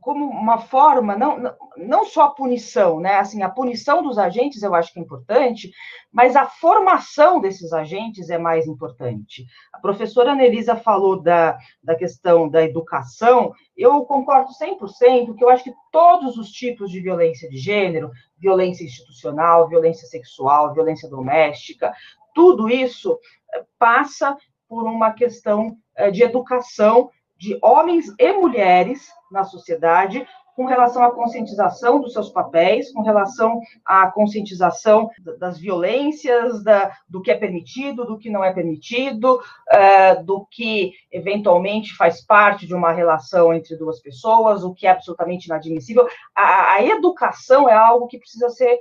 como 0.00 0.24
uma 0.24 0.58
forma, 0.58 1.16
não, 1.16 1.56
não 1.76 2.04
só 2.04 2.22
a 2.24 2.30
punição, 2.30 3.00
né? 3.00 3.16
Assim, 3.16 3.42
a 3.42 3.48
punição 3.48 4.02
dos 4.02 4.16
agentes 4.16 4.62
eu 4.62 4.74
acho 4.74 4.92
que 4.92 5.00
é 5.00 5.02
importante, 5.02 5.72
mas 6.12 6.36
a 6.36 6.46
formação 6.46 7.40
desses 7.40 7.72
agentes 7.72 8.30
é 8.30 8.38
mais 8.38 8.66
importante. 8.66 9.44
A 9.72 9.80
professora 9.80 10.32
Anelisa 10.32 10.76
falou 10.76 11.20
da, 11.20 11.58
da 11.82 11.96
questão 11.96 12.48
da 12.48 12.62
educação, 12.62 13.52
eu 13.76 14.04
concordo 14.04 14.50
100%, 14.52 15.34
que 15.34 15.44
eu 15.44 15.50
acho 15.50 15.64
que 15.64 15.74
todos 15.90 16.38
os 16.38 16.50
tipos 16.50 16.90
de 16.90 17.00
violência 17.00 17.48
de 17.48 17.56
gênero, 17.56 18.10
violência 18.38 18.84
institucional, 18.84 19.68
violência 19.68 20.06
sexual, 20.06 20.72
violência 20.72 21.08
doméstica, 21.08 21.92
tudo 22.32 22.68
isso 22.68 23.18
é, 23.52 23.64
passa 23.78 24.36
por 24.68 24.84
uma 24.84 25.12
questão 25.12 25.76
é, 25.96 26.10
de 26.10 26.22
educação 26.22 27.10
de 27.36 27.58
homens 27.62 28.06
e 28.18 28.32
mulheres 28.32 29.08
na 29.30 29.44
sociedade 29.44 30.26
com 30.56 30.64
relação 30.64 31.04
à 31.04 31.10
conscientização 31.10 32.00
dos 32.00 32.14
seus 32.14 32.30
papéis, 32.30 32.90
com 32.90 33.02
relação 33.02 33.60
à 33.84 34.10
conscientização 34.10 35.10
das 35.38 35.58
violências, 35.58 36.64
da, 36.64 36.96
do 37.06 37.20
que 37.20 37.30
é 37.30 37.36
permitido, 37.36 38.06
do 38.06 38.16
que 38.16 38.30
não 38.30 38.42
é 38.42 38.54
permitido, 38.54 39.34
uh, 39.34 40.24
do 40.24 40.46
que 40.50 40.94
eventualmente 41.12 41.94
faz 41.94 42.24
parte 42.24 42.66
de 42.66 42.74
uma 42.74 42.90
relação 42.90 43.52
entre 43.52 43.76
duas 43.76 44.00
pessoas, 44.00 44.64
o 44.64 44.72
que 44.72 44.86
é 44.86 44.90
absolutamente 44.90 45.44
inadmissível. 45.44 46.08
A, 46.34 46.76
a 46.76 46.82
educação 46.82 47.68
é 47.68 47.74
algo 47.74 48.06
que 48.06 48.18
precisa 48.18 48.48
ser 48.48 48.78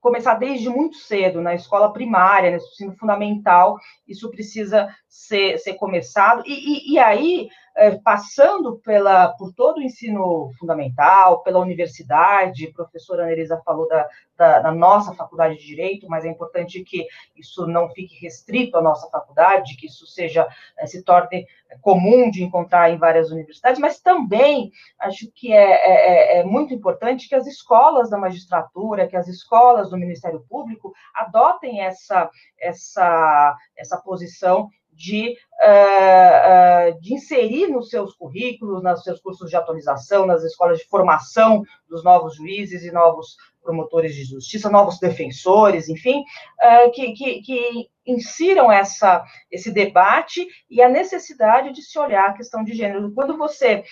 começar 0.00 0.34
desde 0.34 0.68
muito 0.68 0.98
cedo, 0.98 1.40
na 1.40 1.54
escola 1.54 1.90
primária, 1.90 2.50
no 2.50 2.56
ensino 2.58 2.94
fundamental, 2.94 3.78
isso 4.06 4.30
precisa 4.30 4.86
ser, 5.14 5.58
ser 5.58 5.74
começado, 5.74 6.42
e, 6.44 6.52
e, 6.52 6.94
e 6.94 6.98
aí 6.98 7.48
é, 7.76 7.92
passando 7.92 8.78
pela, 8.78 9.28
por 9.28 9.52
todo 9.52 9.78
o 9.78 9.82
ensino 9.82 10.50
fundamental, 10.58 11.42
pela 11.42 11.60
universidade, 11.60 12.66
a 12.66 12.72
professora 12.72 13.26
Nerisa 13.26 13.60
falou 13.64 13.88
da, 13.88 14.08
da, 14.36 14.60
da, 14.60 14.72
nossa 14.72 15.14
faculdade 15.14 15.56
de 15.56 15.66
Direito, 15.66 16.08
mas 16.08 16.24
é 16.24 16.28
importante 16.28 16.82
que 16.82 17.06
isso 17.36 17.64
não 17.66 17.88
fique 17.90 18.20
restrito 18.20 18.76
à 18.76 18.82
nossa 18.82 19.08
faculdade, 19.08 19.76
que 19.76 19.86
isso 19.86 20.04
seja, 20.04 20.48
é, 20.78 20.86
se 20.86 21.02
torne 21.04 21.46
comum 21.80 22.28
de 22.30 22.42
encontrar 22.42 22.90
em 22.90 22.98
várias 22.98 23.30
universidades, 23.30 23.80
mas 23.80 24.00
também 24.00 24.72
acho 24.98 25.30
que 25.32 25.52
é, 25.52 25.56
é, 25.56 26.38
é, 26.38 26.38
é 26.38 26.44
muito 26.44 26.74
importante 26.74 27.28
que 27.28 27.34
as 27.34 27.46
escolas 27.46 28.10
da 28.10 28.18
magistratura, 28.18 29.06
que 29.06 29.16
as 29.16 29.28
escolas 29.28 29.90
do 29.90 29.96
Ministério 29.96 30.44
Público 30.48 30.92
adotem 31.14 31.82
essa, 31.82 32.30
essa, 32.60 33.56
essa 33.76 33.96
posição 33.98 34.68
de, 34.94 35.36
uh, 35.62 36.96
uh, 36.96 37.00
de 37.00 37.14
inserir 37.14 37.68
nos 37.68 37.90
seus 37.90 38.14
currículos, 38.14 38.82
nos 38.82 39.02
seus 39.02 39.20
cursos 39.20 39.50
de 39.50 39.56
atualização, 39.56 40.26
nas 40.26 40.42
escolas 40.44 40.78
de 40.78 40.86
formação 40.86 41.62
dos 41.88 42.04
novos 42.04 42.36
juízes 42.36 42.82
e 42.82 42.92
novos 42.92 43.36
promotores 43.62 44.14
de 44.14 44.24
justiça, 44.24 44.70
novos 44.70 44.98
defensores, 44.98 45.88
enfim, 45.88 46.20
uh, 46.20 46.90
que, 46.92 47.12
que, 47.12 47.42
que, 47.42 47.88
insiram 48.06 48.70
essa, 48.70 49.24
esse 49.50 49.72
debate 49.72 50.46
e 50.68 50.82
a 50.82 50.90
necessidade 50.90 51.72
de 51.72 51.80
se 51.80 51.98
olhar 51.98 52.28
a 52.28 52.34
questão 52.34 52.62
de 52.62 52.74
gênero. 52.74 53.10
Quando 53.14 53.38
você, 53.38 53.82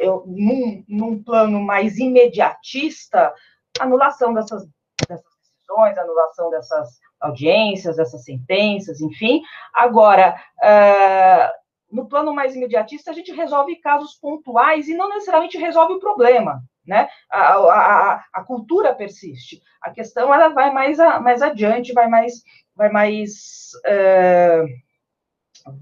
eu, 0.00 0.24
num, 0.26 0.82
num 0.88 1.22
plano 1.22 1.60
mais 1.60 1.98
imediatista, 1.98 3.30
anulação 3.78 4.32
dessas, 4.32 4.66
dessas 5.06 5.27
decisões, 5.68 5.98
anulação 5.98 6.50
dessas 6.50 6.98
audiências, 7.20 7.98
essas 7.98 8.24
sentenças, 8.24 9.00
enfim. 9.00 9.42
Agora, 9.74 10.40
uh, 10.62 11.94
no 11.94 12.08
plano 12.08 12.34
mais 12.34 12.56
imediatista, 12.56 13.10
a 13.10 13.14
gente 13.14 13.32
resolve 13.32 13.76
casos 13.76 14.14
pontuais 14.14 14.88
e 14.88 14.96
não 14.96 15.08
necessariamente 15.08 15.58
resolve 15.58 15.94
o 15.94 16.00
problema, 16.00 16.62
né? 16.86 17.08
A, 17.30 17.54
a, 17.54 18.24
a 18.32 18.44
cultura 18.44 18.94
persiste. 18.94 19.62
A 19.82 19.90
questão 19.90 20.32
ela 20.32 20.48
vai 20.48 20.72
mais, 20.72 20.98
a, 20.98 21.20
mais 21.20 21.42
adiante, 21.42 21.92
vai 21.92 22.08
mais, 22.08 22.42
vai 22.74 22.90
mais 22.90 23.70
uh, 23.86 24.66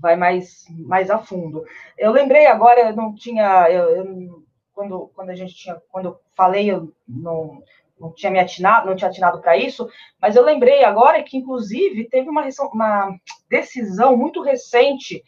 vai 0.01 0.17
mais, 0.17 0.65
mais 0.71 1.11
a 1.11 1.19
fundo. 1.19 1.65
Eu 1.97 2.13
lembrei 2.13 2.47
agora, 2.47 2.91
eu 2.91 2.97
não 2.97 3.15
tinha, 3.15 3.71
eu, 3.71 3.97
eu, 3.97 4.43
quando, 4.73 5.11
quando 5.15 5.31
a 5.31 5.35
gente 5.35 5.55
tinha, 5.55 5.81
quando 5.91 6.07
eu 6.07 6.21
falei, 6.35 6.71
eu 6.71 6.93
não, 7.07 7.63
não 7.99 8.13
tinha 8.13 8.31
me 8.31 8.39
atinado, 8.39 8.87
não 8.87 8.97
tinha 8.97 9.09
atinado 9.09 9.41
para 9.41 9.57
isso, 9.57 9.89
mas 10.21 10.37
eu 10.37 10.43
lembrei 10.43 10.85
agora 10.85 11.23
que, 11.23 11.37
inclusive, 11.37 12.09
teve 12.09 12.29
uma, 12.29 12.47
uma 12.73 13.17
decisão 13.49 14.17
muito 14.17 14.43
recente, 14.43 15.23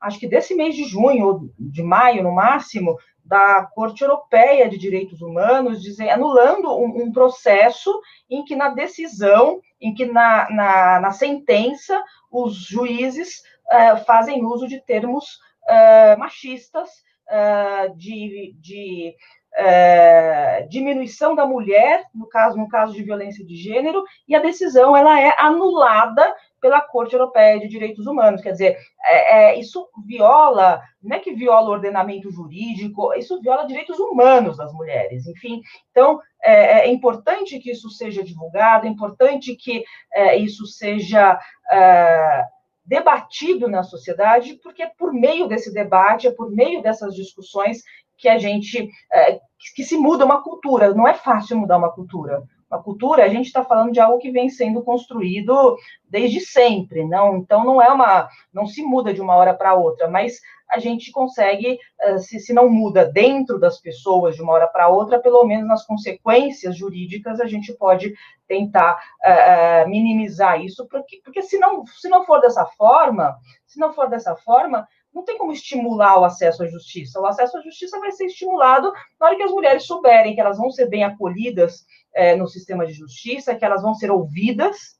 acho 0.00 0.18
que 0.18 0.26
desse 0.26 0.54
mês 0.54 0.74
de 0.74 0.84
junho, 0.84 1.26
ou 1.26 1.40
de 1.58 1.82
maio, 1.82 2.22
no 2.22 2.32
máximo, 2.32 2.96
da 3.24 3.64
Corte 3.64 4.02
Europeia 4.02 4.68
de 4.68 4.76
Direitos 4.76 5.22
Humanos, 5.22 5.80
dizendo, 5.80 6.10
anulando 6.10 6.76
um, 6.76 7.04
um, 7.04 7.12
processo 7.12 8.00
em 8.28 8.44
que 8.44 8.56
na 8.56 8.68
decisão, 8.70 9.60
em 9.80 9.94
que 9.94 10.04
na, 10.04 10.50
na, 10.50 11.00
na 11.00 11.10
sentença, 11.12 12.02
os 12.30 12.56
juízes 12.56 13.42
uh, 13.66 14.04
fazem 14.04 14.44
uso 14.44 14.66
de 14.66 14.80
termos 14.80 15.38
uh, 15.68 16.18
machistas, 16.18 16.90
uh, 17.28 17.96
de, 17.96 18.54
de 18.58 19.14
é, 19.56 20.66
diminuição 20.68 21.34
da 21.34 21.46
mulher, 21.46 22.04
no 22.14 22.26
caso, 22.26 22.56
no 22.56 22.68
caso 22.68 22.92
de 22.92 23.02
violência 23.02 23.44
de 23.44 23.56
gênero, 23.56 24.02
e 24.26 24.34
a 24.34 24.40
decisão 24.40 24.96
ela 24.96 25.20
é 25.20 25.34
anulada 25.38 26.34
pela 26.60 26.80
Corte 26.80 27.14
Europeia 27.14 27.58
de 27.58 27.68
Direitos 27.68 28.06
Humanos. 28.06 28.40
Quer 28.40 28.52
dizer, 28.52 28.78
é, 29.04 29.34
é, 29.36 29.58
isso 29.58 29.88
viola, 30.06 30.80
não 31.02 31.16
é 31.16 31.20
que 31.20 31.34
viola 31.34 31.68
o 31.68 31.72
ordenamento 31.72 32.30
jurídico, 32.30 33.12
isso 33.14 33.40
viola 33.40 33.66
direitos 33.66 33.98
humanos 33.98 34.56
das 34.56 34.72
mulheres. 34.72 35.26
Enfim, 35.26 35.60
então 35.90 36.20
é, 36.42 36.86
é 36.86 36.88
importante 36.88 37.58
que 37.58 37.72
isso 37.72 37.90
seja 37.90 38.22
divulgado, 38.22 38.86
é 38.86 38.90
importante 38.90 39.54
que 39.56 39.84
é, 40.12 40.36
isso 40.36 40.66
seja 40.66 41.38
é, 41.70 42.44
debatido 42.84 43.68
na 43.68 43.82
sociedade, 43.82 44.54
porque 44.62 44.82
é 44.82 44.90
por 44.98 45.12
meio 45.12 45.46
desse 45.46 45.72
debate, 45.72 46.26
é 46.26 46.30
por 46.30 46.50
meio 46.50 46.80
dessas 46.82 47.14
discussões 47.14 47.82
que 48.22 48.28
a 48.28 48.38
gente 48.38 48.88
é, 49.12 49.40
que 49.74 49.82
se 49.82 49.98
muda 49.98 50.24
uma 50.24 50.42
cultura. 50.42 50.94
Não 50.94 51.06
é 51.06 51.14
fácil 51.14 51.58
mudar 51.58 51.76
uma 51.76 51.92
cultura. 51.92 52.44
Uma 52.70 52.82
cultura, 52.82 53.24
a 53.24 53.28
gente 53.28 53.46
está 53.46 53.62
falando 53.62 53.92
de 53.92 54.00
algo 54.00 54.18
que 54.18 54.30
vem 54.30 54.48
sendo 54.48 54.82
construído 54.82 55.76
desde 56.08 56.40
sempre, 56.40 57.04
não? 57.04 57.36
Então 57.36 57.64
não 57.64 57.82
é 57.82 57.88
uma, 57.90 58.28
não 58.52 58.64
se 58.64 58.82
muda 58.82 59.12
de 59.12 59.20
uma 59.20 59.34
hora 59.36 59.52
para 59.52 59.74
outra, 59.74 60.08
mas 60.08 60.40
a 60.70 60.78
gente 60.78 61.12
consegue, 61.12 61.78
eh, 62.00 62.18
se, 62.18 62.40
se 62.40 62.54
não 62.54 62.70
muda 62.70 63.04
dentro 63.04 63.58
das 63.58 63.78
pessoas 63.78 64.36
de 64.36 64.42
uma 64.42 64.54
hora 64.54 64.66
para 64.66 64.88
outra, 64.88 65.20
pelo 65.20 65.44
menos 65.44 65.68
nas 65.68 65.84
consequências 65.84 66.74
jurídicas 66.74 67.40
a 67.40 67.46
gente 67.46 67.74
pode 67.74 68.14
tentar 68.48 68.94
uh, 68.94 69.88
minimizar 69.88 70.62
isso, 70.62 70.86
porque, 70.88 71.20
porque 71.22 71.42
se, 71.42 71.58
não, 71.58 71.84
se 71.86 72.08
não 72.08 72.24
for 72.24 72.40
dessa 72.40 72.64
forma, 72.64 73.36
se 73.66 73.78
não 73.78 73.92
for 73.92 74.08
dessa 74.08 74.34
forma, 74.34 74.88
não 75.14 75.24
tem 75.24 75.36
como 75.36 75.52
estimular 75.52 76.18
o 76.18 76.24
acesso 76.24 76.62
à 76.62 76.66
justiça. 76.66 77.20
O 77.20 77.26
acesso 77.26 77.58
à 77.58 77.60
justiça 77.60 77.98
vai 78.00 78.12
ser 78.12 78.26
estimulado 78.26 78.92
na 79.20 79.26
hora 79.26 79.36
que 79.36 79.42
as 79.42 79.50
mulheres 79.50 79.84
souberem 79.84 80.34
que 80.34 80.40
elas 80.40 80.58
vão 80.58 80.70
ser 80.70 80.86
bem 80.88 81.04
acolhidas 81.04 81.84
é, 82.14 82.34
no 82.36 82.46
sistema 82.46 82.86
de 82.86 82.92
justiça, 82.92 83.54
que 83.54 83.64
elas 83.64 83.82
vão 83.82 83.94
ser 83.94 84.10
ouvidas 84.10 84.98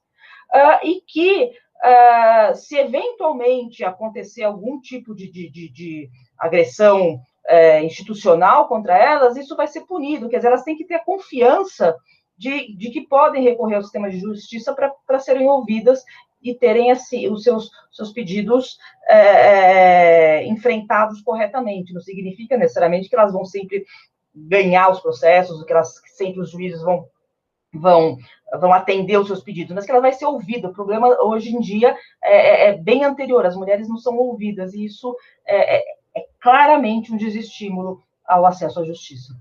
uh, 0.53 0.85
e 0.85 1.01
que 1.01 1.45
uh, 1.45 2.55
se 2.55 2.77
eventualmente 2.77 3.83
acontecer 3.83 4.43
algum 4.43 4.79
tipo 4.79 5.15
de, 5.15 5.29
de, 5.31 5.49
de, 5.49 5.69
de 5.69 6.09
agressão 6.37 7.19
é, 7.45 7.83
institucional 7.83 8.67
contra 8.67 8.97
elas, 8.97 9.35
isso 9.35 9.55
vai 9.55 9.67
ser 9.67 9.81
punido. 9.81 10.29
Quer 10.29 10.37
dizer, 10.37 10.47
elas 10.47 10.63
têm 10.63 10.77
que 10.77 10.85
ter 10.85 10.99
confiança 11.03 11.95
de, 12.37 12.75
de 12.75 12.89
que 12.89 13.01
podem 13.01 13.43
recorrer 13.43 13.75
ao 13.75 13.83
sistema 13.83 14.09
de 14.09 14.19
justiça 14.19 14.73
para 14.73 15.19
serem 15.19 15.47
ouvidas 15.47 16.03
e 16.43 16.53
terem 16.53 16.91
os 16.91 17.43
seus, 17.43 17.71
seus 17.91 18.11
pedidos 18.11 18.77
é, 19.07 19.17
é, 19.17 20.45
enfrentados 20.47 21.21
corretamente. 21.21 21.93
Não 21.93 22.01
significa 22.01 22.57
necessariamente 22.57 23.09
que 23.09 23.15
elas 23.15 23.31
vão 23.31 23.45
sempre 23.45 23.85
ganhar 24.35 24.89
os 24.89 24.99
processos, 24.99 25.63
que 25.63 25.71
elas 25.71 26.01
sempre 26.15 26.41
os 26.41 26.51
juízes 26.51 26.81
vão 26.81 27.07
vão 27.75 28.17
vão 28.59 28.71
atender 28.71 29.17
os 29.17 29.25
seus 29.25 29.41
pedidos, 29.41 29.73
mas 29.73 29.83
que 29.83 29.91
ela 29.91 30.01
vai 30.01 30.13
ser 30.13 30.25
ouvida. 30.25 30.67
O 30.67 30.73
problema 30.73 31.07
hoje 31.23 31.49
em 31.49 31.59
dia 31.59 31.97
é, 32.23 32.37
é, 32.37 32.69
é 32.69 32.77
bem 32.77 33.03
anterior. 33.03 33.45
As 33.45 33.55
mulheres 33.55 33.89
não 33.89 33.97
são 33.97 34.15
ouvidas 34.15 34.73
e 34.73 34.85
isso 34.85 35.15
é, 35.45 35.77
é, 35.77 35.83
é 36.15 36.25
claramente 36.39 37.11
um 37.11 37.17
desestímulo 37.17 38.03
ao 38.25 38.45
acesso 38.45 38.79
à 38.79 38.85
justiça. 38.85 39.33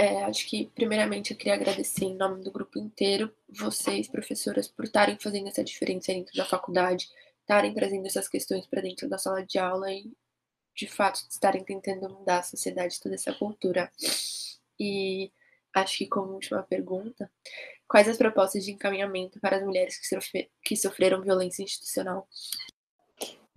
É, 0.00 0.22
acho 0.22 0.46
que, 0.46 0.70
primeiramente, 0.76 1.32
eu 1.32 1.36
queria 1.36 1.54
agradecer 1.54 2.04
em 2.04 2.14
nome 2.14 2.44
do 2.44 2.52
grupo 2.52 2.78
inteiro, 2.78 3.34
vocês, 3.48 4.06
professoras, 4.06 4.68
por 4.68 4.84
estarem 4.84 5.18
fazendo 5.18 5.48
essa 5.48 5.64
diferença 5.64 6.12
dentro 6.12 6.32
da 6.36 6.44
faculdade, 6.44 7.08
estarem 7.40 7.74
trazendo 7.74 8.06
essas 8.06 8.28
questões 8.28 8.64
para 8.64 8.80
dentro 8.80 9.08
da 9.08 9.18
sala 9.18 9.44
de 9.44 9.58
aula 9.58 9.92
e, 9.92 10.12
de 10.72 10.86
fato, 10.86 11.26
estarem 11.28 11.64
tentando 11.64 12.08
mudar 12.10 12.38
a 12.38 12.42
sociedade, 12.44 13.00
toda 13.00 13.16
essa 13.16 13.34
cultura. 13.34 13.90
E 14.78 15.32
acho 15.74 15.98
que, 15.98 16.06
como 16.06 16.34
última 16.34 16.62
pergunta, 16.62 17.28
quais 17.88 18.08
as 18.08 18.16
propostas 18.16 18.64
de 18.64 18.70
encaminhamento 18.70 19.40
para 19.40 19.56
as 19.56 19.64
mulheres 19.64 19.98
que, 19.98 20.06
sofre, 20.06 20.48
que 20.62 20.76
sofreram 20.76 21.22
violência 21.22 21.64
institucional? 21.64 22.28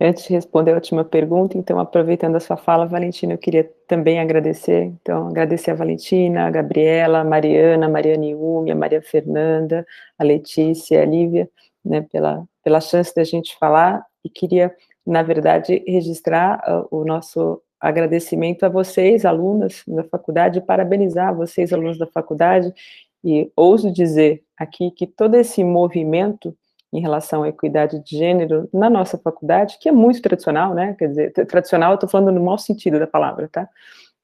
Antes 0.04 0.24
de 0.24 0.32
responder 0.32 0.72
a 0.72 0.74
última 0.74 1.04
pergunta, 1.04 1.56
então, 1.56 1.78
aproveitando 1.78 2.34
a 2.34 2.40
sua 2.40 2.56
fala, 2.56 2.86
Valentina, 2.86 3.34
eu 3.34 3.38
queria 3.38 3.70
também 3.86 4.18
agradecer, 4.18 4.86
então, 5.00 5.28
agradecer 5.28 5.70
a 5.70 5.74
Valentina, 5.76 6.44
a 6.44 6.50
Gabriela, 6.50 7.20
a 7.20 7.24
Mariana, 7.24 7.86
a 7.86 7.88
Mariana 7.88 8.26
Iumi, 8.26 8.72
a 8.72 8.74
Maria 8.74 9.00
Fernanda, 9.00 9.86
a 10.18 10.24
Letícia, 10.24 11.00
a 11.00 11.04
Lívia, 11.04 11.48
né, 11.84 12.04
pela, 12.10 12.44
pela 12.64 12.80
chance 12.80 13.14
da 13.14 13.22
gente 13.22 13.56
falar, 13.60 14.04
e 14.24 14.28
queria, 14.28 14.74
na 15.06 15.22
verdade, 15.22 15.84
registrar 15.86 16.60
uh, 16.68 16.88
o 16.90 17.04
nosso 17.04 17.62
agradecimento 17.80 18.66
a 18.66 18.68
vocês, 18.68 19.24
alunas 19.24 19.84
da 19.86 20.02
faculdade, 20.02 20.60
parabenizar 20.60 21.32
vocês, 21.32 21.72
alunos 21.72 21.96
da 21.96 22.08
faculdade, 22.08 22.74
e 23.22 23.52
ouso 23.54 23.88
dizer 23.88 24.42
aqui 24.58 24.90
que 24.90 25.06
todo 25.06 25.36
esse 25.36 25.62
movimento 25.62 26.56
em 26.92 27.00
relação 27.00 27.42
à 27.42 27.48
equidade 27.48 27.98
de 28.00 28.18
gênero 28.18 28.68
na 28.72 28.90
nossa 28.90 29.16
faculdade, 29.16 29.78
que 29.80 29.88
é 29.88 29.92
muito 29.92 30.20
tradicional, 30.20 30.74
né? 30.74 30.94
Quer 30.98 31.08
dizer, 31.08 31.32
tradicional, 31.46 31.92
eu 31.92 31.94
estou 31.94 32.08
falando 32.08 32.32
no 32.32 32.44
mau 32.44 32.58
sentido 32.58 32.98
da 32.98 33.06
palavra, 33.06 33.48
tá? 33.48 33.68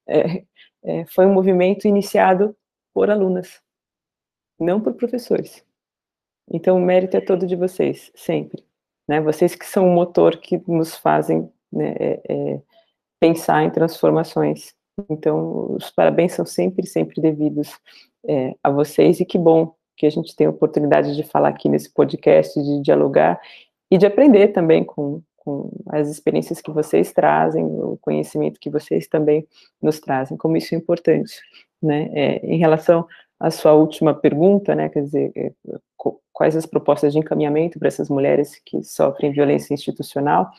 É, 0.07 0.45
é, 0.85 1.05
foi 1.07 1.27
um 1.27 1.33
movimento 1.33 1.89
iniciado 1.89 2.55
por 2.93 3.11
alunas, 3.11 3.61
não 4.61 4.81
por 4.81 4.95
professores. 4.95 5.64
Então, 6.51 6.77
o 6.77 6.81
mérito 6.81 7.16
é 7.16 7.21
todo 7.21 7.47
de 7.47 7.57
vocês, 7.57 8.11
sempre. 8.14 8.64
Né? 9.07 9.21
Vocês 9.21 9.55
que 9.55 9.66
são 9.66 9.87
o 9.87 9.95
motor 9.95 10.37
que 10.39 10.62
nos 10.66 10.97
fazem 10.97 11.51
né, 11.73 11.95
é, 11.99 12.21
é 12.29 12.62
pensar 13.21 13.62
em 13.62 13.71
transformações. 13.71 14.75
Então, 15.09 15.73
os 15.73 15.91
parabéns 15.91 16.33
são 16.33 16.45
sempre, 16.45 16.87
sempre 16.87 17.21
devidos 17.21 17.79
é, 18.27 18.55
a 18.62 18.71
vocês, 18.71 19.21
e 19.21 19.25
que 19.25 19.39
bom 19.39 19.75
que 19.99 20.07
a 20.07 20.11
gente 20.11 20.34
tem 20.34 20.46
a 20.46 20.51
oportunidade 20.51 21.16
de 21.16 21.22
falar 21.24 21.49
aqui 21.49 21.68
nesse 21.68 21.92
podcast, 21.92 22.59
de 22.62 22.80
dialogar 22.80 23.40
e 23.90 23.99
de 23.99 24.07
aprender 24.07 24.49
também 24.49 24.84
com, 24.84 25.20
com 25.36 25.70
as 25.88 26.09
experiências 26.09 26.61
que 26.61 26.70
vocês 26.70 27.12
trazem, 27.12 27.64
o 27.64 27.99
conhecimento 28.01 28.61
que 28.61 28.70
vocês 28.70 29.09
também 29.09 29.46
nos 29.82 29.99
trazem, 29.99 30.38
como 30.38 30.57
isso 30.57 30.74
é 30.74 30.78
importante, 30.78 31.34
né? 31.82 32.09
É, 32.12 32.46
em 32.46 32.59
relação 32.59 33.07
à 33.40 33.51
sua 33.51 33.74
última 33.74 34.14
pergunta, 34.14 34.74
né, 34.74 34.88
quer 34.88 35.03
dizer, 35.03 35.32
é, 35.36 35.53
quais 36.32 36.57
as 36.57 36.66
propostas 36.66 37.12
de 37.12 37.18
encaminhamento 37.18 37.78
para 37.78 37.88
essas 37.88 38.09
mulheres 38.09 38.61
que 38.64 38.82
sofrem 38.84 39.32
violência 39.32 39.74
institucional, 39.74 40.51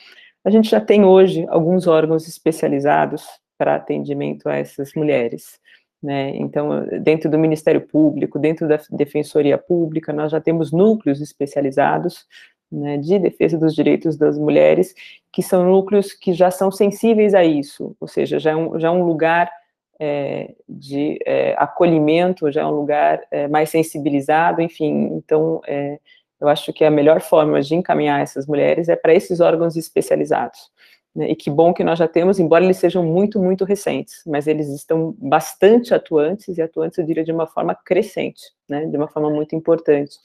a 0.43 0.49
gente 0.49 0.69
já 0.69 0.81
tem 0.81 1.05
hoje 1.05 1.45
alguns 1.49 1.87
órgãos 1.87 2.27
especializados 2.27 3.25
para 3.57 3.75
atendimento 3.75 4.47
a 4.47 4.55
essas 4.55 4.93
mulheres. 4.93 5.59
Né? 6.01 6.31
Então, 6.37 6.85
dentro 7.01 7.29
do 7.29 7.37
Ministério 7.37 7.81
Público, 7.81 8.39
dentro 8.39 8.67
da 8.67 8.79
Defensoria 8.89 9.57
Pública, 9.57 10.13
nós 10.13 10.31
já 10.31 10.39
temos 10.39 10.71
núcleos 10.71 11.21
especializados 11.21 12.25
né, 12.71 12.97
de 12.97 13.19
defesa 13.19 13.57
dos 13.57 13.75
direitos 13.75 14.15
das 14.15 14.37
mulheres, 14.37 14.93
que 15.31 15.41
são 15.41 15.65
núcleos 15.65 16.13
que 16.13 16.33
já 16.33 16.51
são 16.51 16.71
sensíveis 16.71 17.33
a 17.33 17.43
isso, 17.43 17.95
ou 17.99 18.07
seja, 18.07 18.39
já 18.39 18.51
é 18.51 18.55
um, 18.55 18.79
já 18.79 18.87
é 18.87 18.91
um 18.91 19.03
lugar 19.03 19.51
é, 19.99 20.53
de 20.67 21.19
é, 21.25 21.55
acolhimento, 21.57 22.51
já 22.51 22.61
é 22.61 22.65
um 22.65 22.71
lugar 22.71 23.21
é, 23.31 23.47
mais 23.47 23.69
sensibilizado, 23.69 24.61
enfim, 24.61 25.09
então, 25.13 25.61
é, 25.67 25.99
eu 26.39 26.47
acho 26.47 26.71
que 26.71 26.85
a 26.85 26.91
melhor 26.91 27.19
forma 27.19 27.61
de 27.61 27.75
encaminhar 27.75 28.21
essas 28.21 28.47
mulheres 28.47 28.87
é 28.87 28.95
para 28.95 29.13
esses 29.13 29.39
órgãos 29.39 29.75
especializados. 29.75 30.71
Né, 31.15 31.31
e 31.31 31.35
que 31.35 31.49
bom 31.49 31.73
que 31.73 31.83
nós 31.83 31.97
já 31.97 32.07
temos, 32.07 32.39
embora 32.39 32.63
eles 32.63 32.77
sejam 32.77 33.03
muito, 33.03 33.41
muito 33.41 33.65
recentes, 33.65 34.21
mas 34.27 34.45
eles 34.45 34.69
estão 34.69 35.15
bastante 35.17 35.93
atuantes, 35.93 36.57
e 36.57 36.61
atuantes, 36.61 36.99
eu 36.99 37.05
diria, 37.05 37.23
de 37.23 37.31
uma 37.31 37.47
forma 37.47 37.73
crescente, 37.73 38.41
né, 38.69 38.85
de 38.85 38.95
uma 38.95 39.07
forma 39.07 39.29
muito 39.29 39.55
importante. 39.55 40.17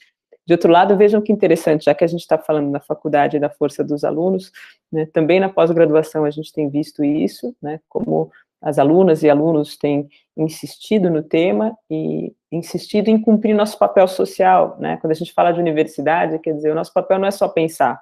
De 0.45 0.53
outro 0.53 0.71
lado, 0.71 0.95
vejam 0.95 1.21
que 1.23 1.31
interessante, 1.31 1.85
já 1.85 1.95
que 1.95 2.03
a 2.03 2.07
gente 2.07 2.21
está 2.21 2.37
falando 2.37 2.69
na 2.69 2.79
faculdade 2.79 3.39
da 3.39 3.49
força 3.49 3.83
dos 3.83 4.03
alunos, 4.03 4.51
né, 4.91 5.07
também 5.07 5.39
na 5.39 5.49
pós-graduação 5.49 6.23
a 6.23 6.29
gente 6.29 6.53
tem 6.53 6.69
visto 6.69 7.03
isso, 7.03 7.55
né, 7.59 7.79
como 7.89 8.31
as 8.61 8.77
alunas 8.77 9.23
e 9.23 9.29
alunos 9.29 9.75
têm 9.75 10.07
insistido 10.37 11.09
no 11.09 11.23
tema 11.23 11.75
e 11.89 12.31
insistido 12.51 13.09
em 13.09 13.19
cumprir 13.19 13.55
nosso 13.55 13.77
papel 13.79 14.07
social, 14.07 14.77
né, 14.79 14.97
quando 14.97 15.11
a 15.11 15.15
gente 15.15 15.33
fala 15.33 15.51
de 15.51 15.59
universidade, 15.59 16.37
quer 16.39 16.53
dizer, 16.53 16.71
o 16.71 16.75
nosso 16.75 16.93
papel 16.93 17.17
não 17.17 17.27
é 17.27 17.31
só 17.31 17.47
pensar, 17.47 17.99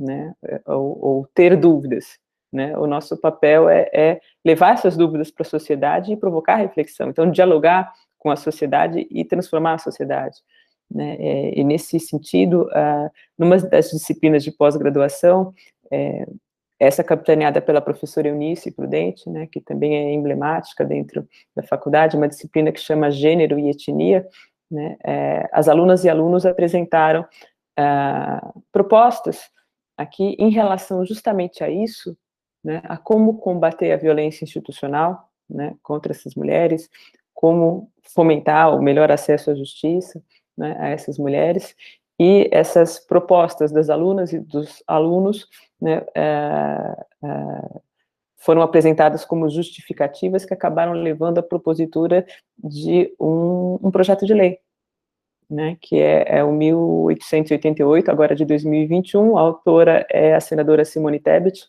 né, 0.00 0.34
ou, 0.66 0.98
ou 1.04 1.26
ter 1.34 1.56
dúvidas, 1.56 2.18
né, 2.52 2.76
o 2.76 2.86
nosso 2.86 3.16
papel 3.16 3.68
é, 3.68 3.88
é 3.92 4.20
levar 4.44 4.72
essas 4.72 4.96
dúvidas 4.96 5.30
para 5.30 5.42
a 5.42 5.48
sociedade 5.48 6.12
e 6.12 6.16
provocar 6.16 6.56
reflexão, 6.56 7.10
então 7.10 7.30
dialogar 7.30 7.92
com 8.18 8.30
a 8.30 8.36
sociedade 8.36 9.06
e 9.10 9.24
transformar 9.24 9.74
a 9.74 9.78
sociedade. 9.78 10.38
Né, 10.90 11.16
é, 11.20 11.60
e 11.60 11.62
nesse 11.62 12.00
sentido, 12.00 12.62
uh, 12.62 13.10
numa 13.38 13.58
das 13.58 13.90
disciplinas 13.90 14.42
de 14.42 14.50
pós-graduação, 14.50 15.54
é, 15.90 16.26
essa 16.80 17.04
capitaneada 17.04 17.60
pela 17.60 17.80
professora 17.80 18.28
Eunice 18.28 18.72
Prudente, 18.72 19.28
né, 19.28 19.46
que 19.46 19.60
também 19.60 19.94
é 19.94 20.12
emblemática 20.12 20.82
dentro 20.82 21.28
da 21.54 21.62
faculdade, 21.62 22.16
uma 22.16 22.26
disciplina 22.26 22.72
que 22.72 22.80
chama 22.80 23.10
Gênero 23.10 23.58
e 23.58 23.68
Etnia, 23.68 24.26
né, 24.70 24.96
é, 25.04 25.48
as 25.52 25.68
alunas 25.68 26.04
e 26.04 26.08
alunos 26.08 26.46
apresentaram 26.46 27.26
uh, 27.78 28.62
propostas 28.72 29.50
aqui 30.00 30.34
em 30.38 30.50
relação 30.50 31.04
justamente 31.04 31.62
a 31.62 31.68
isso, 31.68 32.16
né, 32.64 32.80
a 32.84 32.96
como 32.96 33.38
combater 33.38 33.92
a 33.92 33.98
violência 33.98 34.44
institucional 34.44 35.28
né, 35.48 35.76
contra 35.82 36.12
essas 36.12 36.34
mulheres, 36.34 36.88
como 37.34 37.90
fomentar 38.14 38.74
o 38.74 38.82
melhor 38.82 39.12
acesso 39.12 39.50
à 39.50 39.54
justiça 39.54 40.22
né, 40.56 40.74
a 40.78 40.88
essas 40.88 41.18
mulheres, 41.18 41.74
e 42.18 42.48
essas 42.50 42.98
propostas 42.98 43.72
das 43.72 43.90
alunas 43.90 44.32
e 44.32 44.38
dos 44.38 44.82
alunos 44.86 45.46
né, 45.80 46.02
é, 46.14 47.04
é, 47.22 47.80
foram 48.36 48.62
apresentadas 48.62 49.24
como 49.24 49.50
justificativas 49.50 50.46
que 50.46 50.54
acabaram 50.54 50.92
levando 50.92 51.38
à 51.38 51.42
propositura 51.42 52.26
de 52.58 53.14
um, 53.20 53.78
um 53.82 53.90
projeto 53.90 54.24
de 54.24 54.32
lei, 54.32 54.60
né, 55.50 55.76
que 55.80 56.00
é, 56.00 56.38
é 56.38 56.44
o 56.44 56.52
1888, 56.52 58.08
agora 58.08 58.36
de 58.36 58.44
2021, 58.44 59.36
a 59.36 59.40
autora 59.40 60.06
é 60.08 60.34
a 60.34 60.40
senadora 60.40 60.84
Simone 60.84 61.18
Tebet, 61.18 61.66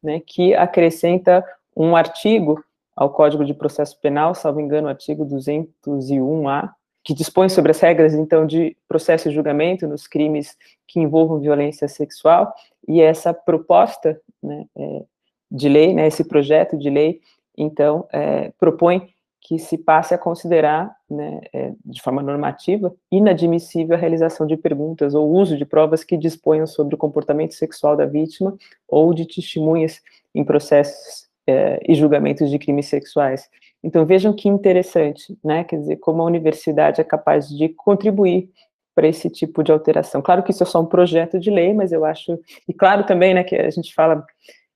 né, 0.00 0.22
que 0.24 0.54
acrescenta 0.54 1.44
um 1.76 1.96
artigo 1.96 2.62
ao 2.94 3.10
Código 3.10 3.44
de 3.44 3.54
Processo 3.54 3.98
Penal, 4.00 4.34
salvo 4.34 4.60
engano, 4.60 4.86
o 4.86 4.90
artigo 4.90 5.26
201A, 5.26 6.70
que 7.02 7.12
dispõe 7.12 7.48
sobre 7.48 7.72
as 7.72 7.80
regras, 7.80 8.14
então, 8.14 8.46
de 8.46 8.76
processo 8.86 9.28
e 9.28 9.32
julgamento 9.32 9.88
nos 9.88 10.06
crimes 10.06 10.56
que 10.86 11.00
envolvam 11.00 11.40
violência 11.40 11.88
sexual, 11.88 12.52
e 12.86 13.00
essa 13.00 13.34
proposta 13.34 14.20
né, 14.42 14.64
é, 14.76 15.02
de 15.50 15.68
lei, 15.68 15.92
né, 15.92 16.06
esse 16.06 16.22
projeto 16.22 16.76
de 16.76 16.90
lei, 16.90 17.20
então, 17.56 18.06
é, 18.12 18.52
propõe 18.58 19.12
que 19.48 19.58
se 19.58 19.78
passe 19.78 20.12
a 20.12 20.18
considerar, 20.18 20.94
né, 21.08 21.40
é, 21.54 21.72
de 21.82 22.02
forma 22.02 22.20
normativa, 22.20 22.94
inadmissível 23.10 23.96
a 23.96 23.98
realização 23.98 24.46
de 24.46 24.58
perguntas 24.58 25.14
ou 25.14 25.26
uso 25.26 25.56
de 25.56 25.64
provas 25.64 26.04
que 26.04 26.18
disponham 26.18 26.66
sobre 26.66 26.94
o 26.94 26.98
comportamento 26.98 27.54
sexual 27.54 27.96
da 27.96 28.04
vítima 28.04 28.54
ou 28.86 29.14
de 29.14 29.24
testemunhas 29.26 30.02
em 30.34 30.44
processos 30.44 31.26
é, 31.46 31.80
e 31.88 31.94
julgamentos 31.94 32.50
de 32.50 32.58
crimes 32.58 32.88
sexuais. 32.88 33.48
Então, 33.82 34.04
vejam 34.04 34.34
que 34.34 34.50
interessante, 34.50 35.34
né, 35.42 35.64
quer 35.64 35.78
dizer, 35.78 35.96
como 35.96 36.20
a 36.20 36.26
universidade 36.26 37.00
é 37.00 37.04
capaz 37.04 37.48
de 37.48 37.70
contribuir 37.70 38.50
para 38.94 39.08
esse 39.08 39.30
tipo 39.30 39.62
de 39.62 39.72
alteração. 39.72 40.20
Claro 40.20 40.42
que 40.42 40.50
isso 40.50 40.62
é 40.62 40.66
só 40.66 40.82
um 40.82 40.86
projeto 40.86 41.40
de 41.40 41.50
lei, 41.50 41.72
mas 41.72 41.90
eu 41.90 42.04
acho, 42.04 42.38
e 42.68 42.74
claro 42.74 43.06
também, 43.06 43.32
né, 43.32 43.42
que 43.42 43.56
a 43.56 43.70
gente 43.70 43.94
fala, 43.94 44.26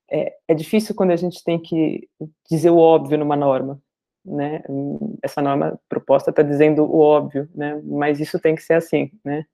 é, 0.09 0.33
é 0.47 0.55
difícil 0.55 0.95
quando 0.95 1.11
a 1.11 1.15
gente 1.15 1.43
tem 1.43 1.59
que 1.59 2.09
dizer 2.49 2.71
o 2.71 2.77
óbvio 2.79 3.19
numa 3.19 3.35
norma, 3.35 3.79
né, 4.25 4.61
essa 5.21 5.41
norma 5.41 5.79
proposta 5.89 6.29
está 6.29 6.41
dizendo 6.41 6.83
o 6.83 6.99
óbvio, 6.99 7.49
né, 7.53 7.81
mas 7.83 8.19
isso 8.19 8.39
tem 8.39 8.55
que 8.55 8.61
ser 8.61 8.75
assim, 8.75 9.11
né, 9.23 9.45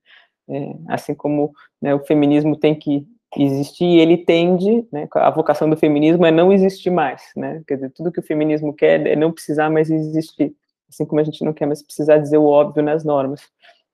é, 0.48 0.76
assim 0.88 1.16
como 1.16 1.52
né, 1.82 1.94
o 1.94 2.00
feminismo 2.06 2.56
tem 2.56 2.76
que 2.76 3.08
existir, 3.38 4.00
ele 4.00 4.18
tende, 4.18 4.88
né, 4.92 5.08
a 5.12 5.30
vocação 5.32 5.70
do 5.70 5.78
feminismo 5.78 6.26
é 6.26 6.32
não 6.32 6.54
existir 6.54 6.92
mais, 6.92 7.32
né, 7.36 7.64
quer 7.68 7.76
dizer, 7.76 7.92
tudo 7.92 8.12
que 8.12 8.20
o 8.20 8.26
feminismo 8.26 8.74
quer 8.74 9.06
é 9.08 9.16
não 9.16 9.32
precisar 9.32 9.70
mais 9.70 9.90
existir, 9.90 10.54
assim 10.88 11.06
como 11.06 11.22
a 11.22 11.24
gente 11.24 11.44
não 11.44 11.54
quer 11.54 11.66
mais 11.66 11.84
precisar 11.84 12.18
dizer 12.18 12.38
o 12.38 12.46
óbvio 12.46 12.84
nas 12.84 13.04
normas. 13.04 13.42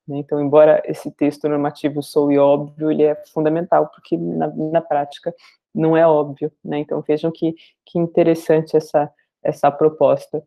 Né, 0.07 0.17
então, 0.17 0.39
embora 0.39 0.81
esse 0.85 1.09
texto 1.11 1.49
normativo 1.49 2.03
soe 2.03 2.37
óbvio, 2.37 2.91
ele 2.91 3.03
é 3.03 3.15
fundamental, 3.33 3.87
porque 3.87 4.17
na, 4.17 4.47
na 4.47 4.81
prática 4.81 5.33
não 5.73 5.95
é 5.97 6.07
óbvio, 6.07 6.51
né, 6.63 6.79
então 6.79 7.01
vejam 7.01 7.31
que, 7.31 7.55
que 7.85 7.97
interessante 7.97 8.77
essa, 8.77 9.11
essa 9.43 9.71
proposta 9.71 10.43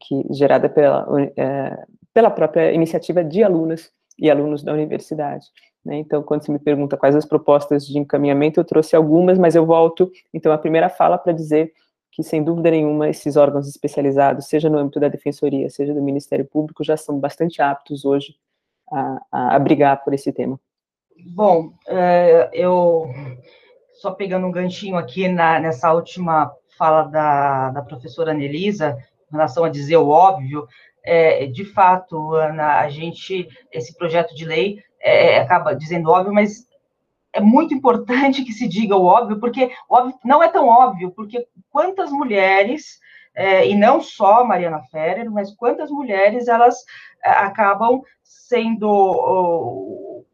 que, 0.00 0.26
gerada 0.30 0.68
pela, 0.68 1.06
é, 1.36 1.84
pela 2.12 2.30
própria 2.30 2.72
iniciativa 2.72 3.24
de 3.24 3.42
alunas 3.42 3.90
e 4.18 4.30
alunos 4.30 4.62
da 4.62 4.72
universidade. 4.72 5.46
Né? 5.84 5.96
Então, 5.96 6.22
quando 6.22 6.44
você 6.44 6.52
me 6.52 6.58
pergunta 6.58 6.96
quais 6.96 7.16
as 7.16 7.24
propostas 7.24 7.86
de 7.86 7.98
encaminhamento, 7.98 8.60
eu 8.60 8.64
trouxe 8.64 8.94
algumas, 8.94 9.38
mas 9.38 9.54
eu 9.54 9.66
volto, 9.66 10.10
então, 10.32 10.52
a 10.52 10.58
primeira 10.58 10.88
fala 10.88 11.18
para 11.18 11.32
dizer 11.32 11.72
que, 12.10 12.22
sem 12.22 12.44
dúvida 12.44 12.70
nenhuma, 12.70 13.08
esses 13.08 13.36
órgãos 13.36 13.66
especializados, 13.66 14.46
seja 14.46 14.68
no 14.68 14.78
âmbito 14.78 15.00
da 15.00 15.08
Defensoria, 15.08 15.68
seja 15.70 15.94
do 15.94 16.02
Ministério 16.02 16.44
Público, 16.44 16.84
já 16.84 16.96
são 16.96 17.18
bastante 17.18 17.62
aptos 17.62 18.04
hoje 18.04 18.36
a, 18.90 19.22
a, 19.32 19.56
a 19.56 19.58
brigar 19.58 20.04
por 20.04 20.12
esse 20.12 20.30
tema. 20.32 20.60
Bom, 21.34 21.72
é, 21.88 22.50
eu, 22.52 23.06
só 23.94 24.10
pegando 24.10 24.46
um 24.46 24.52
ganchinho 24.52 24.96
aqui 24.96 25.28
na, 25.28 25.58
nessa 25.58 25.92
última 25.92 26.52
fala 26.76 27.04
da, 27.04 27.70
da 27.70 27.82
professora 27.82 28.32
Anelisa, 28.32 28.98
relação 29.32 29.64
a 29.64 29.68
dizer 29.68 29.96
o 29.96 30.08
óbvio, 30.08 30.66
é, 31.04 31.46
de 31.46 31.64
fato, 31.64 32.34
Ana, 32.34 32.78
a 32.78 32.88
gente, 32.88 33.48
esse 33.72 33.96
projeto 33.96 34.34
de 34.34 34.44
lei 34.44 34.78
é, 35.00 35.38
acaba 35.38 35.74
dizendo 35.74 36.10
óbvio, 36.10 36.32
mas 36.32 36.66
é 37.32 37.40
muito 37.40 37.74
importante 37.74 38.44
que 38.44 38.52
se 38.52 38.68
diga 38.68 38.96
o 38.96 39.04
óbvio, 39.04 39.40
porque 39.40 39.70
óbvio 39.88 40.16
não 40.24 40.42
é 40.42 40.48
tão 40.48 40.68
óbvio, 40.68 41.10
porque 41.10 41.46
quantas 41.70 42.12
mulheres, 42.12 43.00
é, 43.34 43.68
e 43.68 43.74
não 43.74 44.00
só 44.00 44.44
Mariana 44.44 44.82
Ferrer, 44.90 45.30
mas 45.30 45.52
quantas 45.54 45.90
mulheres 45.90 46.46
elas 46.46 46.76
é, 47.24 47.30
acabam 47.30 48.02
sendo, 48.22 50.24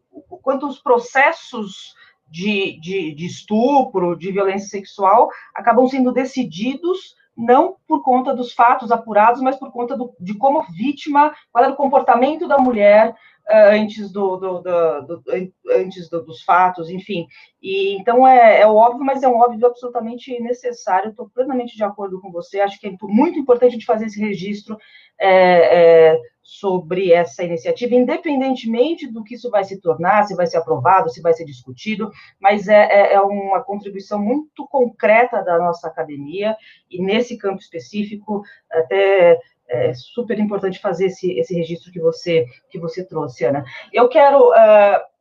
quantos 0.42 0.80
processos 0.80 1.94
de, 2.28 2.78
de, 2.80 3.14
de 3.14 3.26
estupro, 3.26 4.18
de 4.18 4.32
violência 4.32 4.68
sexual, 4.68 5.30
acabam 5.54 5.86
sendo 5.88 6.12
decididos 6.12 7.16
não 7.38 7.76
por 7.86 8.02
conta 8.02 8.34
dos 8.34 8.52
fatos 8.52 8.90
apurados, 8.90 9.40
mas 9.40 9.54
por 9.54 9.70
conta 9.70 9.96
do, 9.96 10.12
de 10.18 10.34
como 10.34 10.64
vítima, 10.64 11.32
qual 11.52 11.64
era 11.64 11.72
o 11.72 11.76
comportamento 11.76 12.48
da 12.48 12.58
mulher 12.58 13.14
antes, 13.50 14.12
do, 14.12 14.36
do, 14.36 14.60
do, 14.60 15.22
antes 15.70 16.08
dos 16.08 16.42
fatos, 16.42 16.90
enfim. 16.90 17.26
E, 17.62 17.96
então, 17.96 18.26
é, 18.26 18.60
é 18.60 18.66
óbvio, 18.66 19.04
mas 19.04 19.22
é 19.22 19.28
um 19.28 19.38
óbvio 19.38 19.66
absolutamente 19.66 20.38
necessário, 20.40 21.10
estou 21.10 21.28
plenamente 21.30 21.76
de 21.76 21.82
acordo 21.82 22.20
com 22.20 22.30
você, 22.30 22.60
acho 22.60 22.78
que 22.78 22.86
é 22.86 22.92
muito 23.02 23.38
importante 23.38 23.70
a 23.70 23.72
gente 23.72 23.86
fazer 23.86 24.06
esse 24.06 24.20
registro 24.20 24.76
é, 25.18 26.10
é, 26.10 26.20
sobre 26.42 27.12
essa 27.12 27.42
iniciativa, 27.42 27.94
independentemente 27.94 29.10
do 29.10 29.24
que 29.24 29.34
isso 29.34 29.50
vai 29.50 29.64
se 29.64 29.80
tornar, 29.80 30.24
se 30.24 30.36
vai 30.36 30.46
ser 30.46 30.58
aprovado, 30.58 31.10
se 31.10 31.20
vai 31.20 31.32
ser 31.32 31.44
discutido, 31.44 32.10
mas 32.40 32.68
é, 32.68 32.84
é, 32.84 33.14
é 33.14 33.20
uma 33.20 33.62
contribuição 33.62 34.18
muito 34.18 34.66
concreta 34.68 35.42
da 35.42 35.58
nossa 35.58 35.88
academia, 35.88 36.56
e 36.90 37.02
nesse 37.02 37.36
campo 37.36 37.60
específico, 37.60 38.42
até 38.70 39.40
é 39.68 39.92
super 39.94 40.38
importante 40.38 40.80
fazer 40.80 41.06
esse, 41.06 41.32
esse 41.38 41.54
registro 41.54 41.92
que 41.92 42.00
você, 42.00 42.46
que 42.70 42.78
você 42.78 43.04
trouxe, 43.04 43.44
Ana. 43.44 43.64
Eu 43.92 44.08
quero. 44.08 44.50
Uh, 44.50 45.18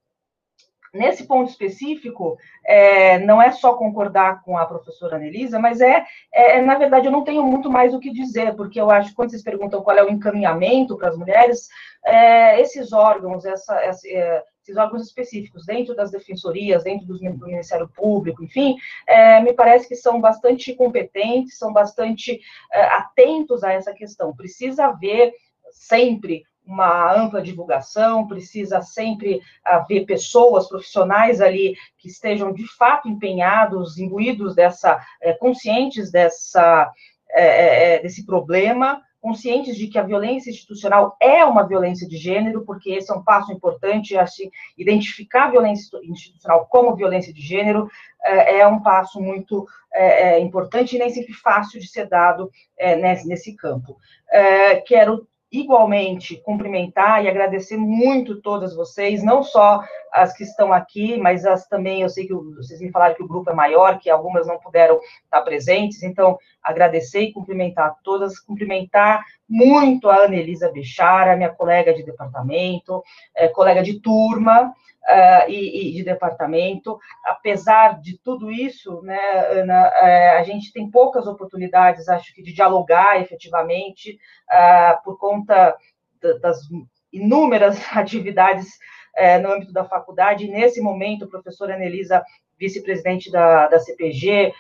nesse 0.94 1.26
ponto 1.26 1.50
específico, 1.50 2.38
é, 2.66 3.20
não 3.20 3.42
é 3.42 3.52
só 3.52 3.76
concordar 3.76 4.42
com 4.44 4.58
a 4.58 4.66
professora 4.66 5.16
Anelisa, 5.16 5.60
mas 5.60 5.80
é, 5.80 6.06
é, 6.34 6.62
na 6.62 6.76
verdade, 6.76 7.08
eu 7.08 7.12
não 7.12 7.24
tenho 7.24 7.44
muito 7.44 7.70
mais 7.70 7.94
o 7.94 8.00
que 8.00 8.12
dizer, 8.12 8.56
porque 8.56 8.80
eu 8.80 8.90
acho 8.90 9.10
que 9.10 9.16
quando 9.16 9.30
vocês 9.30 9.44
perguntam 9.44 9.82
qual 9.82 9.98
é 9.98 10.04
o 10.04 10.10
encaminhamento 10.10 10.98
para 10.98 11.10
as 11.10 11.18
mulheres, 11.18 11.68
é, 12.06 12.60
esses 12.60 12.92
órgãos, 12.94 13.46
essa, 13.46 13.76
essa, 13.82 14.08
é, 14.08 14.44
esses 14.68 14.78
órgãos 14.78 15.04
específicos, 15.04 15.66
dentro 15.66 15.96
das 15.96 16.12
defensorias, 16.12 16.84
dentro 16.84 17.08
do 17.08 17.20
Ministério 17.20 17.88
Público, 17.88 18.44
enfim, 18.44 18.76
é, 19.08 19.40
me 19.40 19.54
parece 19.54 19.88
que 19.88 19.96
são 19.96 20.20
bastante 20.20 20.76
competentes, 20.76 21.58
são 21.58 21.72
bastante 21.72 22.42
é, 22.72 22.82
atentos 22.82 23.64
a 23.64 23.72
essa 23.72 23.94
questão. 23.94 24.36
Precisa 24.36 24.88
haver 24.88 25.34
sempre 25.72 26.44
uma 26.66 27.14
ampla 27.16 27.42
divulgação, 27.42 28.28
precisa 28.28 28.82
sempre 28.82 29.42
haver 29.64 30.06
pessoas 30.06 30.68
profissionais 30.68 31.40
ali 31.40 31.78
que 31.98 32.10
estejam 32.10 32.52
de 32.52 32.68
fato 32.76 33.08
empenhados, 33.08 33.98
imbuídos 33.98 34.54
dessa, 34.54 35.00
é, 35.22 35.32
conscientes 35.34 36.12
dessa, 36.12 36.92
é, 37.30 37.96
é, 37.96 38.00
desse 38.00 38.26
problema, 38.26 39.02
conscientes 39.22 39.76
de 39.76 39.88
que 39.88 39.98
a 39.98 40.04
violência 40.04 40.50
institucional 40.50 41.16
é 41.22 41.44
uma 41.44 41.68
violência 41.68 42.08
de 42.08 42.18
gênero, 42.18 42.64
porque 42.66 42.92
esse 42.92 43.12
é 43.12 43.16
um 43.16 43.24
passo 43.24 43.52
importante, 43.52 44.18
assim, 44.18 44.50
identificar 44.78 45.46
a 45.46 45.52
violência 45.52 46.00
institucional 46.04 46.68
como 46.68 46.96
violência 46.96 47.34
de 47.34 47.42
gênero 47.42 47.90
é, 48.24 48.60
é 48.60 48.68
um 48.68 48.82
passo 48.82 49.20
muito 49.22 49.66
é, 49.94 50.40
importante 50.40 50.96
e 50.96 51.00
nem 51.00 51.10
sempre 51.10 51.34
fácil 51.34 51.80
de 51.80 51.88
ser 51.88 52.08
dado 52.08 52.52
nesse, 52.78 53.28
nesse 53.28 53.56
campo. 53.56 53.98
quero 54.86 55.28
igualmente 55.52 56.42
cumprimentar 56.44 57.24
e 57.24 57.30
agradecer 57.30 57.78
muito 57.78 58.42
todas 58.42 58.76
vocês, 58.76 59.24
não 59.24 59.44
só 59.44 59.82
as 60.12 60.34
que 60.34 60.44
estão 60.44 60.74
aqui, 60.74 61.18
mas 61.18 61.46
as 61.46 61.68
também, 61.68 62.02
eu 62.02 62.10
sei 62.10 62.28
que 62.28 62.34
vocês 62.34 62.82
me 62.82 62.92
falaram 62.92 63.16
que 63.16 63.24
o 63.24 63.28
grupo 63.28 63.50
é 63.50 63.54
maior, 63.54 64.00
que 64.00 64.10
algumas 64.10 64.46
não 64.46 64.60
puderam 64.60 65.00
estar 65.24 65.42
presentes, 65.42 66.04
então 66.04 66.38
agradecer 66.62 67.22
e 67.22 67.34
cumprimentar 67.34 67.96
todas, 68.04 68.40
cumprimentar 68.40 69.24
muito 69.50 70.10
a 70.10 70.26
Anelisa 70.26 70.72
Bechara, 70.72 71.36
minha 71.36 71.50
colega 71.50 71.94
de 71.94 72.04
departamento, 72.04 73.04
é, 73.36 73.48
colega 73.48 73.82
de 73.82 74.00
turma, 74.00 74.74
uh, 75.08 75.50
e, 75.50 75.90
e, 75.90 75.94
de 75.94 76.04
departamento. 76.04 77.00
Apesar 77.26 78.00
de 78.02 78.18
tudo 78.18 78.52
isso, 78.52 79.02
né, 79.02 79.20
Ana, 79.52 79.88
uh, 79.88 80.40
a 80.40 80.44
gente 80.44 80.72
tem 80.72 80.90
poucas 80.90 81.26
oportunidades, 81.28 82.10
acho 82.10 82.34
que, 82.34 82.44
de 82.44 82.54
dialogar 82.54 83.20
efetivamente, 83.22 84.20
uh, 84.52 85.04
por 85.04 85.18
conta 85.18 85.76
das 86.42 86.60
inúmeras 87.14 87.80
atividades 87.96 88.78
eh, 89.16 89.38
no 89.38 89.52
âmbito 89.52 89.72
da 89.72 89.86
faculdade. 89.86 90.46
E 90.46 90.50
nesse 90.50 90.82
momento, 90.82 91.28
professora 91.28 91.76
Anelisa, 91.76 92.24
vice-presidente 92.58 93.32
da, 93.32 93.68
da 93.68 93.80
CPG, 93.80 94.52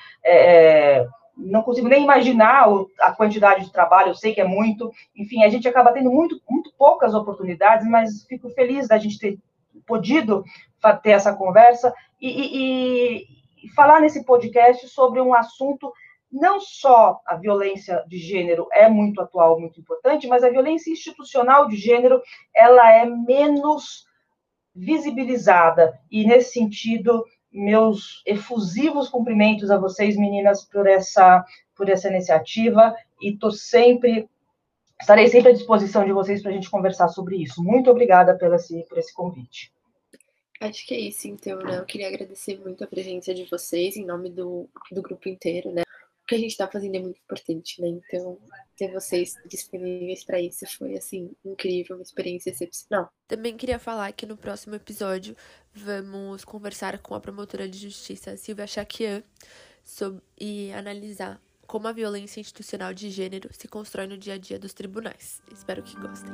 não 1.38 1.62
consigo 1.62 1.88
nem 1.88 2.04
imaginar 2.04 2.68
a 3.00 3.12
quantidade 3.12 3.66
de 3.66 3.72
trabalho, 3.72 4.10
eu 4.10 4.16
sei 4.16 4.34
que 4.34 4.42
é 4.42 4.48
muito. 4.48 4.92
Enfim, 5.16 5.44
a 5.44 5.50
gente 5.50 5.68
acaba 5.68 5.94
tendo 5.94 6.12
muito, 6.12 6.42
muito 6.50 6.74
poucas 6.78 7.14
oportunidades, 7.14 7.88
mas 7.88 8.26
fico 8.26 8.50
feliz 8.50 8.88
da 8.88 8.98
gente 8.98 9.20
ter 9.20 9.38
podido 9.86 10.44
ter 11.04 11.12
essa 11.12 11.36
conversa 11.36 11.94
e, 12.20 12.30
e, 12.30 13.28
e 13.64 13.70
falar 13.76 14.02
nesse 14.02 14.26
podcast 14.26 14.88
sobre 14.88 15.22
um 15.22 15.34
assunto 15.34 15.94
não 16.32 16.60
só 16.60 17.22
a 17.26 17.36
violência 17.36 18.04
de 18.08 18.18
gênero 18.18 18.68
é 18.74 18.90
muito 18.90 19.22
atual, 19.22 19.60
muito 19.60 19.80
importante, 19.80 20.28
mas 20.28 20.44
a 20.44 20.50
violência 20.50 20.92
institucional 20.92 21.68
de 21.68 21.78
gênero 21.78 22.22
ela 22.54 22.92
é 22.92 23.06
menos 23.06 24.06
visibilizada 24.76 26.00
e 26.12 26.26
nesse 26.26 26.54
sentido 26.54 27.26
meus 27.58 28.22
efusivos 28.26 29.10
cumprimentos 29.10 29.72
a 29.72 29.78
vocês 29.78 30.16
meninas 30.16 30.64
por 30.64 30.88
essa 30.88 31.44
por 31.76 31.90
essa 31.90 32.08
iniciativa 32.08 32.96
e 33.22 33.34
estou 33.34 33.52
sempre 33.52 34.30
estarei 35.00 35.28
sempre 35.28 35.52
à 35.52 35.54
disposição 35.54 36.04
de 36.06 36.12
vocês 36.12 36.42
para 36.42 36.52
a 36.52 36.54
gente 36.54 36.70
conversar 36.70 37.08
sobre 37.10 37.38
isso. 37.38 37.64
Muito 37.64 37.90
obrigada 37.90 38.36
pelo 38.36 38.56
esse, 38.56 38.84
por 38.84 38.98
esse 38.98 39.14
convite. 39.14 39.72
Acho 40.60 40.88
que 40.88 40.94
é 40.96 41.00
isso, 41.00 41.28
então, 41.28 41.60
né? 41.60 41.78
Eu 41.78 41.86
queria 41.86 42.08
agradecer 42.08 42.60
muito 42.60 42.84
a 42.84 42.88
presença 42.88 43.32
de 43.32 43.46
vocês, 43.46 43.96
em 43.96 44.06
nome 44.06 44.30
do, 44.32 44.68
do 44.92 45.04
grupo 45.04 45.30
inteiro, 45.30 45.72
né? 45.72 45.84
O 46.24 46.26
que 46.28 46.34
a 46.34 46.40
gente 46.40 46.52
está 46.52 46.68
fazendo 46.68 46.96
é 46.96 47.00
muito 47.00 47.20
importante, 47.24 47.80
né? 47.80 47.90
Então, 47.90 48.40
ter 48.78 48.92
vocês 48.92 49.36
disponíveis 49.46 50.24
para 50.24 50.40
isso 50.40 50.66
foi, 50.78 50.96
assim, 50.96 51.32
incrível, 51.44 51.96
uma 51.96 52.04
experiência 52.04 52.52
excepcional. 52.52 53.12
Também 53.28 53.58
queria 53.58 53.80
falar 53.80 54.12
que 54.14 54.26
no 54.26 54.38
próximo 54.38 54.76
episódio 54.76 55.36
vamos 55.74 56.46
conversar 56.46 57.00
com 57.00 57.16
a 57.16 57.20
promotora 57.20 57.68
de 57.68 57.78
justiça 57.78 58.38
Silvia 58.38 58.68
Chaquian 58.68 59.24
sobre, 59.84 60.22
e 60.40 60.72
analisar 60.72 61.42
como 61.66 61.88
a 61.88 61.92
violência 61.92 62.40
institucional 62.40 62.94
de 62.94 63.10
gênero 63.10 63.50
se 63.52 63.68
constrói 63.68 64.08
no 64.08 64.18
dia 64.18 64.36
a 64.36 64.38
dia 64.38 64.58
dos 64.58 64.74
tribunais. 64.74 65.42
Espero 65.52 65.84
que 65.84 65.96
gostem. 66.00 66.32